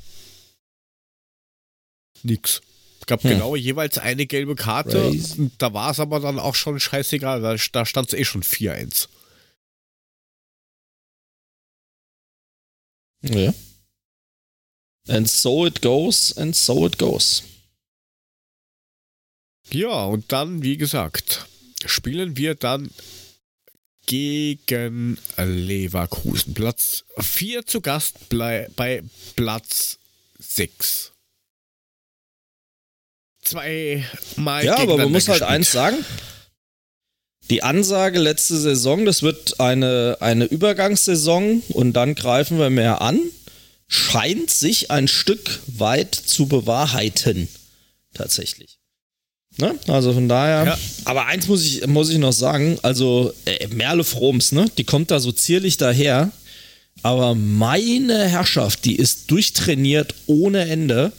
Nix. 2.23 2.61
Gab 3.07 3.23
Hm. 3.23 3.31
genau 3.31 3.57
jeweils 3.57 3.99
eine 3.99 4.27
gelbe 4.27 4.57
Karte. 4.57 5.13
Da 5.59 5.73
war 5.73 5.91
es 5.91 6.01
aber 6.01 6.21
dann 6.21 6.39
auch 6.39 6.55
schon 6.55 6.79
scheißegal, 6.81 7.43
weil 7.43 7.59
da 7.73 7.87
stand 7.87 8.09
es 8.13 8.19
eh 8.19 8.25
schon 8.25 8.43
4-1. 8.43 9.09
Ja. 13.23 13.53
And 15.11 15.29
so 15.29 15.67
it 15.67 15.83
goes, 15.83 16.33
and 16.37 16.55
so 16.55 16.87
it 16.87 16.97
goes. 16.97 17.43
Ja, 19.71 20.05
und 20.05 20.31
dann, 20.31 20.63
wie 20.63 20.77
gesagt, 20.77 21.47
spielen 21.85 22.37
wir 22.37 22.55
dann 22.55 22.91
gegen 24.07 25.19
Leverkusen. 25.37 26.55
Platz 26.55 27.05
4 27.19 27.67
zu 27.67 27.81
Gast 27.81 28.29
bei 28.29 29.03
Platz 29.37 29.99
6. 30.39 31.13
Zweimal 33.43 34.65
Ja, 34.65 34.77
aber 34.79 34.97
man 34.97 35.13
muss 35.13 35.29
halt 35.29 35.41
gespielt. 35.41 35.51
eins 35.51 35.73
sagen. 35.73 36.05
Die 37.49 37.65
Ansage 37.65 38.21
letzte 38.21 38.57
Saison, 38.57 39.05
das 39.05 39.23
wird 39.23 39.59
eine, 39.59 40.19
eine 40.21 40.45
Übergangssaison 40.45 41.63
und 41.71 41.95
dann 41.95 42.15
greifen 42.15 42.59
wir 42.59 42.71
mehr 42.71 43.01
an, 43.01 43.21
scheint 43.91 44.51
sich 44.51 44.93
ein 44.93 45.09
Stück 45.09 45.61
weit 45.67 46.15
zu 46.15 46.47
bewahrheiten. 46.47 47.49
Tatsächlich. 48.15 48.79
Ne? 49.59 49.75
Also 49.89 50.13
von 50.13 50.29
daher. 50.29 50.65
Ja. 50.65 50.79
Aber 51.05 51.27
eins 51.27 51.49
muss 51.49 51.65
ich, 51.65 51.85
muss 51.89 52.09
ich 52.09 52.19
noch 52.19 52.33
sagen, 52.33 52.79
also 52.83 53.33
äh, 53.45 53.67
Merle 53.67 54.05
Froms, 54.05 54.53
ne? 54.53 54.71
Die 54.79 54.85
kommt 54.85 55.11
da 55.11 55.19
so 55.19 55.33
zierlich 55.33 55.77
daher. 55.77 56.31
Aber 57.03 57.35
meine 57.35 58.29
Herrschaft, 58.29 58.85
die 58.85 58.95
ist 58.95 59.31
durchtrainiert 59.31 60.15
ohne 60.27 60.69
Ende. 60.69 61.13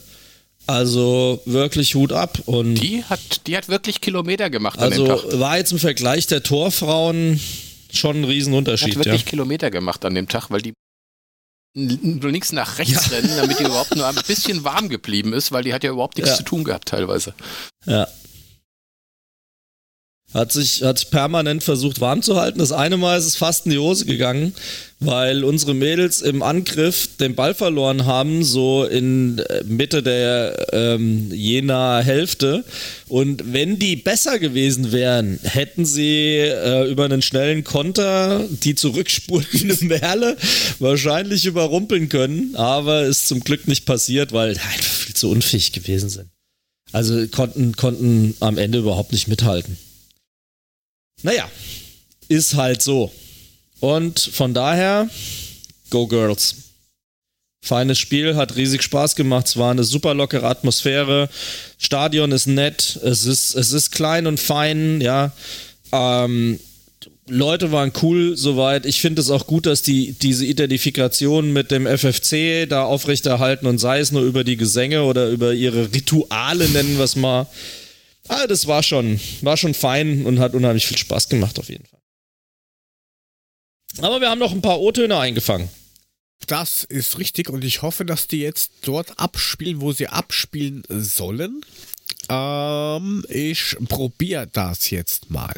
Also 0.66 1.42
wirklich 1.44 1.94
Hut 1.94 2.12
ab. 2.12 2.38
Und 2.46 2.76
Die 2.76 3.04
hat, 3.04 3.46
die 3.46 3.56
hat 3.56 3.68
wirklich 3.68 4.00
Kilometer 4.00 4.48
gemacht 4.48 4.78
an 4.78 4.92
dem 4.92 5.10
also 5.10 5.40
war 5.40 5.58
jetzt 5.58 5.72
im 5.72 5.78
Vergleich 5.78 6.26
der 6.26 6.42
Torfrauen 6.42 7.38
schon 7.92 8.16
ein 8.16 8.22
Die 8.22 8.28
hat 8.28 8.30
Riesenunterschied, 8.30 8.94
ja. 8.94 9.04
wirklich 9.04 9.26
Kilometer 9.26 9.70
gemacht 9.70 10.04
an 10.06 10.14
dem 10.14 10.28
Tag, 10.28 10.50
weil 10.50 10.62
die 10.62 10.72
links 11.74 12.52
nach 12.52 12.78
rechts 12.78 13.10
rennen, 13.10 13.30
damit 13.36 13.58
die 13.58 13.64
überhaupt 13.64 13.94
nur 13.96 14.06
ein 14.06 14.14
bisschen 14.26 14.62
warm 14.64 14.88
geblieben 14.88 15.32
ist, 15.32 15.52
weil 15.52 15.64
die 15.64 15.72
hat 15.72 15.84
ja 15.84 15.90
überhaupt 15.90 16.16
nichts 16.18 16.30
Ja. 16.32 16.36
zu 16.36 16.42
tun 16.44 16.64
gehabt 16.64 16.88
teilweise. 16.88 17.34
ja. 17.86 18.06
Hat 20.34 20.50
sich, 20.50 20.82
hat 20.82 21.10
permanent 21.10 21.62
versucht 21.62 22.00
warm 22.00 22.22
zu 22.22 22.36
halten. 22.36 22.58
Das 22.58 22.72
eine 22.72 22.96
Mal 22.96 23.18
ist 23.18 23.26
es 23.26 23.36
fast 23.36 23.66
in 23.66 23.72
die 23.72 23.78
Hose 23.78 24.06
gegangen, 24.06 24.54
weil 24.98 25.44
unsere 25.44 25.74
Mädels 25.74 26.22
im 26.22 26.42
Angriff 26.42 27.16
den 27.18 27.34
Ball 27.34 27.54
verloren 27.54 28.06
haben, 28.06 28.42
so 28.42 28.84
in 28.84 29.38
äh, 29.40 29.62
Mitte 29.64 30.02
der 30.02 30.68
ähm, 30.72 31.30
jener 31.32 32.02
Hälfte. 32.02 32.64
Und 33.08 33.52
wenn 33.52 33.78
die 33.78 33.96
besser 33.96 34.38
gewesen 34.38 34.90
wären, 34.90 35.38
hätten 35.42 35.84
sie 35.84 36.38
äh, 36.38 36.90
über 36.90 37.04
einen 37.04 37.20
schnellen 37.20 37.62
Konter 37.62 38.46
die 38.48 38.74
zurückspurtende 38.74 39.76
Merle 39.82 40.36
wahrscheinlich 40.78 41.44
überrumpeln 41.44 42.08
können. 42.08 42.56
Aber 42.56 43.02
ist 43.02 43.28
zum 43.28 43.40
Glück 43.40 43.68
nicht 43.68 43.84
passiert, 43.84 44.32
weil 44.32 44.54
die 44.54 44.60
einfach 44.60 44.92
viel 44.92 45.14
zu 45.14 45.30
unfähig 45.30 45.72
gewesen 45.72 46.08
sind. 46.08 46.28
Also 46.92 47.26
konnten, 47.28 47.74
konnten 47.76 48.34
am 48.40 48.58
Ende 48.58 48.78
überhaupt 48.78 49.12
nicht 49.12 49.28
mithalten. 49.28 49.76
Naja, 51.22 51.48
ist 52.28 52.54
halt 52.54 52.82
so. 52.82 53.12
Und 53.80 54.20
von 54.20 54.54
daher, 54.54 55.08
go 55.90 56.06
Girls. 56.06 56.56
Feines 57.64 57.98
Spiel, 57.98 58.34
hat 58.34 58.56
riesig 58.56 58.82
Spaß 58.82 59.14
gemacht. 59.14 59.46
Es 59.46 59.56
war 59.56 59.70
eine 59.70 59.84
super 59.84 60.14
lockere 60.14 60.48
Atmosphäre. 60.48 61.28
Stadion 61.78 62.32
ist 62.32 62.46
nett. 62.46 62.98
Es 63.04 63.24
ist, 63.24 63.54
es 63.54 63.72
ist 63.72 63.92
klein 63.92 64.26
und 64.26 64.40
fein, 64.40 65.00
ja. 65.00 65.32
Ähm, 65.92 66.58
Leute 67.28 67.70
waren 67.70 67.92
cool 68.02 68.36
soweit. 68.36 68.84
Ich 68.84 69.00
finde 69.00 69.22
es 69.22 69.30
auch 69.30 69.46
gut, 69.46 69.66
dass 69.66 69.82
die 69.82 70.12
diese 70.12 70.44
Identifikation 70.44 71.52
mit 71.52 71.70
dem 71.70 71.86
FFC 71.86 72.68
da 72.68 72.84
aufrechterhalten 72.84 73.66
und 73.66 73.78
sei 73.78 74.00
es 74.00 74.10
nur 74.10 74.22
über 74.22 74.42
die 74.42 74.56
Gesänge 74.56 75.04
oder 75.04 75.28
über 75.28 75.54
ihre 75.54 75.92
Rituale, 75.94 76.68
nennen 76.68 76.96
wir 76.96 77.04
es 77.04 77.14
mal. 77.14 77.46
Ah, 78.32 78.46
das 78.46 78.66
war 78.66 78.82
schon, 78.82 79.20
war 79.42 79.58
schon 79.58 79.74
fein 79.74 80.24
und 80.24 80.38
hat 80.38 80.54
unheimlich 80.54 80.86
viel 80.86 80.96
Spaß 80.96 81.28
gemacht 81.28 81.58
auf 81.58 81.68
jeden 81.68 81.84
Fall. 81.84 82.00
Aber 84.00 84.22
wir 84.22 84.30
haben 84.30 84.38
noch 84.38 84.52
ein 84.52 84.62
paar 84.62 84.80
O-Töne 84.80 85.18
eingefangen. 85.18 85.68
Das 86.46 86.84
ist 86.84 87.18
richtig 87.18 87.50
und 87.50 87.62
ich 87.62 87.82
hoffe, 87.82 88.06
dass 88.06 88.28
die 88.28 88.40
jetzt 88.40 88.72
dort 88.82 89.20
abspielen, 89.20 89.82
wo 89.82 89.92
sie 89.92 90.08
abspielen 90.08 90.82
sollen. 90.88 91.60
Ähm, 92.30 93.26
ich 93.28 93.76
probiere 93.88 94.46
das 94.46 94.88
jetzt 94.90 95.30
mal. 95.30 95.52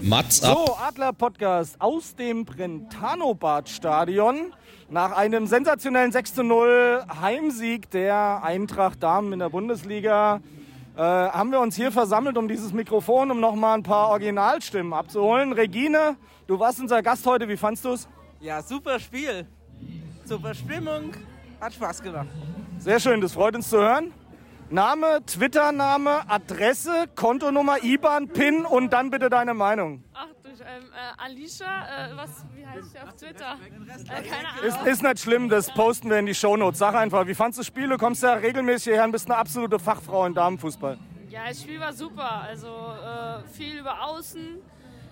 Mats 0.00 0.42
ab. 0.42 0.58
So, 0.66 0.74
Adler 0.76 1.12
Podcast 1.12 1.80
aus 1.80 2.16
dem 2.16 2.44
Brentano-Bad-Stadion. 2.44 4.52
Nach 4.90 5.12
einem 5.12 5.46
sensationellen 5.46 6.10
6 6.10 6.34
zu 6.34 6.42
0 6.42 7.04
Heimsieg 7.20 7.88
der 7.90 8.42
Eintracht 8.42 9.00
Damen 9.02 9.32
in 9.32 9.38
der 9.38 9.50
Bundesliga 9.50 10.40
äh, 10.96 11.00
haben 11.00 11.50
wir 11.52 11.60
uns 11.60 11.74
hier 11.74 11.90
versammelt 11.90 12.36
um 12.36 12.48
dieses 12.48 12.72
Mikrofon, 12.72 13.30
um 13.30 13.40
nochmal 13.40 13.78
ein 13.78 13.82
paar 13.82 14.08
Originalstimmen 14.08 14.92
abzuholen. 14.92 15.52
Regine, 15.52 16.16
du 16.46 16.58
warst 16.58 16.80
unser 16.80 17.02
Gast 17.02 17.26
heute, 17.26 17.48
wie 17.48 17.56
fandst 17.56 17.84
du 17.84 17.90
es? 17.90 18.08
Ja, 18.40 18.62
super 18.62 18.98
Spiel. 18.98 19.46
Super 20.24 20.54
Stimmung. 20.54 21.12
Hat 21.60 21.72
Spaß 21.74 22.02
gemacht. 22.02 22.26
Sehr 22.78 23.00
schön, 23.00 23.20
das 23.20 23.32
freut 23.32 23.54
uns 23.54 23.70
zu 23.70 23.78
hören. 23.78 24.12
Name, 24.68 25.24
Twitter-Name, 25.26 26.28
Adresse, 26.28 27.04
Kontonummer, 27.14 27.82
IBAN, 27.84 28.28
PIN 28.28 28.64
und 28.64 28.92
dann 28.92 29.10
bitte 29.10 29.30
deine 29.30 29.54
Meinung. 29.54 30.02
Ach, 30.14 30.26
ähm, 30.66 30.84
äh, 30.92 31.22
Alicia, 31.22 31.66
äh, 31.66 32.16
was, 32.16 32.44
wie 32.54 32.66
heißt 32.66 32.92
sie 32.92 32.98
auf 32.98 33.14
Twitter? 33.14 33.56
Äh, 33.64 34.22
keine 34.22 34.66
Ist, 34.66 34.76
Ahnung. 34.76 34.86
ist 34.86 35.02
nicht 35.02 35.18
schlimm, 35.20 35.48
das 35.48 35.72
posten 35.72 36.10
wir 36.10 36.18
in 36.18 36.26
die 36.26 36.34
Shownotes. 36.34 36.78
Sag 36.78 36.94
einfach, 36.94 37.26
wie 37.26 37.34
fandst 37.34 37.58
du 37.58 37.60
das 37.60 37.66
Spiel? 37.66 37.88
Du 37.88 37.98
kommst 37.98 38.22
ja 38.22 38.34
regelmäßig 38.34 38.84
hierher 38.84 39.04
und 39.04 39.12
bist 39.12 39.28
eine 39.30 39.36
absolute 39.38 39.78
Fachfrau 39.78 40.26
in 40.26 40.34
Damenfußball. 40.34 40.98
Ja, 41.28 41.48
das 41.48 41.62
Spiel 41.62 41.80
war 41.80 41.92
super. 41.92 42.42
Also 42.42 42.68
äh, 42.68 43.48
viel 43.48 43.78
über 43.78 44.02
Außen, 44.04 44.58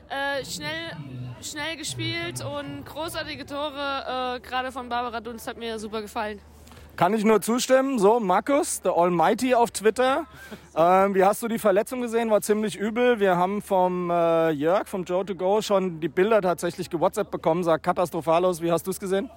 äh, 0.08 0.44
schnell, 0.44 0.92
schnell 1.40 1.76
gespielt 1.76 2.44
und 2.44 2.84
großartige 2.84 3.46
Tore. 3.46 4.36
Äh, 4.36 4.40
Gerade 4.40 4.70
von 4.72 4.88
Barbara 4.88 5.20
Dunst 5.20 5.46
hat 5.48 5.56
mir 5.56 5.78
super 5.78 6.02
gefallen. 6.02 6.40
Kann 7.00 7.14
ich 7.14 7.24
nur 7.24 7.40
zustimmen. 7.40 7.98
So, 7.98 8.20
Markus, 8.20 8.82
der 8.82 8.94
Almighty 8.94 9.54
auf 9.54 9.70
Twitter. 9.70 10.26
Ähm, 10.76 11.14
wie 11.14 11.24
hast 11.24 11.42
du 11.42 11.48
die 11.48 11.58
Verletzung 11.58 12.02
gesehen? 12.02 12.28
War 12.28 12.42
ziemlich 12.42 12.76
übel. 12.76 13.18
Wir 13.20 13.38
haben 13.38 13.62
vom 13.62 14.10
äh, 14.10 14.50
Jörg, 14.50 14.86
vom 14.86 15.04
Joe 15.04 15.24
to 15.24 15.34
Go, 15.34 15.62
schon 15.62 16.00
die 16.00 16.08
Bilder 16.08 16.42
tatsächlich 16.42 16.90
gewhatsappt 16.90 17.30
bekommen. 17.30 17.64
Sah 17.64 17.78
katastrophal 17.78 18.44
aus. 18.44 18.60
Wie 18.60 18.70
hast 18.70 18.86
du 18.86 18.90
es 18.90 19.00
gesehen? 19.00 19.30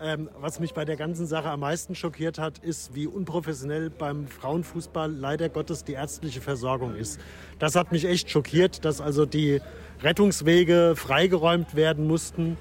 Ähm, 0.00 0.28
was 0.40 0.58
mich 0.58 0.74
bei 0.74 0.84
der 0.84 0.96
ganzen 0.96 1.28
Sache 1.28 1.48
am 1.48 1.60
meisten 1.60 1.94
schockiert 1.94 2.40
hat, 2.40 2.58
ist, 2.58 2.92
wie 2.96 3.06
unprofessionell 3.06 3.88
beim 3.88 4.26
Frauenfußball 4.26 5.08
leider 5.12 5.48
Gottes 5.48 5.84
die 5.84 5.92
ärztliche 5.92 6.40
Versorgung 6.40 6.96
ist. 6.96 7.20
Das 7.60 7.76
hat 7.76 7.92
mich 7.92 8.04
echt 8.04 8.30
schockiert, 8.30 8.84
dass 8.84 9.00
also 9.00 9.26
die 9.26 9.60
Rettungswege 10.02 10.94
freigeräumt 10.96 11.76
werden 11.76 12.08
mussten, 12.08 12.58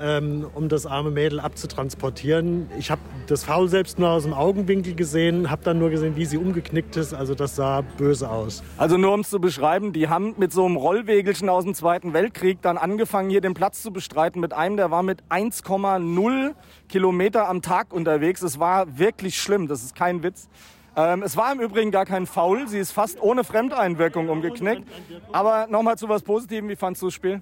ähm, 0.00 0.46
um 0.54 0.68
das 0.68 0.86
arme 0.86 1.10
Mädel 1.10 1.40
abzutransportieren. 1.40 2.68
Ich 2.78 2.90
habe 2.90 3.00
das 3.26 3.44
Foul 3.44 3.68
selbst 3.68 3.98
nur 3.98 4.10
aus 4.10 4.24
dem 4.24 4.32
Augenwinkel 4.32 4.94
gesehen, 4.94 5.50
habe 5.50 5.62
dann 5.64 5.78
nur 5.78 5.90
gesehen, 5.90 6.16
wie 6.16 6.24
sie 6.24 6.38
umgeknickt 6.38 6.96
ist. 6.96 7.14
Also 7.14 7.34
das 7.34 7.56
sah 7.56 7.82
böse 7.82 8.30
aus. 8.30 8.62
Also 8.76 8.96
nur 8.96 9.12
um 9.12 9.20
es 9.20 9.30
zu 9.30 9.40
beschreiben, 9.40 9.92
die 9.92 10.08
haben 10.08 10.34
mit 10.38 10.52
so 10.52 10.64
einem 10.64 10.76
Rollwegelchen 10.76 11.48
aus 11.48 11.64
dem 11.64 11.74
Zweiten 11.74 12.12
Weltkrieg 12.12 12.60
dann 12.62 12.78
angefangen, 12.78 13.30
hier 13.30 13.40
den 13.40 13.54
Platz 13.54 13.82
zu 13.82 13.92
bestreiten 13.92 14.40
mit 14.40 14.52
einem, 14.52 14.76
der 14.76 14.90
war 14.90 15.02
mit 15.02 15.22
1,0 15.30 16.54
Kilometer 16.88 17.48
am 17.48 17.62
Tag 17.62 17.92
unterwegs. 17.92 18.42
Es 18.42 18.58
war 18.58 18.98
wirklich 18.98 19.40
schlimm, 19.40 19.68
das 19.68 19.82
ist 19.82 19.94
kein 19.94 20.22
Witz. 20.22 20.48
Ähm, 20.94 21.22
es 21.22 21.36
war 21.36 21.52
im 21.52 21.60
Übrigen 21.60 21.90
gar 21.90 22.04
kein 22.04 22.26
Foul, 22.26 22.68
sie 22.68 22.78
ist 22.78 22.92
fast 22.92 23.22
ohne 23.22 23.44
Fremdeinwirkung 23.44 24.28
umgeknickt. 24.28 24.86
Aber 25.32 25.66
nochmal 25.68 25.96
zu 25.96 26.08
was 26.08 26.22
Positivem, 26.22 26.68
wie 26.68 26.76
fandst 26.76 27.00
du 27.02 27.06
das 27.06 27.14
Spiel? 27.14 27.40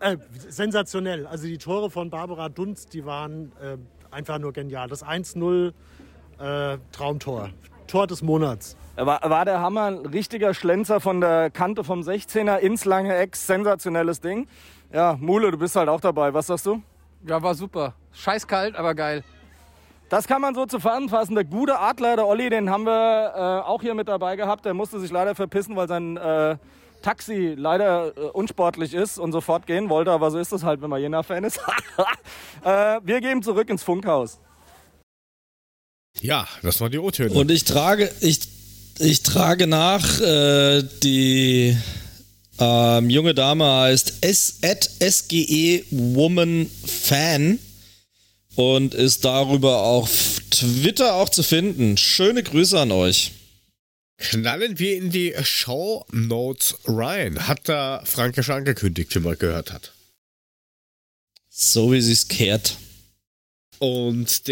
Äh, 0.00 0.16
sensationell. 0.48 1.26
Also 1.26 1.46
die 1.46 1.58
Tore 1.58 1.90
von 1.90 2.10
Barbara 2.10 2.48
Dunst, 2.48 2.92
die 2.92 3.06
waren 3.06 3.52
äh, 3.62 3.76
einfach 4.10 4.38
nur 4.38 4.52
genial. 4.52 4.88
Das 4.88 5.04
1-0 5.04 5.72
äh, 6.38 6.78
Traumtor. 6.92 7.50
Tor 7.86 8.06
des 8.06 8.22
Monats. 8.22 8.76
War, 8.96 9.20
war 9.22 9.44
der 9.44 9.60
Hammer, 9.60 9.84
ein 9.84 10.06
richtiger 10.06 10.54
Schlenzer 10.54 11.00
von 11.00 11.20
der 11.20 11.50
Kante 11.50 11.84
vom 11.84 12.00
16er 12.00 12.58
ins 12.58 12.84
lange 12.84 13.14
Eck, 13.14 13.36
sensationelles 13.36 14.20
Ding. 14.20 14.48
Ja, 14.92 15.16
Mule, 15.20 15.50
du 15.50 15.58
bist 15.58 15.76
halt 15.76 15.88
auch 15.88 16.00
dabei, 16.00 16.32
was 16.32 16.46
sagst 16.46 16.66
du? 16.66 16.82
Ja, 17.26 17.42
war 17.42 17.54
super. 17.54 17.94
Scheiß 18.12 18.46
kalt, 18.46 18.76
aber 18.76 18.94
geil. 18.94 19.22
Das 20.08 20.28
kann 20.28 20.40
man 20.40 20.54
so 20.54 20.66
zusammenfassen. 20.66 21.34
Der 21.34 21.44
gute 21.44 21.78
Adler, 21.78 22.16
der 22.16 22.26
Olli, 22.26 22.48
den 22.48 22.70
haben 22.70 22.84
wir 22.84 23.32
äh, 23.34 23.68
auch 23.68 23.82
hier 23.82 23.94
mit 23.94 24.08
dabei 24.08 24.36
gehabt. 24.36 24.64
Der 24.64 24.72
musste 24.72 25.00
sich 25.00 25.10
leider 25.10 25.34
verpissen, 25.34 25.74
weil 25.74 25.88
sein 25.88 26.16
äh, 26.16 26.56
Taxi 27.06 27.54
leider 27.56 28.16
äh, 28.16 28.20
unsportlich 28.32 28.92
ist 28.92 29.16
und 29.18 29.30
sofort 29.30 29.68
gehen 29.68 29.88
wollte. 29.88 30.10
Aber 30.10 30.32
so 30.32 30.40
ist 30.40 30.50
es 30.50 30.64
halt, 30.64 30.82
wenn 30.82 30.90
man 30.90 31.00
Jena-Fan 31.00 31.44
ist. 31.44 31.60
äh, 32.64 32.98
wir 33.04 33.20
gehen 33.20 33.44
zurück 33.44 33.70
ins 33.70 33.84
Funkhaus. 33.84 34.38
Ja, 36.20 36.48
das 36.62 36.80
waren 36.80 36.90
die 36.90 36.98
O-Töne. 36.98 37.32
Und 37.32 37.52
ich 37.52 37.62
trage, 37.62 38.10
ich, 38.20 38.40
ich 38.98 39.22
trage 39.22 39.68
nach, 39.68 40.20
äh, 40.20 40.82
die 41.04 41.76
ähm, 42.58 43.08
junge 43.08 43.34
Dame 43.34 43.64
heißt 43.64 44.24
S 44.24 44.58
at 44.62 44.90
SGE 45.00 45.84
Woman 45.90 46.68
Fan 46.84 47.60
und 48.56 48.94
ist 48.94 49.24
darüber 49.24 49.82
auf 49.82 50.40
Twitter 50.50 51.14
auch 51.14 51.28
zu 51.28 51.44
finden. 51.44 51.98
Schöne 51.98 52.42
Grüße 52.42 52.80
an 52.80 52.90
euch. 52.90 53.30
Knallen 54.18 54.78
wir 54.78 54.96
in 54.96 55.10
die 55.10 55.34
Show 55.42 56.06
Notes 56.10 56.74
rein. 56.86 57.46
Hat 57.46 57.68
da 57.68 58.02
Franke 58.04 58.42
schon 58.42 58.56
angekündigt, 58.56 59.14
wie 59.14 59.18
man 59.20 59.38
gehört 59.38 59.72
hat. 59.72 59.92
So 61.50 61.92
wie 61.92 62.00
sie 62.00 62.12
es 62.12 62.28
kehrt. 62.28 62.76
Und 63.78 64.48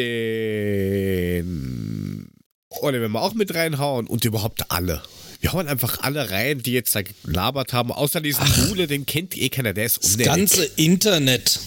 den. 0.94 2.28
Oder 2.68 3.00
wenn 3.00 3.10
wir 3.12 3.22
auch 3.22 3.32
mit 3.34 3.54
reinhauen 3.54 4.06
und 4.06 4.24
überhaupt 4.26 4.70
alle. 4.70 5.02
Wir 5.40 5.52
hauen 5.52 5.66
einfach 5.68 6.00
alle 6.02 6.30
rein, 6.30 6.62
die 6.62 6.72
jetzt 6.72 6.94
da 6.94 7.02
gelabert 7.02 7.72
haben, 7.72 7.90
außer 7.92 8.20
diesen 8.20 8.44
Mule, 8.68 8.86
den 8.86 9.04
kennt 9.06 9.36
eh 9.36 9.48
keiner, 9.50 9.72
der 9.74 9.86
ist 9.86 9.98
Das 9.98 10.06
unnötig. 10.12 10.26
ganze 10.26 10.64
Internet. 10.76 11.58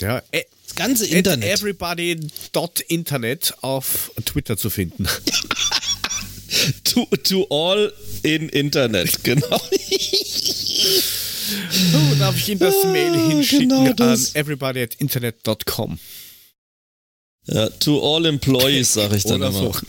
Ja, 0.00 0.22
äh, 0.30 0.42
Das 0.66 0.74
ganze 0.76 1.06
Internet. 1.06 1.48
everybody.internet 1.50 3.54
auf 3.62 4.12
Twitter 4.24 4.56
zu 4.56 4.70
finden. 4.70 5.06
To, 6.84 7.06
to 7.24 7.46
all 7.50 7.92
in 8.22 8.48
Internet, 8.48 9.22
genau. 9.24 9.60
So, 11.70 12.14
darf 12.18 12.36
ich 12.36 12.48
Ihnen 12.48 12.60
das 12.60 12.74
Mail 12.84 13.12
Ah, 13.14 13.28
hinschicken 13.28 13.68
genau 13.68 13.90
an 13.90 13.96
das. 13.96 14.34
everybody.internet.com. 14.34 15.98
Ja, 17.46 17.68
to 17.70 18.16
all 18.16 18.26
employees, 18.26 18.94
sag 18.94 19.12
ich 19.12 19.24
dann 19.24 19.42
Oder 19.42 19.48
immer. 19.48 19.72
so. 19.72 19.72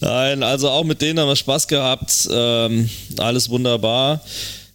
Nein, 0.00 0.42
also 0.42 0.68
auch 0.70 0.84
mit 0.84 1.00
denen 1.00 1.18
haben 1.18 1.28
wir 1.28 1.36
Spaß 1.36 1.66
gehabt. 1.68 2.28
Ähm, 2.30 2.90
alles 3.18 3.48
wunderbar. 3.48 4.20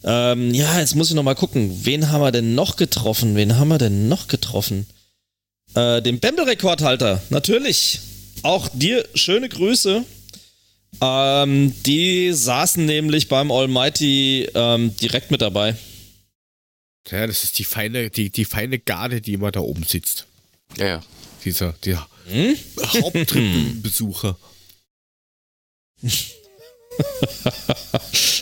Ähm, 0.03 0.53
ja, 0.53 0.79
jetzt 0.79 0.95
muss 0.95 1.09
ich 1.09 1.15
noch 1.15 1.23
mal 1.23 1.35
gucken. 1.35 1.81
Wen 1.83 2.09
haben 2.11 2.21
wir 2.21 2.31
denn 2.31 2.55
noch 2.55 2.77
getroffen? 2.77 3.35
Wen 3.35 3.57
haben 3.57 3.67
wir 3.67 3.77
denn 3.77 4.07
noch 4.07 4.27
getroffen? 4.27 4.87
Äh, 5.75 6.01
den 6.01 6.19
Bembel-Rekordhalter, 6.19 7.21
natürlich. 7.29 7.99
Auch 8.43 8.67
dir 8.73 9.07
schöne 9.13 9.49
Grüße. 9.49 10.03
Ähm, 11.01 11.73
die 11.85 12.33
saßen 12.33 12.85
nämlich 12.85 13.27
beim 13.27 13.51
Almighty 13.51 14.49
ähm, 14.53 14.95
direkt 14.97 15.29
mit 15.31 15.41
dabei. 15.41 15.75
Ja, 17.09 17.25
das 17.27 17.43
ist 17.43 17.59
die 17.59 17.63
feine, 17.63 18.09
die, 18.09 18.29
die 18.29 18.45
feine 18.45 18.79
Garde, 18.79 19.21
die 19.21 19.33
immer 19.33 19.51
da 19.51 19.59
oben 19.61 19.83
sitzt. 19.83 20.25
Ja, 20.77 20.85
ja. 20.85 21.03
Dieser, 21.45 21.73
der 21.85 22.07
Hm? 22.29 22.55
Haupttribünenbesucher. 23.01 24.37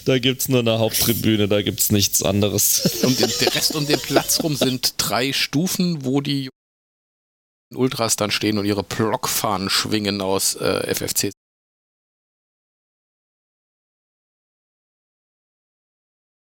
Da 0.05 0.19
gibt's 0.19 0.47
nur 0.47 0.61
eine 0.61 0.79
Haupttribüne, 0.79 1.47
da 1.47 1.61
gibt's 1.61 1.91
nichts 1.91 2.23
anderes. 2.23 3.03
Um 3.03 3.15
den, 3.15 3.29
der 3.41 3.53
Rest 3.53 3.75
um 3.75 3.85
den 3.85 3.99
Platz 3.99 4.41
rum 4.41 4.55
sind 4.55 4.93
drei 4.97 5.33
Stufen, 5.33 6.05
wo 6.05 6.21
die 6.21 6.49
Ultras 7.73 8.15
dann 8.15 8.31
stehen 8.31 8.57
und 8.57 8.65
ihre 8.65 8.83
Blockfahnen 8.83 9.69
schwingen 9.69 10.21
aus 10.21 10.55
äh, 10.55 10.93
FFC. 10.93 11.31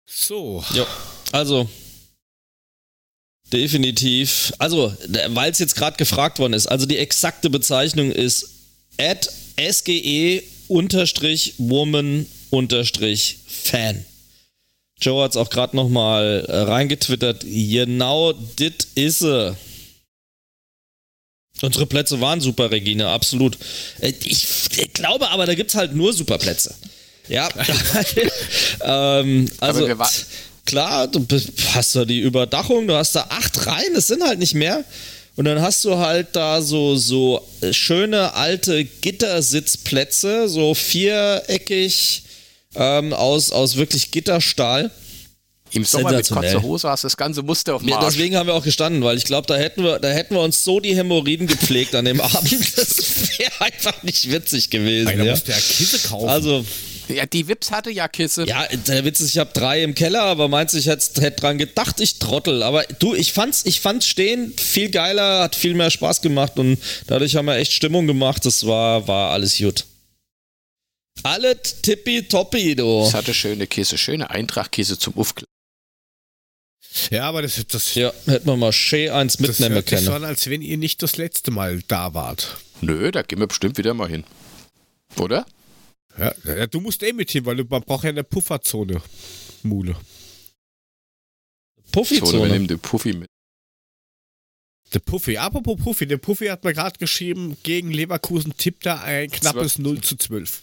So. 0.07 0.63
Ja, 0.73 0.85
also 1.31 1.69
definitiv. 3.51 4.53
Also, 4.59 4.95
weil 5.29 5.51
es 5.51 5.59
jetzt 5.59 5.75
gerade 5.75 5.97
gefragt 5.97 6.39
worden 6.39 6.53
ist, 6.53 6.67
also 6.67 6.85
die 6.85 6.97
exakte 6.97 7.49
Bezeichnung 7.49 8.11
ist 8.11 8.49
at 8.97 9.29
SGE 9.57 10.43
unterstrich 10.67 11.53
Woman 11.57 12.25
unterstrich 12.49 13.39
Fan. 13.47 14.05
Joe 14.99 15.23
hat 15.23 15.31
es 15.31 15.37
auch 15.37 15.49
gerade 15.49 15.75
nochmal 15.75 16.45
äh, 16.47 16.57
reingetwittert. 16.61 17.41
Genau 17.43 18.33
dit 18.33 18.87
is 18.95 19.19
sie. 19.19 19.55
Unsere 21.61 21.85
Plätze 21.85 22.19
waren 22.19 22.41
super, 22.41 22.69
Regine, 22.71 23.07
absolut. 23.07 23.57
Äh, 24.01 24.13
Ich, 24.23 24.45
glaube 24.93 25.29
aber, 25.29 25.45
da 25.45 25.55
gibt 25.55 25.69
es 25.69 25.75
halt 25.75 25.95
nur 25.95 26.13
super 26.13 26.37
Plätze. 26.37 26.73
Ja, 27.27 27.49
ähm, 28.83 29.49
also 29.59 29.87
klar, 30.65 31.07
du 31.07 31.25
hast 31.73 31.95
da 31.95 32.05
die 32.05 32.19
Überdachung, 32.19 32.87
du 32.87 32.95
hast 32.95 33.15
da 33.15 33.25
acht 33.29 33.65
Reihen, 33.65 33.95
es 33.95 34.07
sind 34.07 34.23
halt 34.23 34.39
nicht 34.39 34.53
mehr. 34.53 34.83
Und 35.35 35.45
dann 35.45 35.61
hast 35.61 35.83
du 35.83 35.97
halt 35.97 36.27
da 36.33 36.61
so, 36.61 36.95
so 36.95 37.45
äh, 37.61 37.73
schöne 37.73 38.33
alte 38.35 38.85
Gittersitzplätze, 38.85 40.47
so 40.47 40.73
viereckig 40.73 42.23
ähm, 42.75 43.11
aus, 43.11 43.51
aus 43.51 43.75
wirklich 43.75 44.11
Gitterstahl. 44.11 44.91
Im 45.75 45.83
Sommer 45.85 46.11
mit 46.13 46.29
kurzer 46.29 46.61
Hose 46.61 46.89
hast 46.89 47.03
du 47.03 47.07
das 47.07 47.17
ganze 47.17 47.43
Muster 47.43 47.75
auf 47.75 47.81
dem 47.81 47.89
Ja, 47.89 47.99
deswegen 47.99 48.35
haben 48.37 48.47
wir 48.47 48.53
auch 48.53 48.63
gestanden, 48.63 49.03
weil 49.03 49.17
ich 49.17 49.25
glaube, 49.25 49.47
da 49.47 49.55
hätten 49.55 49.83
wir, 49.83 49.99
da 49.99 50.07
hätten 50.09 50.33
wir 50.35 50.41
uns 50.41 50.63
so 50.63 50.79
die 50.79 50.95
Hämorrhoiden 50.95 51.47
gepflegt 51.47 51.93
an 51.95 52.05
dem 52.05 52.21
Abend. 52.21 52.77
Das 52.77 53.37
wäre 53.37 53.51
einfach 53.61 54.01
nicht 54.03 54.31
witzig 54.31 54.69
gewesen. 54.69 55.07
Einer 55.09 55.25
Ja. 55.25 55.31
musste 55.31 55.51
ja 55.51 55.57
Kisse 55.57 56.07
kaufen. 56.07 56.29
Also, 56.29 56.65
Ja, 57.07 57.25
die 57.25 57.47
Wips 57.47 57.71
hatte 57.71 57.91
ja 57.91 58.07
Kisse. 58.07 58.45
ja, 58.47 58.65
der 58.87 59.05
Witz 59.05 59.19
ist, 59.19 59.29
ich 59.31 59.37
habe 59.37 59.51
drei 59.53 59.83
im 59.83 59.93
Keller, 59.93 60.23
aber 60.23 60.47
meinst 60.47 60.73
du, 60.73 60.79
ich 60.79 60.87
hätte 60.87 61.21
hätt 61.21 61.41
dran 61.41 61.57
gedacht, 61.57 61.99
ich 61.99 62.17
trottel. 62.19 62.63
Aber 62.63 62.83
du, 62.99 63.13
ich 63.13 63.31
fand's, 63.33 63.63
ich 63.65 63.79
fand's 63.81 64.07
stehen 64.07 64.53
viel 64.57 64.89
geiler, 64.89 65.41
hat 65.43 65.55
viel 65.55 65.73
mehr 65.75 65.91
Spaß 65.91 66.21
gemacht 66.21 66.53
und 66.57 66.79
dadurch 67.07 67.35
haben 67.35 67.45
wir 67.45 67.57
echt 67.57 67.73
Stimmung 67.73 68.07
gemacht. 68.07 68.45
Das 68.45 68.65
war, 68.65 69.07
war 69.07 69.31
alles 69.31 69.57
gut. 69.57 69.85
Alle 71.23 71.61
tippitoppi, 71.61 72.75
du. 72.75 73.03
Es 73.07 73.13
hatte 73.13 73.33
schöne 73.33 73.67
Käse, 73.67 73.97
schöne 73.97 74.29
Eintracht-Käse 74.29 74.97
zum 74.99 75.15
Aufklären. 75.17 75.47
Ja, 77.11 77.23
aber 77.27 77.41
das, 77.41 77.63
das, 77.67 77.95
Ja, 77.95 78.11
hätten 78.25 78.45
wir 78.47 78.57
mal 78.57 78.71
schön 78.71 79.09
eins 79.11 79.37
das 79.37 79.59
mitnehmen 79.59 79.75
so 79.75 79.81
können. 79.95 80.07
an, 80.09 80.23
als 80.23 80.49
wenn 80.49 80.61
ihr 80.61 80.77
nicht 80.77 81.01
das 81.03 81.17
letzte 81.17 81.51
Mal 81.51 81.81
da 81.87 82.13
wart. 82.13 82.57
Nö, 82.81 83.11
da 83.11 83.21
gehen 83.21 83.39
wir 83.39 83.47
bestimmt 83.47 83.77
wieder 83.77 83.93
mal 83.93 84.09
hin. 84.09 84.23
Oder? 85.17 85.45
Ja, 86.17 86.33
ja, 86.45 86.67
du 86.67 86.79
musst 86.79 87.03
eh 87.03 87.13
mit 87.13 87.29
hin, 87.31 87.45
weil 87.45 87.57
du, 87.57 87.63
man 87.65 87.81
braucht 87.81 88.03
ja 88.05 88.09
eine 88.09 88.23
Pufferzone. 88.23 89.01
Mule. 89.63 89.93
So, 89.93 90.01
wir 91.83 91.91
Puffy-Zone. 91.91 92.47
nehmen 92.49 92.67
den 92.67 92.79
Puffy 92.79 93.13
mit. 93.13 93.27
Der 94.93 94.99
Puffy. 94.99 95.37
Apropos 95.37 95.77
Puffy, 95.81 96.05
der 96.07 96.17
Puffy 96.17 96.47
hat 96.47 96.63
mir 96.63 96.73
gerade 96.73 96.97
geschrieben, 96.99 97.57
gegen 97.63 97.91
Leverkusen 97.91 98.55
tippt 98.55 98.85
er 98.85 99.01
ein 99.03 99.29
knappes 99.31 99.77
0 99.79 100.01
zu 100.01 100.15
12. 100.17 100.61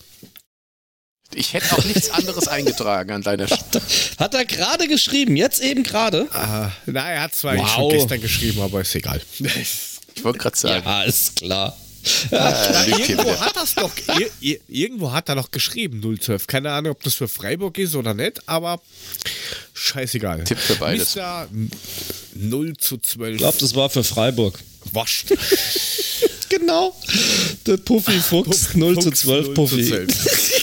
Ich 1.34 1.52
hätte 1.54 1.76
auch 1.76 1.84
nichts 1.84 2.10
anderes 2.10 2.48
eingetragen 2.48 3.10
an 3.12 3.22
deiner 3.22 3.46
Stelle. 3.46 3.82
Hat 4.18 4.34
er 4.34 4.44
gerade 4.44 4.88
geschrieben, 4.88 5.36
jetzt 5.36 5.60
eben 5.60 5.82
gerade? 5.82 6.28
Ah, 6.32 6.70
na, 6.86 7.10
er 7.10 7.22
hat 7.22 7.34
zwar 7.34 7.56
Wow. 7.56 7.68
schon 7.70 7.90
gestern 7.90 8.20
geschrieben, 8.20 8.60
aber 8.60 8.80
ist 8.82 8.94
egal. 8.94 9.20
Ich 10.14 10.24
wollte 10.24 10.38
gerade 10.38 10.56
sagen. 10.56 10.82
Ja, 10.84 11.02
ist 11.04 11.36
klar. 11.36 11.76
Äh, 12.32 12.90
Lügchen 12.90 13.16
irgendwo 13.16 13.38
hat 13.40 13.54
das 13.54 13.74
doch, 13.76 13.90
ir, 14.18 14.28
ir, 14.40 14.58
irgendwo 14.68 15.12
hat 15.12 15.28
er 15.28 15.36
doch 15.36 15.52
geschrieben 15.52 16.02
012. 16.20 16.48
Keine 16.48 16.72
Ahnung, 16.72 16.92
ob 16.92 17.02
das 17.04 17.14
für 17.14 17.28
Freiburg 17.28 17.78
ist 17.78 17.94
oder 17.94 18.12
nicht, 18.12 18.40
aber 18.48 18.80
scheißegal. 19.72 20.42
Tipp 20.42 20.58
für 20.58 20.74
beides. 20.74 21.14
Mister 21.14 21.48
0 22.34 22.76
zu 22.76 22.98
12. 22.98 23.32
Ich 23.34 23.38
glaube, 23.38 23.56
das 23.60 23.74
war 23.76 23.88
für 23.88 24.02
Freiburg. 24.04 24.58
Wascht. 24.92 25.26
Genau. 26.48 26.94
Der 27.66 27.78
Puffy 27.78 28.20
Fuchs 28.20 28.74
0 28.74 28.98
zu 28.98 29.10
12 29.10 29.46
0 29.46 29.54
Puffy. 29.54 29.88
12. 29.88 30.06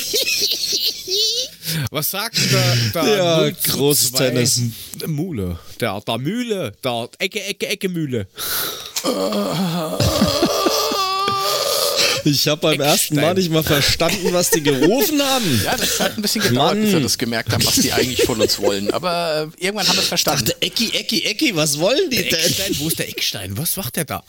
Was 1.91 2.11
sagt 2.11 2.37
der, 2.51 2.75
der 3.03 3.17
Ja, 3.17 3.37
0 3.41 3.57
zu 3.57 3.71
großes 3.71 4.11
2 4.11 4.17
Tennis. 4.29 4.61
Mule? 5.07 5.57
Der, 5.79 5.99
der 6.01 6.17
Mühle, 6.19 6.71
der 6.83 7.09
Ecke, 7.17 7.43
Ecke, 7.43 7.67
Ecke 7.67 7.89
Mühle. 7.89 8.27
Ich 12.25 12.47
habe 12.47 12.59
beim 12.61 12.79
ersten 12.81 13.15
Mal 13.15 13.33
nicht 13.33 13.49
mal 13.49 13.63
verstanden, 13.63 14.31
was 14.33 14.51
die 14.51 14.61
gerufen 14.61 15.21
haben. 15.21 15.61
Ja, 15.63 15.77
das 15.77 15.99
hat 15.99 16.15
ein 16.17 16.21
bisschen 16.21 16.41
gedauert, 16.41 16.75
Mann. 16.75 16.83
bis 16.83 16.91
wir 16.93 16.99
das 16.99 17.17
gemerkt 17.17 17.51
haben, 17.53 17.65
was 17.65 17.75
die 17.75 17.91
eigentlich 17.93 18.23
von 18.23 18.39
uns 18.41 18.59
wollen. 18.59 18.91
Aber 18.91 19.49
äh, 19.57 19.63
irgendwann 19.65 19.87
haben 19.87 19.95
wir 19.95 20.01
es 20.01 20.07
verstanden. 20.09 20.45
Dachte, 20.45 20.61
Ecki, 20.61 20.89
Ecki, 20.91 21.23
Ecki, 21.23 21.55
was 21.55 21.79
wollen 21.79 22.09
die 22.09 22.17
Der 22.17 22.25
denn? 22.25 22.39
Eckstein, 22.39 22.75
wo 22.79 22.87
ist 22.89 22.99
der 22.99 23.09
Eckstein? 23.09 23.57
Was 23.57 23.77
macht 23.77 23.95
der 23.95 24.05
da? 24.05 24.23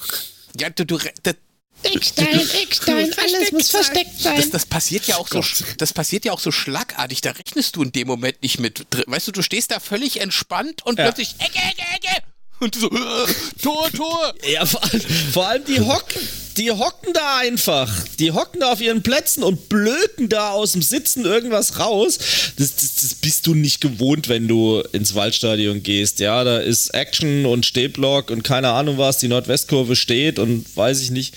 Ja, 0.58 0.70
du, 0.70 0.86
du, 0.86 0.98
das, 1.22 1.34
Eckstein, 1.82 2.40
Eckstein, 2.62 3.12
alles 3.16 3.52
muss 3.52 3.70
versteckt 3.70 4.10
das, 4.16 4.22
sein. 4.22 4.50
das 4.50 4.66
passiert 4.66 5.06
ja 5.06 5.16
auch 5.16 5.28
so, 5.28 5.42
das 5.78 5.92
passiert 5.92 6.24
ja 6.24 6.32
auch 6.32 6.40
so 6.40 6.52
schlagartig. 6.52 7.20
Da 7.20 7.30
rechnest 7.30 7.76
du 7.76 7.82
in 7.82 7.92
dem 7.92 8.06
Moment 8.06 8.42
nicht 8.42 8.60
mit. 8.60 8.86
Weißt 9.06 9.28
du, 9.28 9.32
du 9.32 9.42
stehst 9.42 9.70
da 9.70 9.80
völlig 9.80 10.20
entspannt 10.20 10.84
und 10.84 10.96
plötzlich 10.96 11.34
Ecke, 11.38 11.58
Ecke, 11.58 11.82
Ecke. 11.94 12.22
Und 12.60 12.74
du 12.74 12.80
so, 12.80 12.90
äh, 12.90 13.34
Tor, 13.62 13.90
Tor. 13.90 14.34
Ja, 14.46 14.66
vor 14.66 14.82
allem, 14.84 15.00
vor 15.32 15.48
allem 15.48 15.64
die 15.64 15.80
Hocken. 15.80 16.20
Die 16.60 16.70
hocken 16.70 17.14
da 17.14 17.38
einfach. 17.38 17.90
Die 18.18 18.32
hocken 18.32 18.60
da 18.60 18.72
auf 18.72 18.82
ihren 18.82 19.02
Plätzen 19.02 19.42
und 19.42 19.70
blöken 19.70 20.28
da 20.28 20.50
aus 20.50 20.72
dem 20.72 20.82
Sitzen 20.82 21.24
irgendwas 21.24 21.78
raus. 21.78 22.18
Das, 22.58 22.76
das, 22.76 22.96
das 22.96 23.14
bist 23.14 23.46
du 23.46 23.54
nicht 23.54 23.80
gewohnt, 23.80 24.28
wenn 24.28 24.46
du 24.46 24.82
ins 24.92 25.14
Waldstadion 25.14 25.82
gehst. 25.82 26.20
Ja, 26.20 26.44
da 26.44 26.58
ist 26.58 26.90
Action 26.90 27.46
und 27.46 27.64
Stehblock 27.64 28.30
und 28.30 28.42
keine 28.42 28.68
Ahnung 28.68 28.98
was. 28.98 29.16
Die 29.16 29.28
Nordwestkurve 29.28 29.96
steht 29.96 30.38
und 30.38 30.66
weiß 30.76 31.00
ich 31.00 31.10
nicht. 31.10 31.34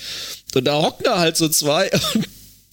Und 0.54 0.64
da 0.66 0.82
hocken 0.82 1.04
da 1.04 1.18
halt 1.18 1.38
so 1.38 1.48
zwei 1.48 1.90
und 2.14 2.28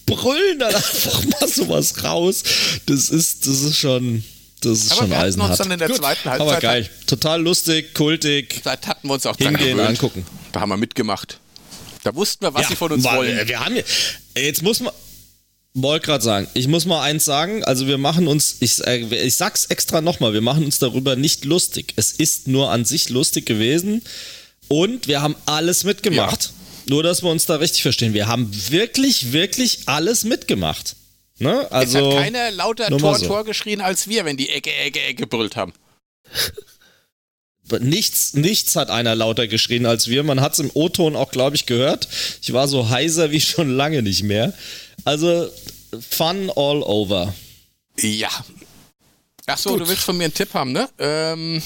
brüllen 0.06 0.60
dann 0.60 0.76
einfach 0.76 1.24
mal 1.24 1.48
sowas 1.48 2.04
raus. 2.04 2.44
Das 2.86 3.10
ist, 3.10 3.48
das 3.48 3.62
ist 3.62 3.78
schon, 3.78 4.26
das 4.60 4.80
ist 4.80 4.92
Aber 4.92 5.02
schon 5.04 5.10
wir 5.10 5.18
hatten 5.20 5.26
uns 5.28 5.36
eisenhart. 5.36 5.60
dann 5.62 5.72
in 5.72 5.80
der 5.80 5.94
zweiten 5.94 6.30
Halbzeit 6.30 6.42
Aber 6.50 6.60
geil. 6.60 6.90
Total 7.08 7.42
lustig, 7.42 7.94
kultig. 7.94 8.60
Da 8.66 8.72
hatten 8.72 9.08
wir 9.08 9.14
uns 9.14 9.26
auch 9.26 9.38
dran 9.38 9.56
Hingehen, 9.56 9.80
angucken. 9.80 10.26
Da 10.52 10.60
haben 10.60 10.70
wir 10.70 10.78
mitgemacht. 10.78 11.40
Da 12.04 12.16
wussten 12.16 12.46
wir, 12.46 12.54
was 12.54 12.64
Ja, 12.64 12.68
sie 12.70 12.76
von 12.76 12.92
uns 12.92 13.04
war- 13.04 13.18
wollen. 13.18 13.48
Wir 13.48 13.60
haben, 13.60 13.76
jetzt 14.36 14.62
muss 14.64 14.80
man, 14.80 14.92
wollte 15.74 16.06
gerade 16.08 16.24
sagen, 16.24 16.48
ich 16.54 16.68
muss 16.68 16.86
mal 16.86 17.02
eins 17.02 17.26
sagen, 17.26 17.64
also 17.64 17.88
wir 17.88 17.98
machen 17.98 18.28
uns, 18.28 18.58
ich, 18.60 18.84
äh, 18.86 18.98
ich 19.26 19.36
sag's 19.36 19.66
extra 19.66 20.02
nochmal, 20.02 20.34
wir 20.34 20.42
machen 20.42 20.66
uns 20.66 20.80
darüber 20.80 21.16
nicht 21.16 21.46
lustig. 21.46 21.94
Es 21.96 22.12
ist 22.12 22.48
nur 22.48 22.72
an 22.72 22.86
sich 22.86 23.10
lustig 23.10 23.46
gewesen 23.46 24.02
und 24.68 25.08
wir 25.08 25.22
haben 25.22 25.36
alles 25.46 25.84
mitgemacht. 25.84 26.52
Nur, 26.88 27.04
dass 27.04 27.22
wir 27.24 27.30
uns 27.30 27.46
da 27.46 27.58
richtig 27.58 27.84
verstehen. 27.84 28.14
Wir 28.16 28.28
haben 28.28 28.52
wirklich, 28.70 29.32
wirklich 29.32 29.82
alles 29.86 30.24
mitgemacht. 30.24 30.96
Ne? 31.38 31.62
es 31.66 31.72
Also, 31.72 32.12
hat 32.18 32.24
keiner 32.24 32.52
lauter 32.52 32.88
Tor, 32.98 33.18
so. 33.20 33.28
Tor 33.28 33.46
geschrien 33.46 33.82
als 33.82 34.08
wir, 34.08 34.26
wenn 34.26 34.38
die 34.38 34.50
Ecke, 34.50 34.74
Ecke, 34.74 35.00
Ecke 35.02 35.16
gebrüllt 35.24 35.56
haben. 35.56 35.74
Nichts, 37.80 38.34
nichts 38.34 38.76
hat 38.76 38.90
einer 38.90 39.16
lauter 39.16 39.48
geschrien 39.48 39.86
als 39.86 40.08
wir. 40.08 40.24
Man 40.24 40.42
hat's 40.42 40.60
im 40.60 40.70
O-Ton 40.74 41.16
auch, 41.16 41.32
glaube 41.32 41.56
ich, 41.56 41.66
gehört. 41.66 42.08
Ich 42.42 42.54
war 42.54 42.68
so 42.68 42.90
heiser 42.90 43.32
wie 43.32 43.42
schon 43.42 43.70
lange 43.70 44.02
nicht 44.02 44.24
mehr. 44.24 44.54
Also, 45.06 45.50
fun 46.10 46.50
all 46.56 46.84
over. 46.84 47.34
Ja. 48.00 48.30
Ach 49.48 49.58
so, 49.58 49.72
Gut. 49.72 49.82
du 49.82 49.88
willst 49.90 50.04
von 50.04 50.18
mir 50.18 50.26
einen 50.26 50.34
Tipp 50.34 50.54
haben, 50.54 50.72
ne? 50.72 50.88
Ähm, 51.00 51.62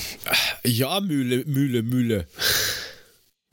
Ja, 0.63 0.99
Mühle, 1.01 1.43
Mühle, 1.45 1.83
Mühle. 1.83 2.27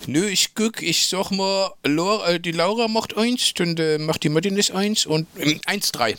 nö, 0.06 0.26
ich 0.28 0.54
guck, 0.54 0.80
ich 0.82 1.06
sag 1.08 1.30
mal, 1.32 1.72
Laura, 1.84 2.30
äh, 2.30 2.40
die 2.40 2.52
Laura 2.52 2.88
macht 2.88 3.16
eins, 3.16 3.52
dann 3.54 3.76
äh, 3.76 3.98
macht 3.98 4.22
die 4.22 4.28
Martinez 4.28 4.70
eins 4.70 5.04
und 5.06 5.26
ähm, 5.38 5.60
1-3. 5.66 6.16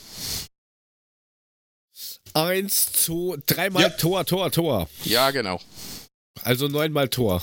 Eins, 2.33 2.91
zwei, 2.91 3.37
dreimal 3.45 3.83
Ja. 3.83 3.89
Tor, 3.89 4.25
Tor, 4.25 4.51
Tor. 4.51 4.89
Ja, 5.05 5.29
genau. 5.31 5.59
Also 6.41 6.67
neunmal 6.67 7.09
Tor. 7.09 7.41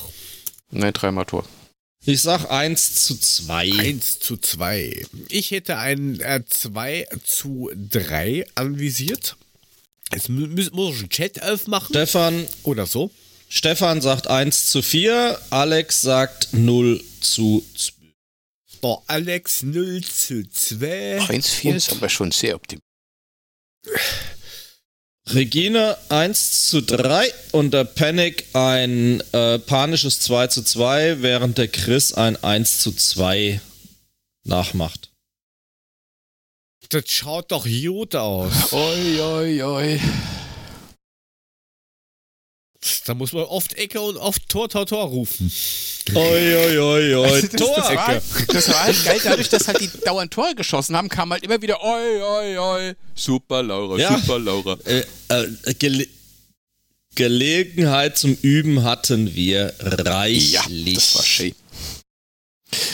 Nein, 0.71 0.93
dreimal 0.93 1.25
Tor. 1.27 1.45
Ich 2.05 2.23
sag 2.23 2.51
1 2.51 2.95
zu 3.07 3.17
2. 3.17 3.73
Eins 3.79 4.19
zu 4.21 4.37
zwei. 4.39 5.05
Ich 5.29 5.51
hätte 5.51 5.77
ein 5.77 6.19
äh, 6.21 6.43
2 6.49 7.07
zu 7.25 7.71
3 7.75 8.47
anvisiert. 8.55 9.37
Jetzt 10.13 10.29
mü- 10.31 10.71
muss 10.75 10.95
ich 10.95 11.01
einen 11.01 11.09
Chat 11.11 11.43
aufmachen 11.43 11.93
Stefan, 11.95 12.47
oder 12.63 12.87
so. 12.87 13.11
Stefan 13.49 14.01
sagt 14.01 14.29
1 14.29 14.67
zu 14.69 14.81
4, 14.81 15.39
Alex 15.51 16.01
sagt 16.01 16.49
0 16.53 17.03
zu 17.21 17.65
2. 17.77 17.93
Der 18.83 18.99
Alex 19.09 19.63
0 19.63 20.01
zu 20.03 20.49
2. 20.49 21.19
1-4 21.21 21.75
ist 21.75 21.93
aber 21.93 22.09
schon 22.09 22.31
sehr 22.33 22.55
optimistisch. 22.57 22.87
Regine 25.29 25.97
1 26.09 26.69
zu 26.69 26.83
3 26.83 27.33
und 27.53 27.73
der 27.73 27.85
Panic 27.85 28.47
ein 28.53 29.23
äh, 29.33 29.59
panisches 29.59 30.21
2 30.21 30.49
zu 30.49 30.63
2, 30.63 31.23
während 31.23 31.59
der 31.59 31.69
Chris 31.69 32.13
ein 32.13 32.43
1 32.43 32.81
zu 32.81 32.93
2 32.93 33.61
nachmacht. 34.45 35.11
Das 36.89 37.05
schaut 37.07 37.53
doch 37.53 37.67
gut 37.67 38.17
aus. 38.17 38.73
Oi, 38.73 39.21
oi, 39.21 39.63
oi. 39.63 40.01
Da 43.05 43.15
muss 43.15 43.33
man 43.33 43.45
oft 43.45 43.75
Ecke 43.77 44.01
und 44.01 44.17
oft 44.17 44.49
Tor, 44.49 44.69
Tor, 44.69 44.87
Tor 44.87 45.05
rufen. 45.07 45.53
Oi, 46.15 46.57
oi, 46.57 46.79
oi, 46.79 47.15
oi. 47.15 47.43
Das, 47.43 47.51
Tor! 47.51 47.77
das, 47.77 47.89
war, 47.95 48.23
das 48.49 48.69
war 48.71 48.85
halt 48.85 49.05
geil, 49.05 49.21
dadurch, 49.23 49.49
dass 49.51 49.69
halt 49.69 49.81
die 49.81 49.91
dauernd 50.05 50.33
Tore 50.33 50.55
geschossen 50.55 50.97
haben, 50.97 51.09
kam 51.11 51.31
halt 51.31 51.43
immer 51.45 51.61
wieder 51.61 51.83
oi, 51.83 52.23
oi, 52.23 52.59
oi. 52.59 52.95
Super, 53.15 53.63
Laura, 53.63 53.99
Ja. 53.99 54.19
super, 54.19 54.39
Laura. 54.39 54.79
Äh, 54.85 55.05
äh, 55.29 55.75
Gele 55.79 56.07
Gelegenheit 57.17 58.17
zum 58.17 58.37
Üben 58.41 58.85
hatten 58.85 59.35
wir 59.35 59.75
reichlich. 59.81 60.53
Ja, 60.53 60.63
das 60.95 61.17
war 61.17 61.25
schön. 61.25 61.55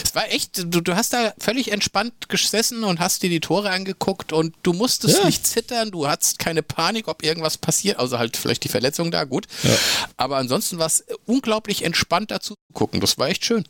Es 0.03 0.15
war 0.15 0.29
echt, 0.31 0.57
du, 0.73 0.81
du 0.81 0.95
hast 0.95 1.13
da 1.13 1.33
völlig 1.37 1.71
entspannt 1.71 2.29
gesessen 2.29 2.83
und 2.83 2.99
hast 2.99 3.21
dir 3.23 3.29
die 3.29 3.39
Tore 3.39 3.69
angeguckt 3.69 4.33
und 4.33 4.55
du 4.63 4.73
musstest 4.73 5.19
Ja. 5.19 5.25
nicht 5.25 5.45
zittern, 5.45 5.91
du 5.91 6.07
hattest 6.07 6.39
keine 6.39 6.63
Panik, 6.63 7.07
ob 7.07 7.23
irgendwas 7.23 7.57
passiert, 7.57 7.99
außer 7.99 8.17
halt 8.17 8.37
vielleicht 8.37 8.63
die 8.63 8.69
Verletzung 8.69 9.11
da, 9.11 9.23
gut. 9.25 9.47
Ja. 9.63 9.77
Aber 10.17 10.37
ansonsten 10.37 10.77
war 10.79 10.87
es 10.87 11.03
unglaublich 11.25 11.83
entspannt 11.83 12.31
dazu 12.31 12.53
zu 12.55 12.73
gucken. 12.73 12.99
Das 13.01 13.17
war 13.17 13.29
echt 13.29 13.45
schön. 13.45 13.65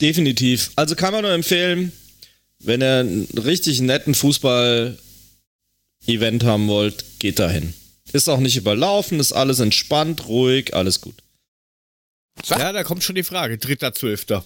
Definitiv. 0.00 0.70
Also 0.76 0.94
kann 0.94 1.12
man 1.12 1.22
nur 1.22 1.32
empfehlen, 1.32 1.92
wenn 2.60 2.82
ihr 2.82 2.98
einen 3.00 3.24
richtig 3.36 3.80
netten 3.80 4.14
Fußball-Event 4.14 6.44
haben 6.44 6.68
wollt, 6.68 7.04
geht 7.18 7.38
dahin. 7.38 7.74
Ist 8.12 8.28
auch 8.28 8.38
nicht 8.38 8.56
überlaufen, 8.56 9.20
ist 9.20 9.32
alles 9.32 9.60
entspannt, 9.60 10.28
ruhig, 10.28 10.74
alles 10.74 11.00
gut. 11.00 11.14
Sag- 12.44 12.58
Ja, 12.60 12.72
da 12.72 12.84
kommt 12.84 13.04
schon 13.04 13.14
die 13.16 13.22
Frage. 13.24 13.58
Dritter, 13.58 13.92
Zwölfter. 13.94 14.44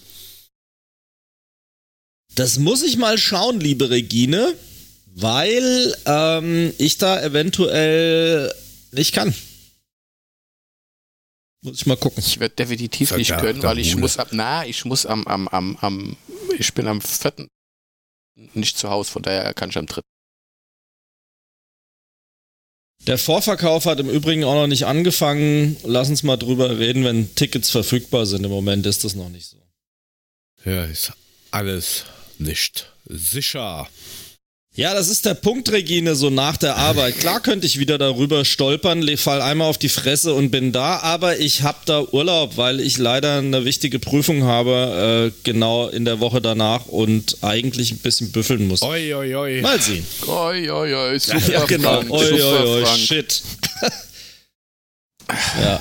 Das 2.35 2.57
muss 2.57 2.81
ich 2.83 2.97
mal 2.97 3.17
schauen, 3.17 3.59
liebe 3.59 3.89
Regine, 3.89 4.55
weil 5.07 5.95
ähm, 6.05 6.73
ich 6.79 6.97
da 6.97 7.21
eventuell 7.21 8.53
nicht 8.91 9.13
kann. 9.13 9.33
Muss 11.61 11.77
ich 11.77 11.85
mal 11.85 11.95
gucken. 11.97 12.21
Ich 12.25 12.39
werde 12.39 12.55
definitiv 12.55 13.11
nicht 13.15 13.27
Verdammter 13.27 13.51
können, 13.53 13.63
weil 13.63 13.79
ich 13.79 13.91
Mule. 13.91 14.01
muss 14.01 14.17
ab, 14.17 14.29
na, 14.31 14.65
ich 14.65 14.83
muss 14.83 15.05
am, 15.05 15.25
am, 15.27 15.47
am, 15.47 15.77
am, 15.77 16.17
ich 16.57 16.73
bin 16.73 16.87
am 16.87 17.01
vierten 17.01 17.47
nicht 18.53 18.77
zu 18.77 18.89
Hause, 18.89 19.11
von 19.11 19.21
daher 19.21 19.53
kann 19.53 19.69
ich 19.69 19.77
am 19.77 19.85
dritten. 19.85 20.07
Der 23.07 23.17
Vorverkauf 23.17 23.85
hat 23.85 23.99
im 23.99 24.09
Übrigen 24.09 24.45
auch 24.45 24.53
noch 24.53 24.67
nicht 24.67 24.85
angefangen. 24.85 25.75
Lass 25.83 26.09
uns 26.09 26.23
mal 26.23 26.37
drüber 26.37 26.79
reden, 26.79 27.03
wenn 27.03 27.35
Tickets 27.35 27.69
verfügbar 27.69 28.25
sind. 28.25 28.45
Im 28.45 28.51
Moment 28.51 28.85
ist 28.85 29.03
das 29.03 29.15
noch 29.15 29.29
nicht 29.29 29.47
so. 29.47 29.57
Ja, 30.63 30.85
ist 30.85 31.11
alles 31.51 32.05
nicht 32.37 32.91
sicher. 33.05 33.89
Ja, 34.75 34.95
das 34.95 35.07
ist 35.07 35.25
der 35.27 35.35
Punkt, 35.35 35.71
Regine, 35.71 36.15
so 36.15 36.31
nach 36.31 36.57
der 36.57 36.77
Arbeit. 36.77 37.19
Klar 37.19 37.39
könnte 37.41 37.67
ich 37.67 37.77
wieder 37.77 37.99
darüber 37.99 38.43
stolpern, 38.43 39.07
fall 39.17 39.39
einmal 39.39 39.69
auf 39.69 39.77
die 39.77 39.87
Fresse 39.89 40.33
und 40.33 40.49
bin 40.49 40.71
da, 40.71 40.97
aber 40.97 41.37
ich 41.37 41.61
habe 41.61 41.77
da 41.85 42.01
Urlaub, 42.01 42.57
weil 42.57 42.79
ich 42.79 42.97
leider 42.97 43.37
eine 43.37 43.65
wichtige 43.65 43.99
Prüfung 43.99 44.45
habe, 44.45 45.31
äh, 45.31 45.39
genau 45.43 45.89
in 45.89 46.05
der 46.05 46.19
Woche 46.19 46.41
danach 46.41 46.87
und 46.87 47.37
eigentlich 47.43 47.91
ein 47.91 47.99
bisschen 47.99 48.31
büffeln 48.31 48.67
muss. 48.67 48.81
Oi, 48.81 49.13
oi, 49.13 49.35
oi. 49.35 49.61
Mal 49.61 49.79
sehen. 49.79 50.03
Oi, 50.25 50.67
oi, 50.71 50.95
oi, 50.95 51.19
super 51.19 51.51
Ja, 51.51 51.65
genau. 51.65 51.97
Frank, 52.01 52.11
Oi, 52.11 52.41
oi, 52.41 52.81
oi, 52.81 52.85
shit. 52.97 53.43
ja. 55.61 55.79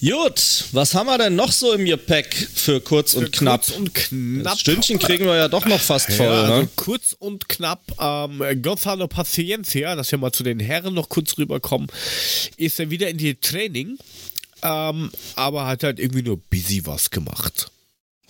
Gut, 0.00 0.66
was 0.70 0.94
haben 0.94 1.06
wir 1.08 1.18
denn 1.18 1.34
noch 1.34 1.50
so 1.50 1.72
im 1.72 1.84
Gepäck 1.84 2.32
für 2.32 2.80
kurz 2.80 3.14
und 3.14 3.32
knapp? 3.32 3.62
Kurz 3.62 3.76
und 3.76 3.94
knapp. 3.94 4.44
Das 4.44 4.60
Stündchen 4.60 5.00
kriegen 5.00 5.24
wir 5.26 5.34
ja 5.34 5.48
doch 5.48 5.66
noch 5.66 5.80
fast 5.80 6.12
voll, 6.12 6.26
ja, 6.26 6.42
also 6.42 6.62
ne? 6.62 6.68
kurz 6.76 7.16
und 7.18 7.48
knapp, 7.48 7.82
ähm, 7.98 8.40
Gonzalo 8.62 9.08
Paciencia, 9.08 9.96
dass 9.96 10.12
wir 10.12 10.18
mal 10.18 10.30
zu 10.30 10.44
den 10.44 10.60
Herren 10.60 10.94
noch 10.94 11.08
kurz 11.08 11.36
rüberkommen, 11.36 11.88
ist 12.56 12.78
er 12.78 12.90
wieder 12.90 13.08
in 13.08 13.18
die 13.18 13.34
Training, 13.34 13.98
ähm, 14.62 15.10
aber 15.34 15.66
hat 15.66 15.82
halt 15.82 15.98
irgendwie 15.98 16.22
nur 16.22 16.36
busy 16.36 16.86
was 16.86 17.10
gemacht. 17.10 17.72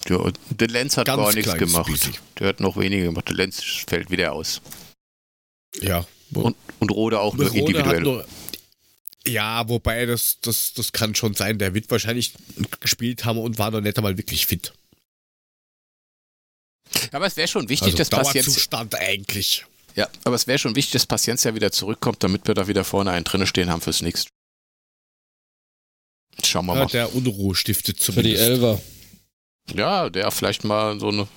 Ja, 0.09 0.17
und 0.17 0.39
der 0.49 0.69
Lenz 0.69 0.97
hat 0.97 1.07
Ganz 1.07 1.21
gar 1.23 1.35
nichts 1.35 1.55
gemacht. 1.55 1.93
bisschen. 1.93 2.15
Der 2.39 2.49
hat 2.49 2.61
noch 2.61 2.79
weniger 2.79 3.05
gemacht. 3.05 3.29
Der 3.29 3.37
Lenz 3.37 3.63
fällt 3.87 4.11
wieder 4.11 4.33
aus. 4.33 4.63
Ja. 5.83 6.07
Und, 6.33 6.57
und 6.79 6.91
Rode 6.91 7.21
auch 7.21 7.35
nur 7.35 7.49
Rode 7.49 7.59
hat 7.85 7.93
individuell. 7.93 8.01
nur, 8.01 8.27
ja, 9.27 9.69
wobei 9.69 10.07
das, 10.07 10.39
das, 10.41 10.73
das 10.75 10.93
kann 10.93 11.15
schon 11.15 11.35
sein. 11.35 11.59
Der 11.59 11.75
wird 11.75 11.91
wahrscheinlich 11.91 12.33
gespielt 12.81 13.25
haben 13.25 13.39
und 13.39 13.59
war 13.59 13.71
noch 13.71 13.81
nicht 13.81 13.97
einmal 13.99 14.17
wirklich 14.17 14.47
fit. 14.47 14.73
aber 17.13 17.27
es 17.27 17.37
wäre 17.37 17.49
schon 17.49 17.69
wichtig, 17.69 17.87
Also 17.89 17.99
dass 17.99 18.11
Paciencia, 18.11 18.43
Dauerzustand 18.43 18.95
eigentlich. 18.95 19.67
ja, 19.97 20.09
aber 20.25 20.35
es 20.37 20.47
wäre 20.47 20.59
schon 20.59 20.75
wichtig, 20.77 20.93
dass 20.93 21.07
Paciencia 21.07 21.55
wieder 21.55 21.71
zurückkommt, 21.73 22.23
damit 22.23 22.47
wir 22.47 22.55
da 22.55 22.69
wieder 22.69 22.85
vorne 22.85 23.11
einen 23.11 23.25
drinne 23.25 23.47
stehen 23.47 23.71
haben 23.71 23.81
fürs 23.83 24.01
nächste. 24.03 24.31
Schauen 26.45 26.67
wir 26.67 26.75
Ja, 26.75 26.81
mal. 26.85 26.87
der 26.87 27.15
Unruhe 27.15 27.55
stiftet 27.55 28.01
Für 28.01 28.13
die 28.23 28.35
zumindest. 28.37 28.43
Elfer. 28.49 28.81
Ja, 29.75 30.09
der 30.09 30.31
vielleicht 30.31 30.65
mal 30.65 30.99
so 30.99 31.09
eine. 31.09 31.29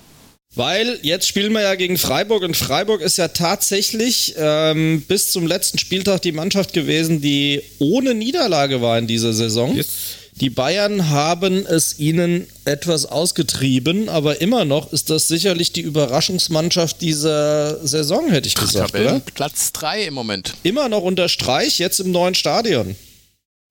Weil 0.54 0.98
jetzt 1.02 1.26
spielen 1.26 1.52
wir 1.52 1.62
ja 1.62 1.74
gegen 1.76 1.96
Freiburg 1.96 2.42
und 2.42 2.56
Freiburg 2.56 3.00
ist 3.00 3.16
ja 3.16 3.28
tatsächlich 3.28 4.34
ähm, 4.36 5.02
bis 5.08 5.30
zum 5.30 5.46
letzten 5.46 5.78
Spieltag 5.78 6.20
die 6.22 6.32
Mannschaft 6.32 6.74
gewesen, 6.74 7.22
die 7.22 7.62
ohne 7.78 8.14
Niederlage 8.14 8.82
war 8.82 8.98
in 8.98 9.06
dieser 9.06 9.32
Saison. 9.32 9.74
Yes. 9.74 9.88
Die 10.34 10.50
Bayern 10.50 11.10
haben 11.10 11.66
es 11.66 11.98
ihnen 11.98 12.46
etwas 12.64 13.06
ausgetrieben, 13.06 14.08
aber 14.08 14.40
immer 14.40 14.64
noch 14.64 14.92
ist 14.92 15.10
das 15.10 15.28
sicherlich 15.28 15.72
die 15.72 15.82
Überraschungsmannschaft 15.82 17.00
dieser 17.00 17.86
Saison, 17.86 18.30
hätte 18.30 18.48
ich 18.48 18.54
gesagt, 18.54 18.94
oder? 18.94 19.04
Tabellenplatz 19.04 19.72
3 19.72 20.04
im 20.04 20.14
Moment. 20.14 20.54
Immer 20.62 20.88
noch 20.88 21.02
unter 21.02 21.28
Streich, 21.28 21.78
jetzt 21.78 22.00
im 22.00 22.12
neuen 22.12 22.34
Stadion. 22.34 22.96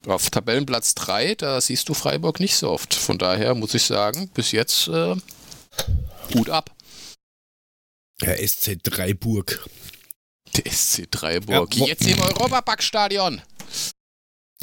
Auf 0.08 0.30
Tabellenplatz 0.30 0.96
3, 0.96 1.36
da 1.36 1.62
siehst 1.62 1.90
du 1.90 1.94
Freiburg 1.94 2.40
nicht 2.40 2.56
so 2.56 2.70
oft. 2.70 2.94
Von 2.94 3.18
daher 3.18 3.54
muss 3.56 3.74
ich 3.74 3.84
sagen, 3.84 4.30
bis 4.34 4.52
jetzt 4.52 4.88
äh, 4.88 5.16
Hut 6.34 6.50
ab. 6.50 6.76
Der 8.22 8.46
SC 8.48 8.78
Dreiburg. 8.84 9.68
Der 10.56 10.72
SC 10.72 11.08
Dreiburg. 11.10 11.76
Ja, 11.76 11.86
jetzt 11.88 12.06
im 12.08 12.20
Europaparkstadion. 12.20 13.42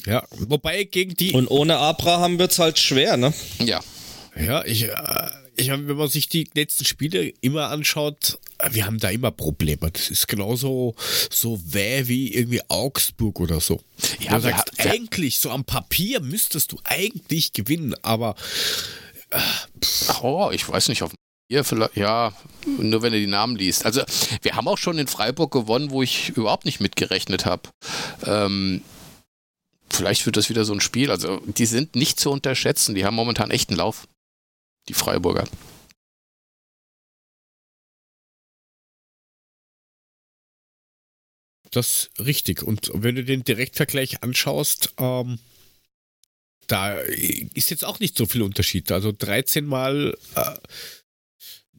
Ja, 0.06 0.24
wobei 0.30 0.84
gegen 0.84 1.14
die. 1.14 1.32
Und 1.32 1.48
ohne 1.48 1.76
Abraham 1.78 2.38
wird 2.38 2.52
es 2.52 2.58
halt 2.58 2.78
schwer, 2.78 3.16
ne? 3.16 3.34
Ja. 3.58 3.80
Ja, 4.36 4.64
ich, 4.64 4.84
äh, 4.84 5.30
ich 5.56 5.70
hab, 5.70 5.80
wenn 5.88 5.96
man 5.96 6.08
sich 6.08 6.28
die 6.28 6.48
letzten 6.54 6.84
Spiele 6.84 7.28
immer 7.40 7.68
anschaut, 7.70 8.38
äh, 8.58 8.68
wir 8.72 8.86
haben 8.86 9.00
da 9.00 9.10
immer 9.10 9.32
Probleme. 9.32 9.90
Das 9.90 10.10
ist 10.10 10.28
genauso 10.28 10.94
so 11.30 11.60
wäh 11.64 12.06
wie 12.06 12.32
irgendwie 12.32 12.62
Augsburg 12.68 13.40
oder 13.40 13.60
so. 13.60 13.82
Ja, 14.20 14.36
du 14.36 14.42
sagst, 14.42 14.78
wir- 14.78 14.92
eigentlich, 14.92 15.40
so 15.40 15.50
am 15.50 15.64
Papier 15.64 16.20
müsstest 16.20 16.70
du 16.70 16.78
eigentlich 16.84 17.52
gewinnen, 17.52 17.94
aber 18.02 18.36
Oh, 20.22 20.50
ich 20.52 20.66
weiß 20.68 20.88
nicht, 20.88 21.02
auf 21.02 21.12
ihr 21.48 21.64
vielleicht, 21.64 21.96
ja, 21.96 22.32
nur 22.66 23.02
wenn 23.02 23.12
du 23.12 23.18
die 23.18 23.26
Namen 23.26 23.56
liest. 23.56 23.84
Also, 23.84 24.02
wir 24.42 24.54
haben 24.54 24.68
auch 24.68 24.78
schon 24.78 24.98
in 24.98 25.06
Freiburg 25.06 25.50
gewonnen, 25.52 25.90
wo 25.90 26.02
ich 26.02 26.30
überhaupt 26.30 26.64
nicht 26.64 26.80
mitgerechnet 26.80 27.46
habe. 27.46 27.70
Ähm, 28.24 28.82
vielleicht 29.90 30.26
wird 30.26 30.36
das 30.36 30.50
wieder 30.50 30.64
so 30.64 30.74
ein 30.74 30.80
Spiel. 30.80 31.10
Also, 31.10 31.40
die 31.46 31.66
sind 31.66 31.96
nicht 31.96 32.20
zu 32.20 32.30
unterschätzen. 32.30 32.94
Die 32.94 33.04
haben 33.04 33.16
momentan 33.16 33.50
echt 33.50 33.70
einen 33.70 33.78
Lauf. 33.78 34.06
Die 34.88 34.94
Freiburger. 34.94 35.44
das 41.70 42.08
ist 42.16 42.26
richtig. 42.26 42.62
Und 42.62 42.90
wenn 42.94 43.14
du 43.14 43.24
den 43.24 43.44
Direktvergleich 43.44 44.22
anschaust, 44.22 44.94
ähm, 44.98 45.38
da 46.66 46.94
ist 46.98 47.70
jetzt 47.70 47.84
auch 47.84 47.98
nicht 48.00 48.16
so 48.16 48.26
viel 48.26 48.42
Unterschied. 48.42 48.92
Also 48.92 49.12
13 49.12 49.64
mal 49.64 50.16
äh, 50.34 50.56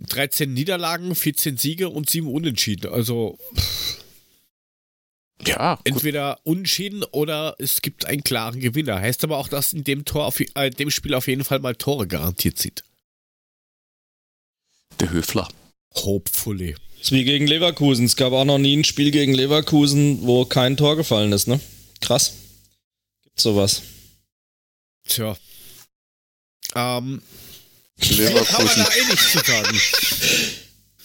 13 0.07 0.53
Niederlagen, 0.53 1.13
14 1.15 1.57
Siege 1.57 1.89
und 1.89 2.09
7 2.09 2.27
Unentschieden. 2.27 2.91
Also 2.91 3.37
Ja, 5.45 5.75
gut. 5.75 5.87
entweder 5.87 6.39
unentschieden 6.43 7.03
oder 7.03 7.55
es 7.59 7.81
gibt 7.81 8.05
einen 8.05 8.23
klaren 8.23 8.59
Gewinner. 8.59 8.99
Heißt 8.99 9.23
aber 9.23 9.37
auch, 9.37 9.47
dass 9.47 9.73
in 9.73 9.83
dem 9.83 10.05
Tor 10.05 10.25
auf, 10.25 10.39
äh, 10.55 10.69
dem 10.69 10.89
Spiel 10.91 11.13
auf 11.13 11.27
jeden 11.27 11.43
Fall 11.43 11.59
mal 11.59 11.75
Tore 11.75 12.07
garantiert 12.07 12.57
sind. 12.57 12.83
der 14.99 15.11
Höfler. 15.11 15.47
Hopefully. 15.95 16.75
ist 16.99 17.11
wie 17.13 17.23
gegen 17.23 17.47
Leverkusen. 17.47 18.05
Es 18.05 18.17
gab 18.17 18.33
auch 18.33 18.43
noch 18.43 18.57
nie 18.57 18.75
ein 18.75 18.83
Spiel 18.83 19.11
gegen 19.11 19.33
Leverkusen, 19.33 20.23
wo 20.27 20.43
kein 20.45 20.75
Tor 20.75 20.97
gefallen 20.97 21.31
ist, 21.31 21.47
ne? 21.47 21.59
Krass. 22.01 22.33
Gibt 23.23 23.39
sowas. 23.39 23.81
Tja. 25.07 25.37
Ähm, 26.75 27.21
Leverkusen. 28.01 28.83
da 28.83 28.89
eh 28.95 29.05
nichts 29.09 29.31
zu 29.31 29.39
sagen. 29.39 29.81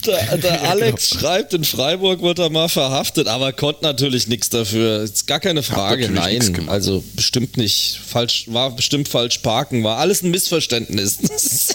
Der, 0.07 0.37
der 0.39 0.63
Alex 0.63 1.09
schreibt, 1.09 1.55
in 1.55 1.65
Freiburg 1.65 2.23
wird 2.23 2.39
er 2.39 2.51
mal 2.51 2.69
verhaftet, 2.69 3.27
aber 3.27 3.53
konnte 3.53 3.83
natürlich 3.83 4.27
nichts 4.29 4.51
dafür. 4.51 5.03
Ist 5.03 5.27
gar 5.27 5.41
keine 5.41 5.63
Frage. 5.63 6.11
Nein, 6.11 6.69
also 6.69 7.03
bestimmt 7.15 7.57
nicht. 7.57 8.01
Falsch, 8.07 8.47
war 8.49 8.71
bestimmt 8.71 9.09
falsch 9.09 9.39
parken, 9.39 9.83
war 9.85 9.99
alles 9.99 10.23
ein 10.23 10.31
Missverständnis. 10.31 11.19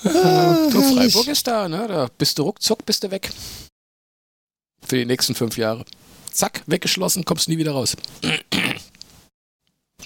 Du, 0.00 0.94
Freiburg 0.94 1.26
ist 1.26 1.46
da, 1.46 1.68
ne? 1.68 1.86
Da 1.88 2.08
bist 2.18 2.38
du 2.38 2.44
ruckzuck, 2.44 2.86
bist 2.86 3.02
du 3.02 3.10
weg. 3.10 3.30
Für 4.86 4.96
die 4.96 5.04
nächsten 5.04 5.34
fünf 5.34 5.58
Jahre. 5.58 5.84
Zack, 6.30 6.62
weggeschlossen, 6.66 7.24
kommst 7.24 7.48
nie 7.48 7.58
wieder 7.58 7.72
raus. 7.72 7.96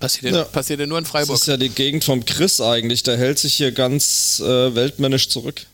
Passiert 0.02 0.34
ja, 0.34 0.44
passiert 0.44 0.80
ja 0.80 0.86
nur 0.86 0.98
in 0.98 1.04
Das 1.04 1.10
Freiburg. 1.12 1.36
ist 1.40 1.46
ja 1.46 1.56
die 1.56 1.68
Gegend 1.68 2.02
vom 2.04 2.24
Chris 2.24 2.60
eigentlich. 2.60 3.02
Der 3.04 3.16
hält 3.16 3.38
sich 3.38 3.54
hier 3.54 3.72
ganz 3.72 4.40
äh, 4.40 4.74
weltmännisch 4.74 5.28
zurück. 5.28 5.64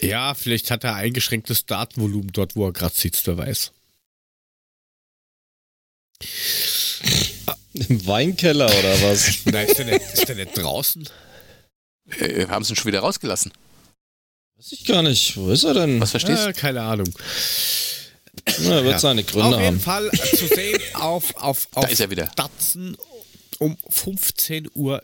Ja, 0.00 0.34
vielleicht 0.34 0.70
hat 0.70 0.84
er 0.84 0.94
eingeschränktes 0.96 1.66
Datenvolumen 1.66 2.32
dort, 2.32 2.56
wo 2.56 2.66
er 2.66 2.72
gerade 2.72 2.94
sitzt, 2.94 3.26
wer 3.26 3.38
weiß. 3.38 3.72
Im 7.74 8.06
Weinkeller 8.06 8.66
oder 8.66 9.02
was? 9.02 9.38
Nein, 9.44 9.66
ist 9.68 9.78
der 9.78 9.84
nicht, 9.86 10.00
ist 10.12 10.28
der 10.28 10.34
nicht 10.36 10.56
draußen? 10.56 11.08
Äh, 12.18 12.46
haben 12.48 12.64
sie 12.64 12.72
ihn 12.72 12.76
schon 12.76 12.86
wieder 12.86 13.00
rausgelassen. 13.00 13.52
Weiß 14.56 14.72
ich 14.72 14.84
gar 14.84 15.02
nicht. 15.02 15.36
Wo 15.36 15.50
ist 15.50 15.64
er 15.64 15.74
denn? 15.74 16.00
Was 16.00 16.10
verstehst 16.10 16.46
Äh, 16.46 16.52
keine 16.52 16.82
Ahnung. 16.82 17.08
Na, 18.60 18.76
er 18.76 18.82
wird 18.84 18.94
Ja. 18.94 18.98
seine 18.98 19.22
Gründe 19.24 19.56
auf 19.56 19.62
jeden 19.62 19.66
haben. 19.76 19.80
Fall 19.80 20.08
äh, 20.12 20.36
zu 20.36 20.46
sehen 20.48 20.80
auf, 20.94 21.36
auf, 21.36 21.68
auf 21.74 21.84
Da 21.84 21.88
ist 21.88 22.00
er 22.00 22.10
wieder. 22.10 22.26
Datsen 22.34 22.96
um 23.58 23.76
15.30 23.90 24.64
Uhr 24.74 25.02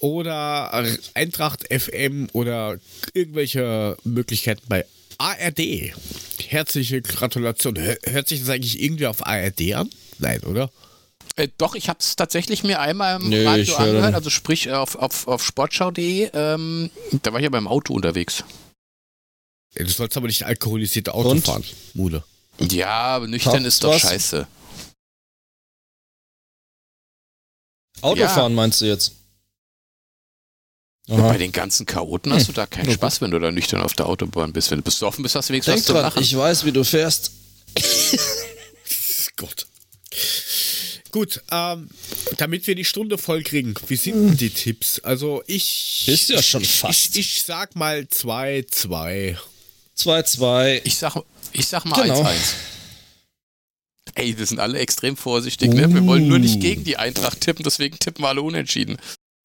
oder 0.00 0.84
Eintracht 1.14 1.64
FM 1.72 2.28
oder 2.32 2.78
irgendwelche 3.14 3.96
Möglichkeiten 4.04 4.62
bei 4.68 4.84
ARD. 5.18 5.92
Herzliche 6.48 7.02
Gratulation. 7.02 7.78
Hör- 7.78 7.98
Hört 8.04 8.28
sich 8.28 8.40
das 8.40 8.48
eigentlich 8.50 8.80
irgendwie 8.82 9.06
auf 9.06 9.26
ARD 9.26 9.74
an? 9.74 9.90
Nein, 10.18 10.40
oder? 10.42 10.70
Äh, 11.36 11.48
doch, 11.58 11.74
ich 11.74 11.88
habe 11.88 11.98
es 12.00 12.16
tatsächlich 12.16 12.62
mir 12.64 12.80
einmal 12.80 13.20
im 13.20 13.32
ich 13.32 13.46
Radio 13.46 13.76
angehört, 13.76 14.14
also 14.14 14.30
sprich 14.30 14.66
äh, 14.68 14.72
auf, 14.72 14.96
auf, 14.96 15.28
auf 15.28 15.44
sportschau.de. 15.44 16.30
Ähm, 16.32 16.90
da 17.22 17.32
war 17.32 17.40
ich 17.40 17.44
ja 17.44 17.50
beim 17.50 17.68
Auto 17.68 17.92
unterwegs. 17.94 18.42
Du 19.74 19.86
sollst 19.88 20.16
aber 20.16 20.26
nicht 20.28 20.44
alkoholisiert 20.44 21.10
Auto 21.10 21.30
Und? 21.30 21.44
fahren, 21.44 21.64
Mule. 21.94 22.24
Ja, 22.58 22.88
aber 22.88 23.26
nüchtern 23.28 23.52
Habt 23.56 23.66
ist 23.66 23.84
doch 23.84 23.92
was? 23.94 24.00
scheiße. 24.00 24.46
Autofahren 28.02 28.54
meinst 28.54 28.80
du 28.80 28.84
jetzt? 28.86 29.12
Aha. 31.08 31.28
bei 31.28 31.38
den 31.38 31.52
ganzen 31.52 31.86
Chaoten 31.86 32.32
hast 32.32 32.48
du 32.48 32.52
da 32.52 32.66
keinen 32.66 32.88
Ja, 32.88 32.94
Spaß, 32.94 33.20
wenn 33.20 33.30
du 33.30 33.38
da 33.38 33.52
nüchtern 33.52 33.80
auf 33.80 33.92
der 33.94 34.06
Autobahn 34.06 34.52
bist. 34.52 34.72
Wenn 34.72 34.78
du 34.78 34.84
besoffen 34.84 35.22
bist, 35.22 35.36
hast 35.36 35.48
du 35.48 35.52
wenigstens 35.52 35.72
Denk 35.74 35.80
was 35.82 35.86
zu 35.86 35.92
dran, 35.92 36.02
lachen. 36.02 36.20
ich 36.22 36.36
weiß, 36.36 36.64
wie 36.64 36.72
du 36.72 36.82
fährst. 36.82 37.30
Gott. 39.36 39.66
Gut, 41.12 41.42
ähm, 41.52 41.88
damit 42.38 42.66
wir 42.66 42.74
die 42.74 42.84
Stunde 42.84 43.18
voll 43.18 43.42
kriegen, 43.42 43.74
wie 43.86 43.96
sind 43.96 44.14
denn 44.30 44.36
die 44.36 44.50
Tipps? 44.50 44.98
Also 45.00 45.42
ich. 45.46 46.08
Ist 46.08 46.28
ja 46.28 46.42
schon 46.42 46.64
fast. 46.64 47.16
Ich, 47.16 47.36
ich 47.36 47.44
sag 47.44 47.76
mal 47.76 48.08
2, 48.08 48.66
2. 48.70 49.38
2-2. 49.96 50.80
Ich 50.84 50.96
sag, 50.96 51.14
ich 51.52 51.66
sag 51.68 51.84
mal 51.84 52.00
1-1. 52.00 52.04
Genau. 52.04 52.28
Ey, 54.16 54.36
wir 54.38 54.46
sind 54.46 54.58
alle 54.58 54.78
extrem 54.78 55.16
vorsichtig, 55.16 55.72
ne? 55.72 55.92
Wir 55.92 56.06
wollen 56.06 56.26
nur 56.26 56.38
Uh. 56.38 56.40
nicht 56.40 56.60
gegen 56.60 56.84
die 56.84 56.96
Eintracht 56.96 57.40
tippen, 57.42 57.62
deswegen 57.62 57.98
tippen 57.98 58.24
wir 58.24 58.28
alle 58.28 58.42
unentschieden. 58.42 58.96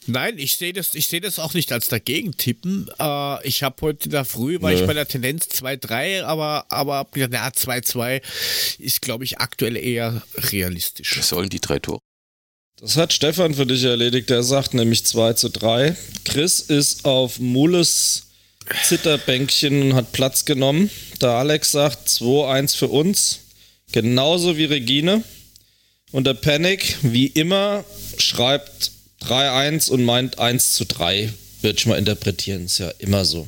Nein, 0.08 0.40
ich 0.40 0.56
sehe 0.56 0.74
das, 0.74 0.96
ich 0.96 1.08
sehe 1.08 1.22
das 1.22 1.38
auch 1.38 1.54
nicht 1.54 1.72
als 1.72 1.88
dagegen 1.90 2.36
tippen. 2.36 2.90
Äh, 2.98 3.48
ich 3.48 3.62
habe 3.64 3.76
heute 3.82 4.10
da 4.10 4.24
früh, 4.24 4.60
war 4.62 4.72
Nö. 4.72 4.80
ich 4.80 4.88
bei 4.88 4.94
der 4.94 5.08
Tendenz 5.08 5.46
2-3, 5.46 6.24
aber, 6.24 6.66
aber 6.70 6.96
hab 6.96 7.12
gedacht, 7.12 7.32
na, 7.34 7.48
2-2 7.50 8.22
ist, 8.80 9.02
glaube 9.02 9.26
ich, 9.26 9.40
aktuell 9.40 9.78
eher 9.78 10.24
realistisch. 10.36 11.18
Was 11.20 11.30
sollen 11.30 11.50
die 11.50 11.60
drei 11.60 11.78
Tore? 11.80 12.00
Das 12.80 12.98
hat 12.98 13.14
Stefan 13.14 13.54
für 13.54 13.68
dich 13.68 13.84
erledigt. 13.84 14.32
Der 14.32 14.42
sagt 14.42 14.74
nämlich 14.74 15.06
2 15.06 15.34
zu 15.34 15.50
3. 15.50 15.96
Chris 16.26 16.62
ist 16.62 17.06
auf 17.06 17.38
Mulles 17.40 18.24
Zitterbänkchen 18.84 19.82
und 19.84 19.94
hat 19.94 20.12
Platz 20.14 20.46
genommen. 20.46 20.90
Der 21.22 21.32
Alex 21.32 21.72
sagt 21.74 22.08
2-1 22.08 22.76
für 22.78 22.88
uns. 22.88 23.40
Genauso 23.92 24.58
wie 24.58 24.66
Regine. 24.66 25.24
Und 26.12 26.26
der 26.26 26.34
Panic, 26.34 26.98
wie 27.02 27.28
immer, 27.28 27.86
schreibt 28.18 28.92
3-1 29.22 29.90
und 29.90 30.04
meint 30.04 30.40
1 30.40 30.74
zu 30.76 30.86
3. 30.86 31.32
Würde 31.62 31.78
ich 31.78 31.86
mal 31.86 31.98
interpretieren. 31.98 32.66
Ist 32.66 32.80
ja 32.80 32.90
immer 33.00 33.24
so. 33.26 33.48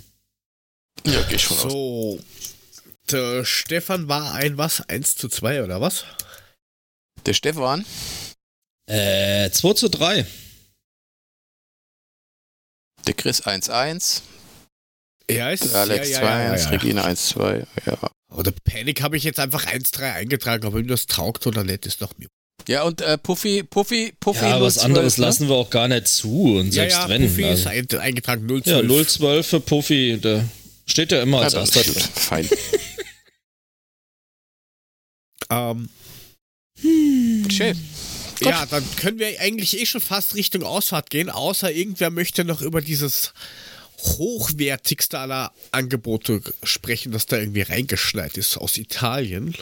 Ja, 1.06 1.22
geh 1.24 1.36
ich 1.36 1.46
von 1.46 1.58
aus. 1.58 1.72
So. 1.72 2.20
Der 3.12 3.44
Stefan 3.44 4.08
war 4.08 4.34
ein 4.34 4.58
was? 4.58 4.82
1 4.88 5.16
zu 5.16 5.28
2 5.28 5.64
oder 5.64 5.82
was? 5.82 6.06
Der 7.26 7.34
Stefan, 7.34 7.86
Äh, 8.86 9.50
2 9.50 9.74
zu 9.74 9.90
3. 9.90 10.26
der 13.08 13.14
Chris 13.14 13.42
1-1, 13.46 14.22
Ja, 15.30 15.50
ist 15.52 15.66
der 15.66 15.76
Alex 15.82 16.10
2-1, 16.10 16.12
ja, 16.12 16.22
ja, 16.22 16.44
ja, 16.44 16.56
ja. 16.56 16.70
Regine 16.70 17.04
1-2. 17.06 17.66
Ja. 17.86 17.98
Oder 18.36 18.52
Panic 18.64 19.02
habe 19.02 19.18
ich 19.18 19.24
jetzt 19.24 19.40
einfach 19.40 19.66
1-3 19.66 20.14
eingetragen, 20.14 20.66
ob 20.66 20.76
ihm 20.76 20.88
das 20.88 21.06
taugt 21.06 21.46
oder 21.48 21.64
nicht, 21.64 21.86
ist 21.86 22.02
doch 22.02 22.12
mir. 22.18 22.28
ja, 22.68 22.84
und 22.84 23.02
äh, 23.02 23.18
Puffy, 23.18 23.64
Puffy, 23.64 24.14
Puffy. 24.20 24.46
Ja, 24.46 24.62
was 24.62 24.76
012, 24.76 24.86
anderes 24.86 25.18
ne? 25.18 25.26
lassen 25.26 25.50
wir 25.50 25.56
auch 25.56 25.70
gar 25.70 25.88
nicht 25.88 26.08
zu. 26.08 26.56
Und 26.58 26.68
Ja, 26.68 26.84
selbst 26.84 26.98
ja, 26.98 27.10
wenn. 27.10 27.22
Puffy 27.28 27.44
ist 27.44 27.68
also. 27.68 27.70
ein, 27.70 28.00
eingetragen 28.00 28.46
0 28.46 28.62
Ja, 28.66 28.82
012 28.82 29.48
für 29.48 29.60
Puffy. 29.60 30.18
Der 30.22 30.46
steht 30.86 31.12
ja 31.12 31.22
immer 31.22 31.38
Ja, 31.40 31.44
als 31.46 31.54
erster 31.54 31.82
ist 31.82 31.96
drin. 31.96 32.04
Fein. 32.14 32.50
Ähm, 35.50 35.90
Schön. 37.50 37.78
Gott. 38.40 38.50
Ja, 38.50 38.66
dann 38.66 38.84
können 38.96 39.20
wir 39.20 39.40
eigentlich 39.40 39.80
eh 39.80 39.86
schon 39.86 40.02
fast 40.02 40.36
Richtung 40.36 40.64
Ausfahrt 40.64 41.10
gehen, 41.10 41.30
außer 41.30 41.72
irgendwer 41.72 42.10
möchte 42.10 42.44
noch 42.44 42.62
über 42.62 42.82
dieses 42.82 43.34
hochwertigste 44.04 45.18
aller 45.20 45.52
Angebote 45.72 46.42
sprechen, 46.64 47.12
das 47.12 47.26
da 47.26 47.38
irgendwie 47.38 47.62
reingeschneit 47.62 48.38
ist 48.38 48.58
aus 48.58 48.78
Italien. 48.78 49.56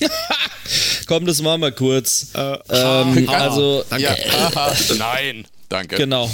Komm, 1.06 1.26
das 1.26 1.42
machen 1.42 1.62
wir 1.62 1.72
kurz. 1.72 2.28
Äh, 2.34 2.58
Ähm, 2.68 3.28
also, 3.28 3.84
Ja, 3.98 4.16
aha, 4.32 4.76
nein. 4.96 5.46
Danke. 5.68 5.96
genau. 5.96 6.30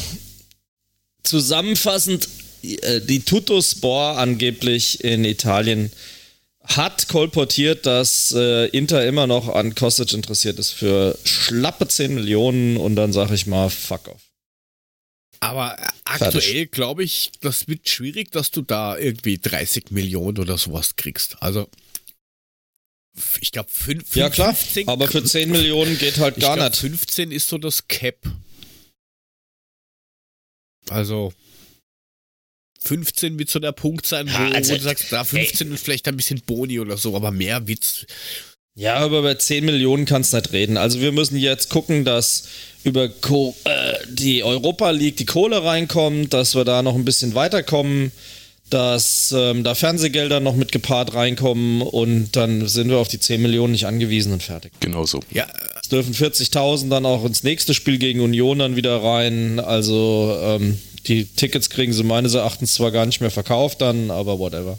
Zusammenfassend, 1.22 2.28
äh, 2.62 3.00
die 3.00 3.20
Tuttospor 3.20 4.18
angeblich 4.18 5.02
in 5.02 5.24
Italien 5.24 5.90
hat 6.64 7.08
kolportiert, 7.08 7.86
dass 7.86 8.32
äh, 8.36 8.66
Inter 8.68 9.06
immer 9.06 9.26
noch 9.26 9.48
an 9.48 9.74
Kostic 9.74 10.12
interessiert 10.12 10.58
ist 10.58 10.72
für 10.72 11.16
schlappe 11.24 11.86
10 11.86 12.14
Millionen 12.14 12.76
und 12.76 12.96
dann 12.96 13.12
sage 13.12 13.34
ich 13.34 13.46
mal, 13.46 13.70
fuck 13.70 14.08
off. 14.08 14.20
Aber 15.40 15.76
aktuell 16.04 16.66
glaube 16.66 17.04
ich, 17.04 17.30
das 17.40 17.68
wird 17.68 17.88
schwierig, 17.88 18.30
dass 18.32 18.50
du 18.50 18.62
da 18.62 18.96
irgendwie 18.96 19.38
30 19.38 19.90
Millionen 19.90 20.38
oder 20.38 20.58
sowas 20.58 20.96
kriegst. 20.96 21.42
Also, 21.42 21.68
ich 23.40 23.52
glaube, 23.52 23.70
5, 23.70 24.14
Ja 24.16 24.30
klar, 24.30 24.54
15, 24.54 24.88
aber 24.88 25.08
für 25.08 25.24
10 25.24 25.50
Millionen 25.50 25.98
geht 25.98 26.18
halt 26.18 26.36
ich 26.36 26.42
gar 26.42 26.56
glaub, 26.56 26.70
nicht. 26.70 26.80
15 26.80 27.32
ist 27.32 27.48
so 27.48 27.58
das 27.58 27.88
Cap. 27.88 28.18
Also 30.88 31.32
15 32.80 33.38
wird 33.38 33.50
so 33.50 33.58
der 33.58 33.72
Punkt 33.72 34.06
sein, 34.06 34.28
wo, 34.28 34.32
Ja, 34.32 34.50
also, 34.52 34.74
du 34.74 34.80
sagst, 34.80 35.10
da 35.10 35.24
15 35.24 35.70
und 35.70 35.78
vielleicht 35.78 36.06
ein 36.08 36.16
bisschen 36.16 36.40
Boni 36.42 36.78
oder 36.78 36.96
so, 36.96 37.16
aber 37.16 37.30
mehr 37.30 37.66
Witz. 37.66 38.06
Ja, 38.76 38.96
aber 38.96 39.22
bei 39.22 39.34
10 39.34 39.64
Millionen 39.64 40.04
kannst 40.04 40.32
du 40.32 40.36
nicht 40.36 40.52
reden. 40.52 40.76
Also 40.76 41.00
wir 41.00 41.10
müssen 41.10 41.38
jetzt 41.38 41.70
gucken, 41.70 42.04
dass 42.04 42.44
über 42.84 43.08
Co 43.08 43.56
äh, 43.64 43.94
die 44.08 44.44
Europa 44.44 44.90
League 44.90 45.16
die 45.16 45.24
Kohle 45.24 45.64
reinkommt, 45.64 46.34
dass 46.34 46.54
wir 46.54 46.64
da 46.64 46.82
noch 46.82 46.94
ein 46.94 47.06
bisschen 47.06 47.34
weiterkommen, 47.34 48.12
dass 48.68 49.34
ähm, 49.36 49.64
da 49.64 49.74
Fernsehgelder 49.74 50.40
noch 50.40 50.56
mit 50.56 50.72
gepaart 50.72 51.14
reinkommen 51.14 51.80
und 51.80 52.36
dann 52.36 52.68
sind 52.68 52.90
wir 52.90 52.98
auf 52.98 53.08
die 53.08 53.18
10 53.18 53.40
Millionen 53.40 53.72
nicht 53.72 53.86
angewiesen 53.86 54.32
und 54.32 54.42
fertig. 54.42 54.72
Genau 54.80 55.06
so. 55.06 55.20
Ja, 55.30 55.46
Es 55.82 55.88
dürfen 55.88 56.12
40.000 56.12 56.90
dann 56.90 57.06
auch 57.06 57.24
ins 57.24 57.44
nächste 57.44 57.72
Spiel 57.72 57.96
gegen 57.96 58.20
Union 58.20 58.58
dann 58.58 58.76
wieder 58.76 59.02
rein. 59.02 59.58
Also 59.58 60.36
ähm, 60.42 60.78
die 61.06 61.24
Tickets 61.24 61.70
kriegen 61.70 61.94
sie 61.94 62.02
meines 62.02 62.34
Erachtens 62.34 62.74
zwar 62.74 62.90
gar 62.90 63.06
nicht 63.06 63.22
mehr 63.22 63.30
verkauft 63.30 63.80
dann, 63.80 64.10
aber 64.10 64.38
whatever. 64.38 64.78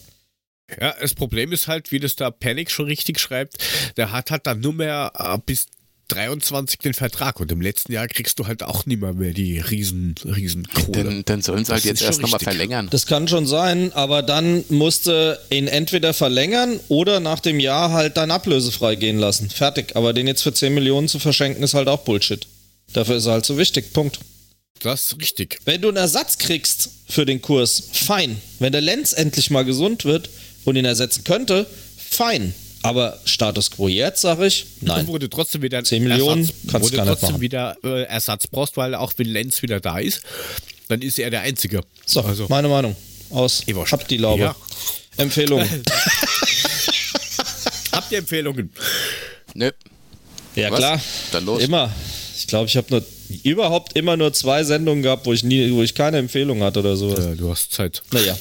Ja, 0.79 0.95
das 0.99 1.13
Problem 1.13 1.51
ist 1.51 1.67
halt, 1.67 1.91
wie 1.91 1.99
das 1.99 2.15
da 2.15 2.31
Panic 2.31 2.71
schon 2.71 2.85
richtig 2.85 3.19
schreibt, 3.19 3.57
der 3.95 4.11
hat 4.11 4.31
halt 4.31 4.47
dann 4.47 4.59
nur 4.59 4.73
mehr 4.73 5.11
äh, 5.17 5.37
bis 5.45 5.67
23 6.09 6.79
den 6.79 6.93
Vertrag 6.93 7.39
und 7.39 7.51
im 7.51 7.61
letzten 7.61 7.91
Jahr 7.91 8.07
kriegst 8.07 8.39
du 8.39 8.47
halt 8.47 8.63
auch 8.63 8.85
nicht 8.85 9.01
mehr, 9.01 9.13
mehr 9.13 9.33
die 9.33 9.59
riesen, 9.59 10.15
riesen 10.23 10.67
Kohle. 10.67 11.03
Dann, 11.03 11.25
dann 11.25 11.41
sollen 11.41 11.65
sie 11.65 11.73
halt 11.73 11.83
Das 11.83 11.89
jetzt 11.89 12.01
erst 12.01 12.21
nochmal 12.21 12.39
verlängern. 12.39 12.87
Das 12.91 13.07
kann 13.07 13.27
schon 13.27 13.45
sein, 13.45 13.91
aber 13.93 14.21
dann 14.21 14.63
musste 14.69 15.39
ihn 15.49 15.67
entweder 15.67 16.13
verlängern 16.13 16.79
oder 16.87 17.19
nach 17.19 17.39
dem 17.39 17.59
Jahr 17.59 17.91
halt 17.91 18.17
dann 18.17 18.31
ablösefrei 18.31 18.95
gehen 18.95 19.17
lassen. 19.17 19.49
Fertig. 19.49 19.95
Aber 19.95 20.13
den 20.13 20.27
jetzt 20.27 20.43
für 20.43 20.53
10 20.53 20.73
Millionen 20.73 21.07
zu 21.07 21.19
verschenken, 21.19 21.63
ist 21.63 21.73
halt 21.73 21.89
auch 21.89 21.99
Bullshit. 21.99 22.47
Dafür 22.93 23.17
ist 23.17 23.25
er 23.25 23.33
halt 23.33 23.45
so 23.45 23.57
wichtig. 23.57 23.91
Punkt. 23.91 24.19
Das 24.81 25.11
ist 25.11 25.21
richtig. 25.21 25.59
Wenn 25.65 25.81
du 25.81 25.89
einen 25.89 25.97
Ersatz 25.97 26.37
kriegst 26.37 26.89
für 27.09 27.25
den 27.25 27.41
Kurs, 27.41 27.83
fein. 27.91 28.39
Wenn 28.59 28.71
der 28.71 28.81
Lenz 28.81 29.11
endlich 29.11 29.49
mal 29.49 29.65
gesund 29.65 30.05
wird 30.05 30.29
und 30.67 30.75
ihn 30.75 30.85
ersetzen 30.85 31.23
könnte, 31.23 31.65
fein. 31.97 32.53
Aber 32.83 33.19
Status 33.25 33.71
quo 33.71 33.87
jetzt, 33.87 34.21
sage 34.21 34.45
ich, 34.45 34.65
nein. 34.81 35.07
Du 35.07 35.27
trotzdem 35.27 35.61
wieder 35.61 35.83
10 35.83 36.03
Millionen 36.03 36.41
Ersatz, 36.41 36.55
kannst 36.69 36.87
du 36.87 36.91
du 36.91 36.97
gar 36.97 37.05
nicht 37.05 37.13
trotzdem 37.13 37.29
machen. 37.31 37.41
wieder 37.41 37.77
äh, 37.83 38.03
Ersatz 38.03 38.47
brauchst, 38.47 38.77
weil 38.77 38.93
auch 38.95 39.13
wenn 39.17 39.27
Lenz 39.27 39.61
wieder 39.61 39.79
da 39.79 39.97
ist, 39.97 40.21
dann 40.89 41.01
ist 41.01 41.17
er 41.19 41.29
der 41.29 41.41
Einzige. 41.41 41.81
So, 42.05 42.21
also, 42.21 42.47
meine 42.49 42.67
Meinung. 42.67 42.95
Aus. 43.29 43.63
Wurscht. 43.67 43.91
Habt 43.93 44.11
die 44.11 44.17
Laube. 44.17 44.41
Ja. 44.41 44.55
Empfehlung. 45.17 45.61
habt 47.91 48.11
ihr 48.11 48.19
Empfehlungen? 48.19 48.71
Nö. 49.53 49.71
Ja, 50.55 50.71
Was? 50.71 50.77
klar. 50.79 51.01
Dann 51.31 51.45
los. 51.45 51.63
Immer. 51.63 51.91
Ich 52.37 52.47
glaube, 52.47 52.67
ich 52.67 52.77
habe 52.77 52.87
nur 52.89 53.03
überhaupt 53.43 53.95
immer 53.97 54.15
nur 54.17 54.31
zwei 54.33 54.63
Sendungen 54.63 55.03
gehabt, 55.03 55.25
wo 55.25 55.33
ich 55.33 55.43
nie, 55.43 55.71
wo 55.73 55.81
ich 55.81 55.93
keine 55.95 56.17
Empfehlung 56.17 56.61
hatte 56.61 56.79
oder 56.79 56.95
sowas. 56.95 57.25
Äh, 57.25 57.35
du 57.35 57.49
hast 57.49 57.73
Zeit. 57.73 58.01
Naja. 58.11 58.37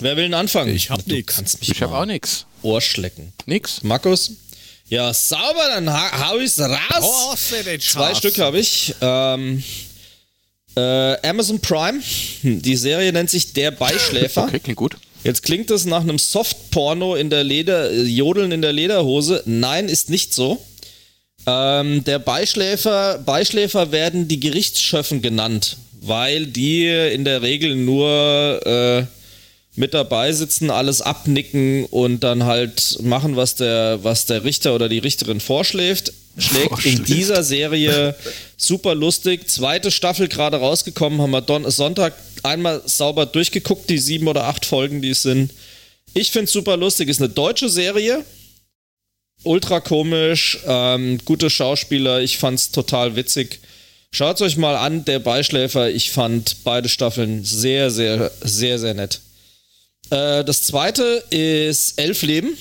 Wer 0.00 0.16
will 0.16 0.24
denn 0.24 0.34
anfangen? 0.34 0.74
Ich 0.74 0.90
hab 0.90 1.04
du 1.06 1.14
nix. 1.14 1.36
kannst 1.36 1.60
mich 1.60 1.70
Ich 1.70 1.82
habe 1.82 1.92
mal 1.92 2.02
auch 2.02 2.06
nichts. 2.06 2.46
Ohr 2.62 2.80
schlecken. 2.80 3.32
Nix. 3.46 3.82
Markus? 3.82 4.32
Ja, 4.88 5.14
sauber, 5.14 5.68
dann 5.74 5.90
ha 5.90 6.28
hau 6.28 6.38
ich's 6.38 6.58
raus. 6.58 6.76
Oh, 7.00 7.34
Zwei 7.36 7.78
Schatz. 7.80 8.18
Stück 8.18 8.38
habe 8.38 8.58
ich. 8.58 8.94
Ähm, 9.00 9.62
äh, 10.76 11.26
Amazon 11.28 11.60
Prime. 11.60 12.00
Hm, 12.42 12.60
Die 12.62 12.76
Serie 12.76 13.12
nennt 13.12 13.30
sich 13.30 13.52
Der 13.52 13.70
Beischläfer. 13.70 14.44
Okay, 14.44 14.58
klingt 14.60 14.76
gut. 14.76 14.96
Jetzt 15.22 15.42
klingt 15.42 15.70
es 15.70 15.86
nach 15.86 16.00
einem 16.02 16.18
Soft-Porno 16.18 17.14
in 17.14 17.30
der 17.30 17.44
Leder, 17.44 17.90
äh, 17.90 18.02
Jodeln 18.02 18.52
in 18.52 18.60
der 18.62 18.72
Lederhose. 18.72 19.42
Nein, 19.46 19.88
ist 19.88 20.10
nicht 20.10 20.34
so. 20.34 20.62
Ähm, 21.46 22.04
der 22.04 22.18
Beischläfer, 22.18 23.18
Beischläfer 23.18 23.90
werden 23.92 24.28
die 24.28 24.40
Gerichtsschöffen 24.40 25.22
genannt, 25.22 25.76
weil 26.00 26.46
die 26.46 26.86
in 26.88 27.24
der 27.24 27.42
Regel 27.42 27.74
nur 27.74 28.60
äh, 28.66 29.04
mit 29.76 29.92
dabei 29.92 30.32
sitzen, 30.32 30.70
alles 30.70 31.00
abnicken 31.00 31.84
und 31.86 32.20
dann 32.20 32.44
halt 32.44 32.98
machen, 33.02 33.36
was 33.36 33.56
der, 33.56 33.98
was 34.02 34.26
der 34.26 34.44
Richter 34.44 34.74
oder 34.74 34.88
die 34.88 34.98
Richterin 34.98 35.40
vorschlägt. 35.40 36.12
Schlägt 36.36 36.84
in 36.84 37.04
dieser 37.04 37.44
Serie 37.44 38.16
super 38.56 38.94
lustig. 38.94 39.48
Zweite 39.48 39.90
Staffel 39.90 40.28
gerade 40.28 40.56
rausgekommen, 40.56 41.20
haben 41.20 41.30
wir 41.30 41.40
Don 41.40 41.68
Sonntag 41.70 42.14
einmal 42.42 42.82
sauber 42.86 43.26
durchgeguckt, 43.26 43.88
die 43.88 43.98
sieben 43.98 44.28
oder 44.28 44.44
acht 44.44 44.64
Folgen, 44.64 45.00
die 45.00 45.10
es 45.10 45.22
sind. 45.22 45.52
Ich 46.12 46.30
finde 46.30 46.44
es 46.44 46.52
super 46.52 46.76
lustig. 46.76 47.08
Ist 47.08 47.20
eine 47.20 47.28
deutsche 47.28 47.68
Serie. 47.68 48.24
Ultra 49.42 49.80
komisch, 49.80 50.58
ähm, 50.66 51.18
gute 51.24 51.50
Schauspieler. 51.50 52.20
Ich 52.20 52.38
fand's 52.38 52.70
total 52.70 53.14
witzig. 53.16 53.60
Schaut 54.12 54.40
euch 54.40 54.56
mal 54.56 54.76
an, 54.76 55.04
der 55.04 55.18
Beischläfer. 55.18 55.90
Ich 55.90 56.12
fand 56.12 56.58
beide 56.64 56.88
Staffeln 56.88 57.44
sehr, 57.44 57.90
sehr, 57.90 58.30
sehr, 58.42 58.78
sehr 58.78 58.94
nett. 58.94 59.20
Äh, 60.10 60.44
das 60.44 60.62
zweite 60.62 61.24
ist 61.30 61.98
Elf 61.98 62.22
Leben. 62.22 62.56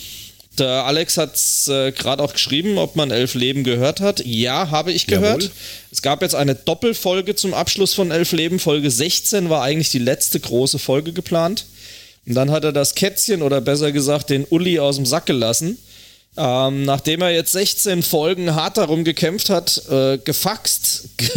Der 0.59 0.85
Alex 0.85 1.17
hat 1.17 1.35
es 1.35 1.67
äh, 1.67 1.91
gerade 1.91 2.21
auch 2.21 2.33
geschrieben, 2.33 2.77
ob 2.77 2.95
man 2.95 3.09
Elf 3.09 3.33
Leben 3.33 3.63
gehört 3.63 4.01
hat. 4.01 4.23
Ja, 4.23 4.69
habe 4.69 4.91
ich 4.91 5.07
gehört. 5.07 5.43
Jawohl. 5.43 5.55
Es 5.91 6.03
gab 6.03 6.21
jetzt 6.21 6.35
eine 6.35 6.53
Doppelfolge 6.53 7.35
zum 7.35 7.55
Abschluss 7.55 7.93
von 7.93 8.11
Elf 8.11 8.31
Leben. 8.33 8.59
Folge 8.59 8.91
16 8.91 9.49
war 9.49 9.63
eigentlich 9.63 9.89
die 9.89 9.99
letzte 9.99 10.39
große 10.39 10.77
Folge 10.77 11.11
geplant. 11.11 11.65
Und 12.27 12.35
dann 12.35 12.51
hat 12.51 12.63
er 12.63 12.71
das 12.71 12.93
Kätzchen 12.93 13.41
oder 13.41 13.61
besser 13.61 13.91
gesagt 13.91 14.29
den 14.29 14.45
Uli 14.45 14.79
aus 14.79 14.97
dem 14.97 15.05
Sack 15.05 15.25
gelassen. 15.25 15.77
Ähm, 16.35 16.83
nachdem 16.83 17.21
er 17.21 17.29
jetzt 17.29 17.51
16 17.51 18.01
Folgen 18.01 18.55
hart 18.55 18.77
darum 18.77 19.03
gekämpft 19.03 19.49
hat, 19.51 19.83
äh, 19.89 20.17
gefaxt, 20.17 21.09
ge 21.17 21.29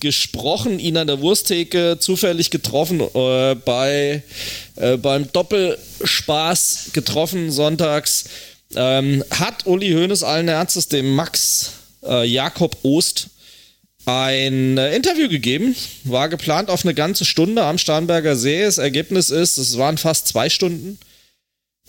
gesprochen, 0.00 0.78
ihn 0.78 0.96
an 0.96 1.06
der 1.06 1.20
Wursttheke 1.20 1.98
zufällig 2.00 2.50
getroffen, 2.50 3.00
äh, 3.00 3.54
bei, 3.54 4.22
äh, 4.76 4.96
beim 4.96 5.30
Doppelspaß 5.30 6.90
getroffen 6.92 7.52
sonntags, 7.52 8.24
ähm, 8.74 9.22
hat 9.30 9.66
Uli 9.66 9.92
Hoeneß 9.92 10.22
allen 10.22 10.48
Ernstes 10.48 10.88
dem 10.88 11.14
Max 11.14 11.72
äh, 12.02 12.24
Jakob 12.26 12.76
Ost 12.82 13.28
ein 14.06 14.78
äh, 14.78 14.96
Interview 14.96 15.28
gegeben. 15.28 15.76
War 16.04 16.28
geplant 16.28 16.70
auf 16.70 16.84
eine 16.84 16.94
ganze 16.94 17.24
Stunde 17.24 17.62
am 17.64 17.78
Starnberger 17.78 18.34
See. 18.34 18.62
Das 18.62 18.78
Ergebnis 18.78 19.30
ist, 19.30 19.58
es 19.58 19.78
waren 19.78 19.98
fast 19.98 20.26
zwei 20.28 20.48
Stunden. 20.48 20.98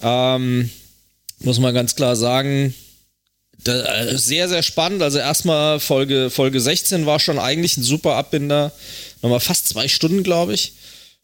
Ähm, 0.02 0.70
muss 1.44 1.60
man 1.60 1.74
ganz 1.74 1.96
klar 1.96 2.16
sagen, 2.16 2.74
da, 3.64 4.06
äh, 4.06 4.18
sehr, 4.18 4.50
sehr 4.50 4.64
spannend. 4.64 5.02
Also 5.02 5.20
erstmal 5.20 5.80
Folge, 5.80 6.30
Folge 6.30 6.60
16 6.60 7.06
war 7.06 7.20
schon 7.20 7.40
eigentlich 7.40 7.78
ein 7.78 7.84
super 7.84 8.16
Abbinder. 8.16 8.72
Nochmal 9.22 9.40
fast 9.40 9.68
zwei 9.68 9.88
Stunden, 9.88 10.24
glaube 10.24 10.54
ich. 10.54 10.74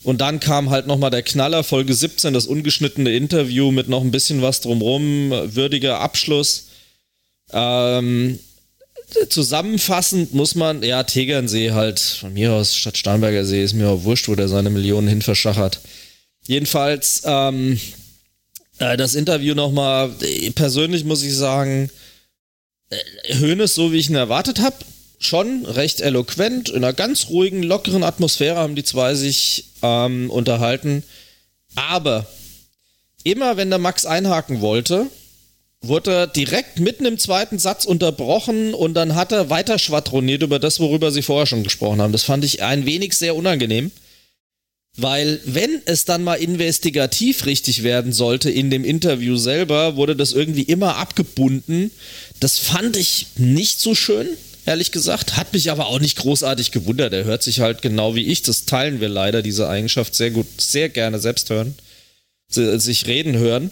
Und 0.04 0.22
dann 0.22 0.40
kam 0.40 0.70
halt 0.70 0.88
nochmal 0.88 1.10
der 1.12 1.24
Knaller, 1.24 1.64
Folge 1.64 1.94
17, 1.94 2.34
das 2.34 2.46
ungeschnittene 2.46 3.14
Interview 3.14 3.72
mit 3.72 3.90
noch 3.90 4.02
ein 4.02 4.12
bisschen 4.12 4.42
was 4.42 4.62
drumrum, 4.62 5.32
würdiger 5.32 6.00
Abschluss. 6.00 6.68
Ähm, 7.52 8.40
zusammenfassend 9.30 10.34
muss 10.34 10.56
man, 10.56 10.84
ja, 10.84 11.04
Tegernsee 11.04 11.72
halt, 11.72 12.00
von 12.00 12.34
mir 12.34 12.54
aus 12.54 12.76
statt 12.76 12.98
Starnberger 12.98 13.44
See 13.44 13.62
ist 13.62 13.74
mir 13.74 13.90
auch 13.90 14.04
wurscht, 14.04 14.30
wo 14.30 14.36
der 14.36 14.48
seine 14.48 14.70
Millionen 14.70 15.10
hin 15.10 15.22
verschachert. 15.22 15.82
Jedenfalls, 16.48 17.24
ähm, 17.26 17.74
äh, 17.74 17.99
das 18.80 19.16
Interview 19.16 19.54
nochmal, 19.54 20.12
äh, 20.22 20.50
persönlich 20.52 21.04
muss 21.04 21.24
ich 21.24 21.36
sagen, 21.36 21.90
äh, 22.90 23.36
Hönes, 23.36 23.76
so 23.76 23.92
wie 23.92 23.98
ich 23.98 24.10
ihn 24.10 24.16
erwartet 24.16 24.60
habe, 24.60 24.78
schon 25.20 25.66
recht 25.66 26.00
eloquent, 26.02 26.70
in 26.70 26.78
einer 26.78 26.94
ganz 26.94 27.30
ruhigen, 27.30 27.62
lockeren 27.62 28.04
Atmosphäre 28.04 28.58
haben 28.58 28.76
die 28.76 28.86
zwei 28.86 29.16
sich 29.16 29.66
ähm, 29.82 30.30
unterhalten. 30.30 31.04
Aber 31.76 32.26
immer 33.24 33.58
wenn 33.58 33.70
der 33.70 33.80
Max 33.80 34.06
einhaken 34.06 34.62
wollte, 34.62 35.08
wurde 35.82 36.12
er 36.12 36.28
direkt 36.28 36.80
mitten 36.80 37.06
im 37.06 37.18
zweiten 37.18 37.60
Satz 37.60 37.86
unterbrochen 37.86 38.74
und 38.74 38.94
dann 38.94 39.16
hat 39.16 39.32
er 39.32 39.50
weiter 39.50 39.80
schwadroniert 39.80 40.42
über 40.42 40.60
das, 40.60 40.80
worüber 40.80 41.12
sie 41.12 41.22
vorher 41.22 41.46
schon 41.46 41.64
gesprochen 41.64 42.02
haben. 42.02 42.12
Das 42.12 42.24
fand 42.24 42.44
ich 42.44 42.64
ein 42.64 42.86
wenig 42.86 43.18
sehr 43.18 43.36
unangenehm. 43.36 43.92
Weil, 45.02 45.40
wenn 45.46 45.82
es 45.86 46.06
dann 46.06 46.24
mal 46.24 46.36
investigativ 46.36 47.46
richtig 47.46 47.84
werden 47.84 48.12
sollte 48.12 48.50
in 48.50 48.70
dem 48.70 48.84
Interview 48.84 49.38
selber, 49.38 49.96
wurde 49.96 50.16
das 50.16 50.34
irgendwie 50.34 50.64
immer 50.64 50.98
abgebunden. 50.98 51.92
Das 52.40 52.58
fand 52.58 52.98
ich 52.98 53.28
nicht 53.38 53.80
so 53.80 53.96
schön, 53.96 54.28
ehrlich 54.66 54.92
gesagt. 54.92 55.38
Hat 55.38 55.54
mich 55.54 55.72
aber 55.72 55.88
auch 55.88 56.00
nicht 56.00 56.18
großartig 56.18 56.72
gewundert. 56.72 57.14
Er 57.14 57.24
hört 57.24 57.44
sich 57.44 57.60
halt 57.60 57.82
genau 57.82 58.16
wie 58.16 58.26
ich. 58.26 58.42
Das 58.42 58.66
teilen 58.66 59.00
wir 59.00 59.10
leider, 59.10 59.42
diese 59.42 59.70
Eigenschaft, 59.70 60.16
sehr 60.16 60.32
gut, 60.32 60.48
sehr 60.58 60.90
gerne 60.90 61.20
selbst 61.20 61.50
hören. 61.50 61.76
Sich 62.50 63.06
reden 63.08 63.38
hören. 63.38 63.70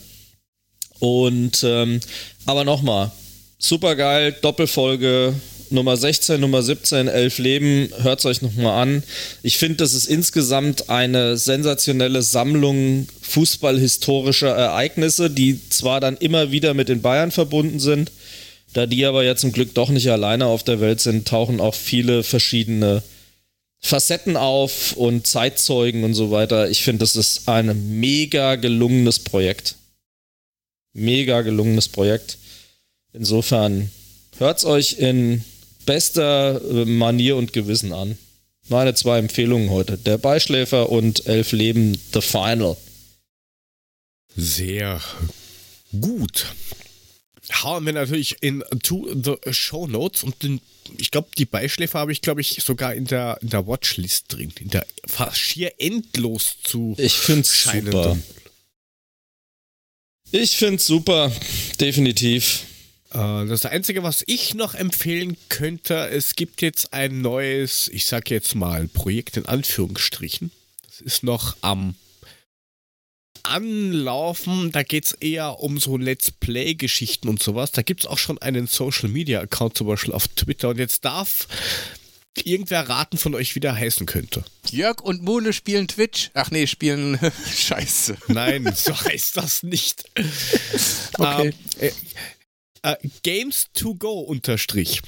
Und, 0.99 1.63
ähm, 1.63 1.99
aber 2.45 2.63
nochmal, 2.63 3.11
super 3.59 3.95
geil, 3.95 4.35
Doppelfolge, 4.41 5.33
Nummer 5.69 5.97
16, 5.97 6.39
Nummer 6.39 6.61
17, 6.61 7.07
Elf 7.07 7.37
Leben, 7.37 7.89
hört 7.99 8.19
es 8.19 8.25
euch 8.25 8.41
nochmal 8.41 8.81
an. 8.81 9.03
Ich 9.43 9.57
finde, 9.57 9.77
das 9.77 9.93
ist 9.93 10.05
insgesamt 10.05 10.89
eine 10.89 11.37
sensationelle 11.37 12.21
Sammlung 12.21 13.07
fußballhistorischer 13.21 14.49
Ereignisse, 14.49 15.29
die 15.29 15.59
zwar 15.69 15.99
dann 15.99 16.17
immer 16.17 16.51
wieder 16.51 16.73
mit 16.73 16.89
den 16.89 17.01
Bayern 17.01 17.31
verbunden 17.31 17.79
sind, 17.79 18.11
da 18.73 18.85
die 18.85 19.05
aber 19.05 19.23
ja 19.23 19.35
zum 19.35 19.51
Glück 19.51 19.73
doch 19.73 19.89
nicht 19.89 20.09
alleine 20.09 20.45
auf 20.45 20.63
der 20.63 20.79
Welt 20.79 21.01
sind, 21.01 21.27
tauchen 21.27 21.59
auch 21.59 21.75
viele 21.75 22.23
verschiedene 22.23 23.03
Facetten 23.79 24.37
auf 24.37 24.93
und 24.93 25.27
Zeitzeugen 25.27 26.03
und 26.03 26.13
so 26.13 26.31
weiter. 26.31 26.69
Ich 26.69 26.83
finde, 26.83 26.99
das 26.99 27.15
ist 27.15 27.47
ein 27.47 27.99
mega 27.99 28.55
gelungenes 28.55 29.19
Projekt. 29.19 29.75
Mega 30.93 31.41
gelungenes 31.41 31.87
Projekt. 31.87 32.37
Insofern 33.13 33.91
hört's 34.37 34.65
euch 34.65 34.93
in 34.99 35.43
bester 35.87 36.61
äh, 36.63 36.85
Manier 36.85 37.35
und 37.37 37.51
Gewissen 37.53 37.91
an. 37.93 38.15
Meine 38.69 38.93
zwei 38.93 39.17
Empfehlungen 39.17 39.71
heute. 39.71 39.97
Der 39.97 40.19
Beischläfer 40.19 40.89
und 40.91 41.25
Elf 41.25 41.51
Leben 41.53 41.97
The 42.13 42.21
Final. 42.21 42.77
Sehr 44.35 45.01
gut. 45.99 46.45
Hauen 47.63 47.85
wir 47.85 47.93
natürlich 47.93 48.35
in 48.41 48.61
to 48.83 49.07
the 49.13 49.37
Show 49.53 49.87
Notes 49.87 50.21
und 50.23 50.43
den, 50.43 50.59
ich 50.97 51.11
glaube, 51.11 51.29
die 51.37 51.45
Beischläfer 51.45 51.97
habe 51.99 52.11
ich, 52.11 52.21
glaube 52.21 52.41
ich, 52.41 52.61
sogar 52.61 52.93
in 52.93 53.05
der, 53.05 53.39
in 53.41 53.49
der 53.49 53.65
Watchlist 53.65 54.25
drin. 54.27 54.51
In 54.59 54.67
der 54.69 54.85
fast 55.05 55.37
schier 55.37 55.71
endlos 55.77 56.57
zu 56.61 56.93
Ich 56.97 57.13
find's 57.13 57.55
scheinenden. 57.55 57.93
super. 57.93 58.17
Ich 60.31 60.57
find's 60.57 60.85
super. 60.85 61.31
Definitiv. 61.79 62.65
Äh, 63.13 63.45
Das 63.45 63.65
Einzige, 63.65 64.03
was 64.03 64.23
ich 64.27 64.53
noch 64.53 64.73
empfehlen 64.75 65.37
könnte, 65.49 66.09
es 66.09 66.35
gibt 66.35 66.61
jetzt 66.61 66.93
ein 66.93 67.21
neues, 67.21 67.87
ich 67.87 68.05
sag 68.05 68.29
jetzt 68.29 68.55
mal, 68.55 68.87
Projekt 68.87 69.37
in 69.37 69.45
Anführungsstrichen. 69.45 70.51
Das 70.87 71.01
ist 71.01 71.23
noch 71.23 71.55
am 71.61 71.95
Anlaufen. 73.43 74.71
Da 74.71 74.83
geht 74.83 75.05
es 75.05 75.11
eher 75.13 75.59
um 75.59 75.79
so 75.79 75.97
Let's 75.97 76.31
Play-Geschichten 76.31 77.29
und 77.29 77.41
sowas. 77.41 77.71
Da 77.71 77.81
gibt 77.81 78.01
es 78.01 78.05
auch 78.07 78.17
schon 78.17 78.37
einen 78.39 78.67
Social-Media-Account 78.67 79.77
zum 79.77 79.87
Beispiel 79.87 80.13
auf 80.13 80.27
Twitter. 80.27 80.69
Und 80.69 80.79
jetzt 80.79 81.05
darf 81.05 81.47
irgendwer 82.43 82.87
raten 82.87 83.17
von 83.17 83.33
euch, 83.35 83.55
wie 83.55 83.59
der 83.59 83.75
heißen 83.75 84.05
könnte. 84.05 84.43
Jörg 84.69 85.01
und 85.01 85.23
Mule 85.23 85.53
spielen 85.53 85.87
Twitch. 85.87 86.29
Ach 86.33 86.51
nee, 86.51 86.67
spielen 86.67 87.17
Scheiße. 87.55 88.17
Nein, 88.27 88.71
so 88.75 88.93
heißt 89.05 89.37
das 89.37 89.63
nicht. 89.63 90.03
Okay. 91.17 91.53
Ähm, 91.79 91.91
äh, 92.83 92.95
Games 93.23 93.67
to 93.73 93.95
go 93.95 94.19
unterstrich. 94.19 95.01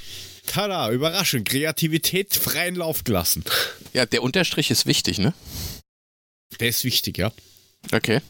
Tada, 0.45 0.91
Überraschung, 0.91 1.43
Kreativität 1.43 2.33
freien 2.35 2.75
Lauf 2.75 3.03
gelassen. 3.03 3.43
Ja, 3.93 4.05
der 4.05 4.23
Unterstrich 4.23 4.71
ist 4.71 4.85
wichtig, 4.85 5.19
ne? 5.19 5.33
Der 6.59 6.69
ist 6.69 6.83
wichtig, 6.83 7.17
ja. 7.17 7.31
Okay. 7.91 8.21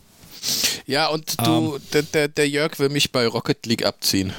Ja, 0.85 1.07
und 1.07 1.35
du, 1.45 1.79
der, 1.93 2.03
der, 2.03 2.27
der 2.27 2.49
Jörg 2.49 2.77
will 2.79 2.89
mich 2.89 3.11
bei 3.11 3.25
Rocket 3.27 3.65
League 3.65 3.85
abziehen. 3.85 4.33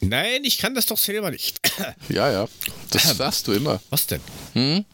Nein, 0.00 0.44
ich 0.44 0.58
kann 0.58 0.74
das 0.74 0.86
doch 0.86 0.98
selber 0.98 1.30
nicht. 1.30 1.60
Ja, 2.08 2.30
ja. 2.30 2.48
Das 2.90 3.16
sagst 3.16 3.48
du 3.48 3.52
immer. 3.52 3.80
Was 3.90 4.06
denn? 4.06 4.20
Hm? 4.52 4.84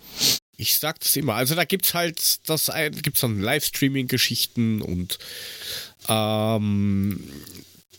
Ich 0.56 0.78
sag 0.78 1.00
das 1.00 1.16
immer. 1.16 1.34
Also 1.34 1.54
da 1.54 1.64
gibt's 1.64 1.94
halt 1.94 2.48
das 2.48 2.70
ein, 2.70 2.92
gibt's 3.02 3.20
dann 3.20 3.40
Livestreaming-Geschichten 3.40 4.82
und 4.82 5.18
ähm, 6.08 7.30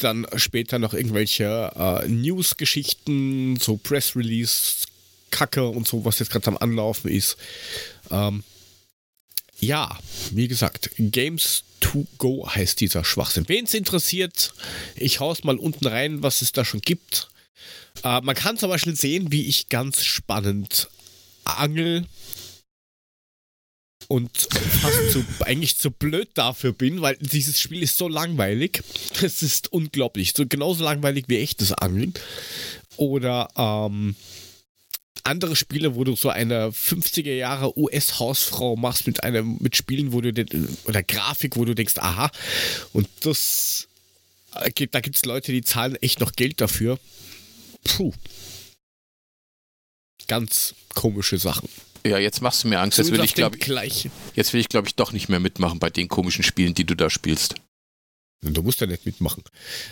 dann 0.04 0.28
später 0.36 0.80
noch 0.80 0.94
irgendwelche 0.94 1.72
äh, 1.76 2.08
News-Geschichten, 2.08 3.58
so 3.58 3.78
Press-Release, 3.78 4.86
Kacke 5.32 5.68
und 5.68 5.88
so, 5.88 6.06
was 6.06 6.20
jetzt 6.20 6.32
gerade 6.32 6.48
am 6.48 6.58
Anlaufen 6.58 7.10
ist. 7.10 7.38
Ähm, 8.10 8.44
ja, 9.60 9.98
wie 10.32 10.48
gesagt, 10.48 10.92
Games 10.98 11.64
to 11.80 12.06
Go 12.18 12.50
heißt 12.50 12.80
dieser 12.80 13.04
Schwachsinn. 13.04 13.48
Wen 13.48 13.66
es 13.66 13.74
interessiert, 13.74 14.54
ich 14.96 15.20
hau's 15.20 15.44
mal 15.44 15.58
unten 15.58 15.88
rein, 15.88 16.24
was 16.24 16.42
es 16.42 16.52
da 16.52 16.66
schon 16.66 16.82
gibt. 16.82 17.30
Äh, 18.04 18.22
man 18.22 18.36
kann 18.36 18.58
zum 18.58 18.70
Beispiel 18.70 18.96
sehen, 18.96 19.32
wie 19.32 19.48
ich 19.48 19.70
ganz 19.70 20.04
spannend 20.04 20.90
angel 21.44 22.06
und 24.12 24.30
fast 24.82 25.12
zu, 25.12 25.24
eigentlich 25.46 25.78
zu 25.78 25.90
blöd 25.90 26.30
dafür 26.34 26.74
bin, 26.74 27.02
weil 27.02 27.16
dieses 27.22 27.62
Spiel 27.62 27.82
ist 27.82 27.98
so 27.98 28.10
langweilig. 28.10 28.84
Es 29.22 29.42
ist 29.42 29.72
unglaublich. 29.72 30.34
So 30.36 30.46
genauso 30.46 30.84
langweilig 30.84 31.26
wie 31.28 31.38
echtes 31.38 31.72
Angeln. 31.72 32.14
Oder 32.98 33.48
ähm, 33.56 34.16
andere 35.24 35.56
Spiele, 35.56 35.96
wo 35.96 36.04
du 36.04 36.18
so 36.18 36.30
eine 36.30 36.72
50er 36.72 37.34
Jahre 37.34 37.78
US-Hausfrau 37.80 38.76
machst 38.76 39.08
mit 39.08 39.24
einem, 39.24 39.58
mit 39.62 39.78
Spielen, 39.78 40.12
wo 40.12 40.20
du 40.20 40.34
den, 40.34 40.78
oder 40.86 41.04
Grafik, 41.04 41.56
wo 41.56 41.64
du 41.64 41.74
denkst, 41.74 41.98
aha, 41.98 42.32
und 42.92 43.08
das 43.22 43.88
äh, 44.56 44.88
da 44.88 45.00
gibt 45.00 45.16
es 45.16 45.24
Leute, 45.24 45.54
die 45.54 45.62
zahlen 45.62 45.96
echt 45.98 46.20
noch 46.20 46.34
Geld 46.34 46.60
dafür. 46.60 47.00
Puh. 47.86 48.12
Ganz 50.28 50.76
komische 50.96 51.38
Sachen. 51.38 51.70
Ja, 52.06 52.18
jetzt 52.18 52.42
machst 52.42 52.64
du 52.64 52.68
mir 52.68 52.80
Angst. 52.80 52.98
Jetzt 52.98 53.12
will 53.12 53.24
ich, 53.24 53.36
glaube 53.36 53.58
gleichen. 53.58 54.12
jetzt 54.36 54.54
will 54.54 54.60
ich, 54.60 54.70
glaube 54.70 54.88
ich, 54.88 54.96
doch 54.96 55.12
nicht 55.12 55.30
mehr 55.30 55.40
mitmachen 55.40 55.80
bei 55.80 55.90
den 55.90 56.08
komischen 56.08 56.44
Spielen, 56.44 56.74
die 56.74 56.86
du 56.86 56.96
da 56.96 57.10
spielst. 57.10 57.56
Du 58.44 58.64
musst 58.64 58.82
ja 58.82 58.88
nicht 58.88 59.06
mitmachen. 59.06 59.44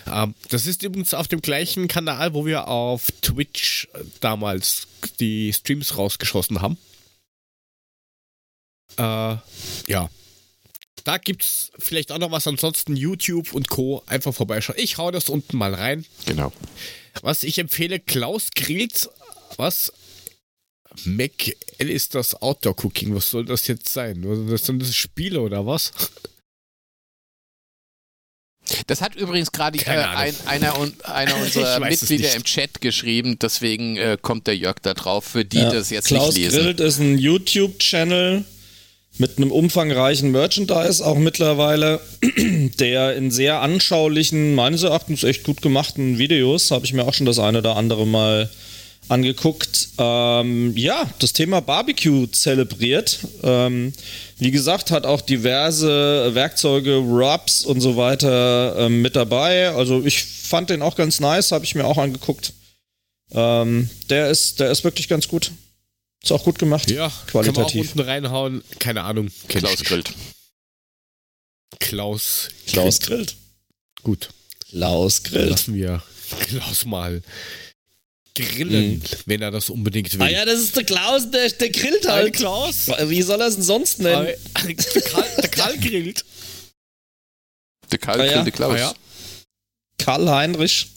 Ähm, 0.07 0.33
das 0.49 0.65
ist 0.65 0.81
übrigens 0.81 1.13
auf 1.13 1.27
dem 1.27 1.41
gleichen 1.41 1.87
Kanal, 1.87 2.33
wo 2.33 2.47
wir 2.47 2.67
auf 2.67 3.11
Twitch 3.21 3.87
äh, 3.93 3.99
damals 4.21 4.87
die 5.19 5.53
Streams 5.53 5.97
rausgeschossen 5.97 6.61
haben. 6.61 6.77
Äh, 8.97 9.37
ja. 9.87 10.09
Da 11.03 11.17
gibt's 11.17 11.71
vielleicht 11.77 12.11
auch 12.11 12.17
noch 12.17 12.31
was. 12.31 12.47
Ansonsten 12.47 12.95
YouTube 12.95 13.53
und 13.53 13.69
Co. 13.69 14.03
Einfach 14.07 14.33
vorbeischauen. 14.33 14.79
Ich 14.79 14.97
hau 14.97 15.11
das 15.11 15.29
unten 15.29 15.57
mal 15.57 15.73
rein. 15.75 16.05
Genau. 16.25 16.51
Was 17.21 17.43
ich 17.43 17.59
empfehle, 17.59 17.99
Klaus 17.99 18.49
grillt. 18.55 19.09
Was? 19.57 19.93
Mac 21.05 21.55
L 21.77 21.89
ist 21.89 22.15
das 22.15 22.41
Outdoor 22.41 22.75
Cooking. 22.83 23.15
Was 23.15 23.29
soll 23.31 23.45
das 23.45 23.67
jetzt 23.67 23.89
sein? 23.89 24.21
Was- 24.23 24.65
Sind 24.65 24.81
das 24.81 24.95
Spiele 24.95 25.41
oder 25.41 25.65
was? 25.65 25.91
Das 28.85 29.01
hat 29.01 29.15
übrigens 29.15 29.51
gerade 29.51 29.79
äh, 29.79 29.89
ein, 29.89 30.35
einer, 30.45 30.79
un- 30.79 30.93
einer 31.03 31.35
unserer 31.41 31.79
Mitglieder 31.79 32.35
im 32.35 32.43
Chat 32.43 32.81
geschrieben, 32.81 33.39
deswegen 33.39 33.97
äh, 33.97 34.17
kommt 34.21 34.45
der 34.45 34.55
Jörg 34.55 34.75
da 34.81 34.93
drauf, 34.93 35.25
für 35.25 35.43
die 35.43 35.57
Ja, 35.57 35.71
das 35.71 35.89
jetzt 35.89 36.07
Klaus 36.07 36.35
nicht 36.35 36.43
lesen. 36.45 36.59
Grillt 36.61 36.79
ist 36.79 36.99
ein 36.99 37.17
YouTube-Channel 37.17 38.45
mit 39.17 39.37
einem 39.37 39.51
umfangreichen 39.51 40.31
Merchandise 40.31 41.03
auch 41.03 41.17
mittlerweile, 41.17 41.99
der 42.79 43.15
in 43.15 43.31
sehr 43.31 43.61
anschaulichen, 43.61 44.53
meines 44.53 44.83
Erachtens 44.83 45.23
echt 45.23 45.43
gut 45.43 45.63
gemachten 45.63 46.19
Videos, 46.19 46.69
habe 46.69 46.85
ich 46.85 46.93
mir 46.93 47.05
auch 47.05 47.13
schon 47.15 47.25
das 47.25 47.39
eine 47.39 47.57
oder 47.59 47.75
andere 47.75 48.05
Mal 48.05 48.51
angeguckt, 49.09 49.89
ähm, 49.97 50.75
ja, 50.77 51.09
das 51.19 51.33
Thema 51.33 51.61
Barbecue 51.61 52.27
zelebriert. 52.27 53.19
Ähm, 53.43 53.91
wie 54.37 54.51
gesagt, 54.51 54.91
hat 54.91 55.05
auch 55.05 55.21
diverse 55.21 56.31
Werkzeuge, 56.33 56.95
Rubs 56.95 57.65
und 57.65 57.81
so 57.81 57.97
weiter 57.97 58.75
ähm, 58.77 59.01
mit 59.01 59.15
dabei. 59.15 59.69
Also 59.69 60.05
ich 60.05 60.23
fand 60.23 60.69
den 60.69 60.81
auch 60.81 60.95
ganz 60.95 61.19
nice, 61.19 61.51
habe 61.51 61.65
ich 61.65 61.75
mir 61.75 61.85
auch 61.85 61.97
angeguckt. 61.97 62.53
Ähm, 63.31 63.89
der 64.09 64.29
ist, 64.29 64.59
der 64.59 64.71
ist 64.71 64.83
wirklich 64.83 65.07
ganz 65.07 65.27
gut. 65.27 65.51
Ist 66.23 66.31
auch 66.31 66.43
gut 66.43 66.59
gemacht. 66.59 66.89
Ja, 66.91 67.07
Kann 67.07 67.09
man 67.09 67.21
auch 67.21 67.27
qualitativ. 67.53 67.81
unten 67.81 67.99
reinhauen. 68.01 68.63
Keine 68.79 69.03
Ahnung. 69.03 69.29
Kenn 69.47 69.61
Klaus 69.61 69.83
grillt. 69.83 70.13
Klaus. 71.79 72.49
Klaus 72.67 72.99
grillt. 72.99 73.35
Gut. 74.03 74.29
Klaus 74.69 75.23
grillt. 75.23 75.49
Lassen 75.49 75.75
wir 75.75 76.03
Klaus 76.47 76.85
mal 76.85 77.21
grillen, 78.45 79.01
wenn 79.25 79.41
er 79.41 79.51
das 79.51 79.69
unbedingt 79.69 80.13
will. 80.13 80.21
Ah 80.21 80.29
ja, 80.29 80.45
das 80.45 80.59
ist 80.59 80.75
der 80.75 80.83
Klaus, 80.83 81.29
der, 81.29 81.49
der 81.49 81.69
grillt 81.69 82.05
Ein 82.05 82.11
halt. 82.13 82.33
Klaus. 82.33 82.87
Wie 83.05 83.21
soll 83.21 83.41
er 83.41 83.47
es 83.47 83.55
denn 83.55 83.63
sonst 83.63 83.99
nennen? 83.99 84.25
der, 84.65 85.01
Karl, 85.01 85.25
der 85.41 85.49
Karl 85.49 85.77
grillt. 85.77 86.25
Der 87.91 87.99
Karl 87.99 88.21
Ah 88.21 88.25
ja? 88.25 88.31
grillt 88.33 88.45
der 88.45 88.53
Klaus. 88.53 88.73
Ah 88.73 88.77
ja. 88.77 88.93
Karl 89.97 90.29
Heinrich, 90.29 90.87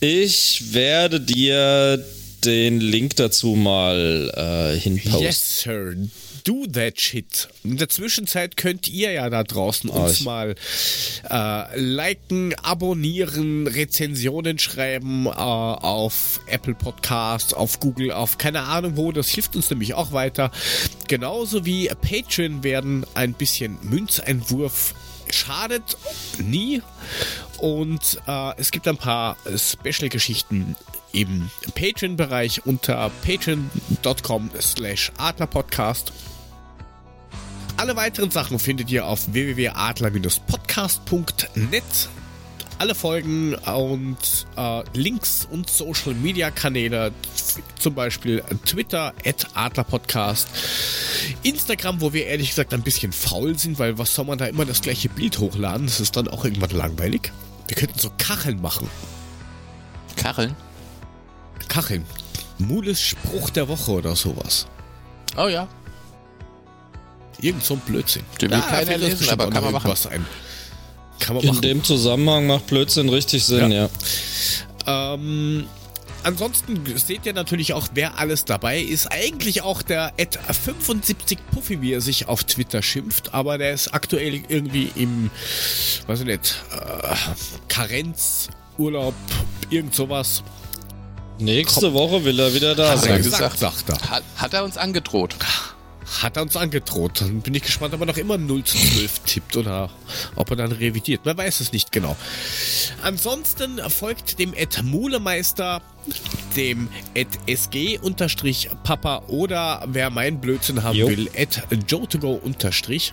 ich 0.00 0.72
werde 0.72 1.20
dir 1.20 2.04
den 2.44 2.80
Link 2.80 3.16
dazu 3.16 3.54
mal 3.54 4.32
äh, 4.76 4.78
hinposten. 4.78 5.22
Yes, 5.22 5.60
Sir. 5.62 5.96
Do 6.48 6.64
that 6.72 6.98
shit. 6.98 7.46
In 7.62 7.76
der 7.76 7.90
Zwischenzeit 7.90 8.56
könnt 8.56 8.88
ihr 8.88 9.12
ja 9.12 9.28
da 9.28 9.44
draußen 9.44 9.90
Ah, 9.90 10.06
uns 10.06 10.22
mal 10.22 10.54
äh, 11.28 11.78
liken, 11.78 12.54
abonnieren, 12.62 13.66
Rezensionen 13.66 14.58
schreiben 14.58 15.26
äh, 15.26 15.28
auf 15.28 16.40
Apple 16.46 16.72
Podcasts, 16.74 17.52
auf 17.52 17.80
Google, 17.80 18.12
auf 18.12 18.38
keine 18.38 18.62
Ahnung 18.62 18.96
wo. 18.96 19.12
Das 19.12 19.28
hilft 19.28 19.56
uns 19.56 19.68
nämlich 19.68 19.92
auch 19.92 20.12
weiter. 20.12 20.50
Genauso 21.06 21.66
wie 21.66 21.88
Patreon 21.88 22.64
werden 22.64 23.04
ein 23.12 23.34
bisschen 23.34 23.76
Münzeinwurf 23.82 24.94
schadet 25.30 25.98
nie. 26.42 26.80
Und 27.58 28.22
äh, 28.26 28.52
es 28.56 28.70
gibt 28.70 28.88
ein 28.88 28.96
paar 28.96 29.36
Special-Geschichten 29.54 30.76
im 31.12 31.50
Patreon-Bereich 31.74 32.64
unter 32.64 33.10
patreon.com 33.22 34.50
slash 34.58 35.12
adlerpodcast. 35.18 36.10
Alle 37.78 37.96
weiteren 37.96 38.30
Sachen 38.32 38.58
findet 38.58 38.90
ihr 38.90 39.06
auf 39.06 39.32
www.adler-podcast.net. 39.32 42.08
Alle 42.78 42.96
Folgen 42.96 43.54
und 43.54 44.46
äh, 44.56 44.82
Links 44.94 45.46
und 45.48 45.70
Social 45.70 46.14
Media 46.14 46.50
Kanäle, 46.50 47.12
zum 47.78 47.94
Beispiel 47.94 48.42
Twitter, 48.66 49.14
Adlerpodcast, 49.54 50.48
Instagram, 51.44 52.00
wo 52.00 52.12
wir 52.12 52.26
ehrlich 52.26 52.48
gesagt 52.48 52.74
ein 52.74 52.82
bisschen 52.82 53.12
faul 53.12 53.56
sind, 53.56 53.78
weil 53.78 53.96
was 53.96 54.12
soll 54.12 54.24
man 54.24 54.38
da 54.38 54.46
immer 54.46 54.64
das 54.64 54.80
gleiche 54.80 55.08
Bild 55.08 55.38
hochladen? 55.38 55.86
Das 55.86 56.00
ist 56.00 56.16
dann 56.16 56.26
auch 56.26 56.44
irgendwann 56.44 56.70
langweilig. 56.70 57.30
Wir 57.68 57.76
könnten 57.76 58.00
so 58.00 58.10
Kacheln 58.18 58.60
machen. 58.60 58.90
Kacheln? 60.16 60.56
Kacheln. 61.68 62.04
Mules 62.58 63.00
Spruch 63.00 63.50
der 63.50 63.68
Woche 63.68 63.92
oder 63.92 64.16
sowas. 64.16 64.66
Oh 65.36 65.46
ja. 65.46 65.68
Irgend 67.40 67.64
so 67.64 67.74
ein 67.74 67.80
Blödsinn. 67.80 68.22
Den 68.40 68.50
will 68.50 68.58
Da 68.58 68.66
keiner 68.66 68.98
lesen, 68.98 69.28
aber 69.30 69.50
kann 69.50 69.62
man 69.64 69.72
machen. 69.72 69.92
Ein. 70.10 70.26
Kann 71.20 71.36
man 71.36 71.44
In 71.44 71.50
machen. 71.50 71.62
dem 71.62 71.84
Zusammenhang 71.84 72.46
macht 72.46 72.66
Blödsinn 72.66 73.08
richtig 73.08 73.44
Sinn, 73.44 73.70
ja. 73.72 73.88
Ähm, 74.86 75.66
ansonsten 76.22 76.80
seht 76.96 77.26
ihr 77.26 77.32
natürlich 77.32 77.72
auch, 77.74 77.88
wer 77.94 78.18
alles 78.18 78.44
dabei 78.44 78.80
ist. 78.80 79.06
Eigentlich 79.12 79.62
auch 79.62 79.82
der 79.82 80.12
Ed 80.16 80.38
75 80.50 81.38
Puffy, 81.52 81.80
wie 81.82 81.92
er 81.92 82.00
sich 82.00 82.26
auf 82.28 82.44
Twitter 82.44 82.82
schimpft, 82.82 83.34
aber 83.34 83.58
der 83.58 83.72
ist 83.72 83.88
aktuell 83.94 84.42
irgendwie 84.48 84.90
im, 84.96 85.30
weiß 86.06 86.20
ich 86.20 86.26
nicht, 86.26 86.62
äh, 86.72 87.14
Karenz, 87.68 88.48
Urlaub, 88.78 89.14
irgend 89.70 89.94
sowas. 89.94 90.42
Nächste 91.40 91.92
Woche 91.92 92.24
will 92.24 92.38
er 92.40 92.52
wieder 92.54 92.74
da 92.74 92.90
Hat 92.90 93.04
er 93.06 93.10
er 93.10 93.14
sein. 93.14 93.22
gesagt, 93.22 93.58
sagt 93.58 93.88
er. 93.90 94.00
Hat, 94.10 94.22
hat 94.36 94.54
er 94.54 94.64
uns 94.64 94.76
angedroht. 94.76 95.36
Hat 96.22 96.36
er 96.36 96.42
uns 96.42 96.56
angedroht. 96.56 97.20
Dann 97.20 97.42
bin 97.42 97.54
ich 97.54 97.62
gespannt, 97.62 97.94
ob 97.94 98.00
er 98.00 98.06
noch 98.06 98.16
immer 98.16 98.38
0 98.38 98.64
zu 98.64 98.76
12 98.76 99.18
tippt 99.20 99.56
oder 99.56 99.90
ob 100.36 100.50
er 100.50 100.56
dann 100.56 100.72
revidiert. 100.72 101.24
Man 101.24 101.36
weiß 101.36 101.60
es 101.60 101.72
nicht 101.72 101.92
genau. 101.92 102.16
Ansonsten 103.02 103.78
folgt 103.90 104.38
dem 104.38 104.54
Ed 104.54 104.82
Mulemeister, 104.82 105.82
dem 106.56 106.88
Ed 107.14 107.28
SG 107.46 107.98
unterstrich 107.98 108.70
Papa 108.84 109.22
oder 109.28 109.84
wer 109.86 110.10
mein 110.10 110.40
Blödsinn 110.40 110.82
haben 110.82 110.96
Jo. 110.96 111.08
will, 111.08 111.30
Ed 111.34 111.62
Jotogo 111.88 112.32
unterstrich. 112.32 113.12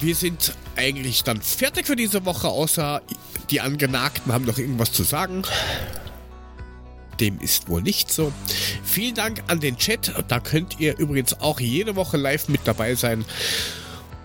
Wir 0.00 0.14
sind 0.14 0.54
eigentlich 0.76 1.24
dann 1.24 1.42
fertig 1.42 1.86
für 1.86 1.96
diese 1.96 2.24
Woche, 2.24 2.48
außer 2.48 3.02
die 3.50 3.60
Angenagten 3.60 4.32
haben 4.32 4.44
noch 4.46 4.58
irgendwas 4.58 4.92
zu 4.92 5.02
sagen. 5.02 5.42
Dem 7.20 7.38
ist 7.38 7.68
wohl 7.68 7.82
nicht 7.82 8.10
so. 8.10 8.32
Vielen 8.82 9.14
Dank 9.14 9.42
an 9.48 9.60
den 9.60 9.76
Chat. 9.76 10.12
Da 10.28 10.40
könnt 10.40 10.80
ihr 10.80 10.98
übrigens 10.98 11.40
auch 11.40 11.60
jede 11.60 11.94
Woche 11.96 12.16
live 12.16 12.48
mit 12.48 12.62
dabei 12.64 12.94
sein. 12.94 13.24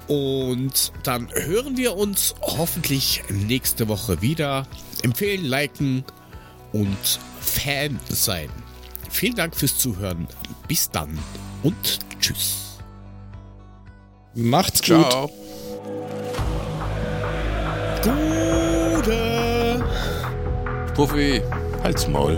Und 0.08 0.94
dann 1.04 1.30
hören 1.34 1.78
wir 1.78 1.96
uns 1.98 2.36
hoffentlich 2.42 3.24
nächste 3.30 3.88
Woche 3.88 4.22
wieder. 4.22 4.68
Empfehlen, 5.04 5.44
liken 5.44 6.04
und 6.72 7.20
Fan 7.42 8.00
sein. 8.10 8.50
Vielen 9.10 9.36
Dank 9.36 9.56
fürs 9.56 9.78
Zuhören. 9.78 10.28
Bis 10.68 10.90
dann 10.90 11.18
und 11.64 12.00
tschüss. 12.20 12.78
Macht's 14.36 14.82
gut. 14.82 15.10
Ciao. 15.10 15.32
Gute. 18.04 19.84
Puffy, 20.94 21.42
halt's 21.84 22.08
Maul. 22.08 22.38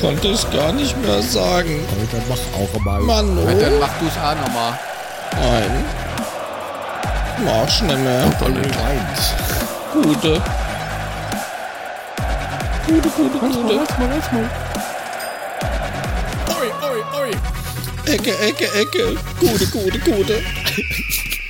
Konnte 0.00 0.28
es 0.28 0.48
gar 0.50 0.72
nicht 0.72 0.96
mehr 1.02 1.22
sagen. 1.22 1.86
Dann 2.12 2.22
mach 2.28 2.36
auch 2.60 2.80
mal. 2.80 3.00
Mann, 3.00 3.38
oh. 3.38 3.60
dann 3.60 3.78
mach 3.78 3.92
du's 3.98 4.16
auch 4.18 4.34
nochmal. 4.34 4.78
Nein. 5.32 5.84
Mach 7.44 7.82
nicht 7.82 7.98
mehr. 7.98 8.24
Eins. 8.24 9.34
Gute. 9.92 10.42
Gute, 12.86 13.08
gute, 13.08 13.38
gute. 13.38 13.74
Oi, 16.60 16.68
oi, 16.82 17.02
oi. 17.20 17.30
Ecke, 18.12 18.38
Ecke, 18.38 18.64
Ecke. 18.80 19.16
Gute, 19.40 19.66
gute, 19.66 19.98
gute. 19.98 20.42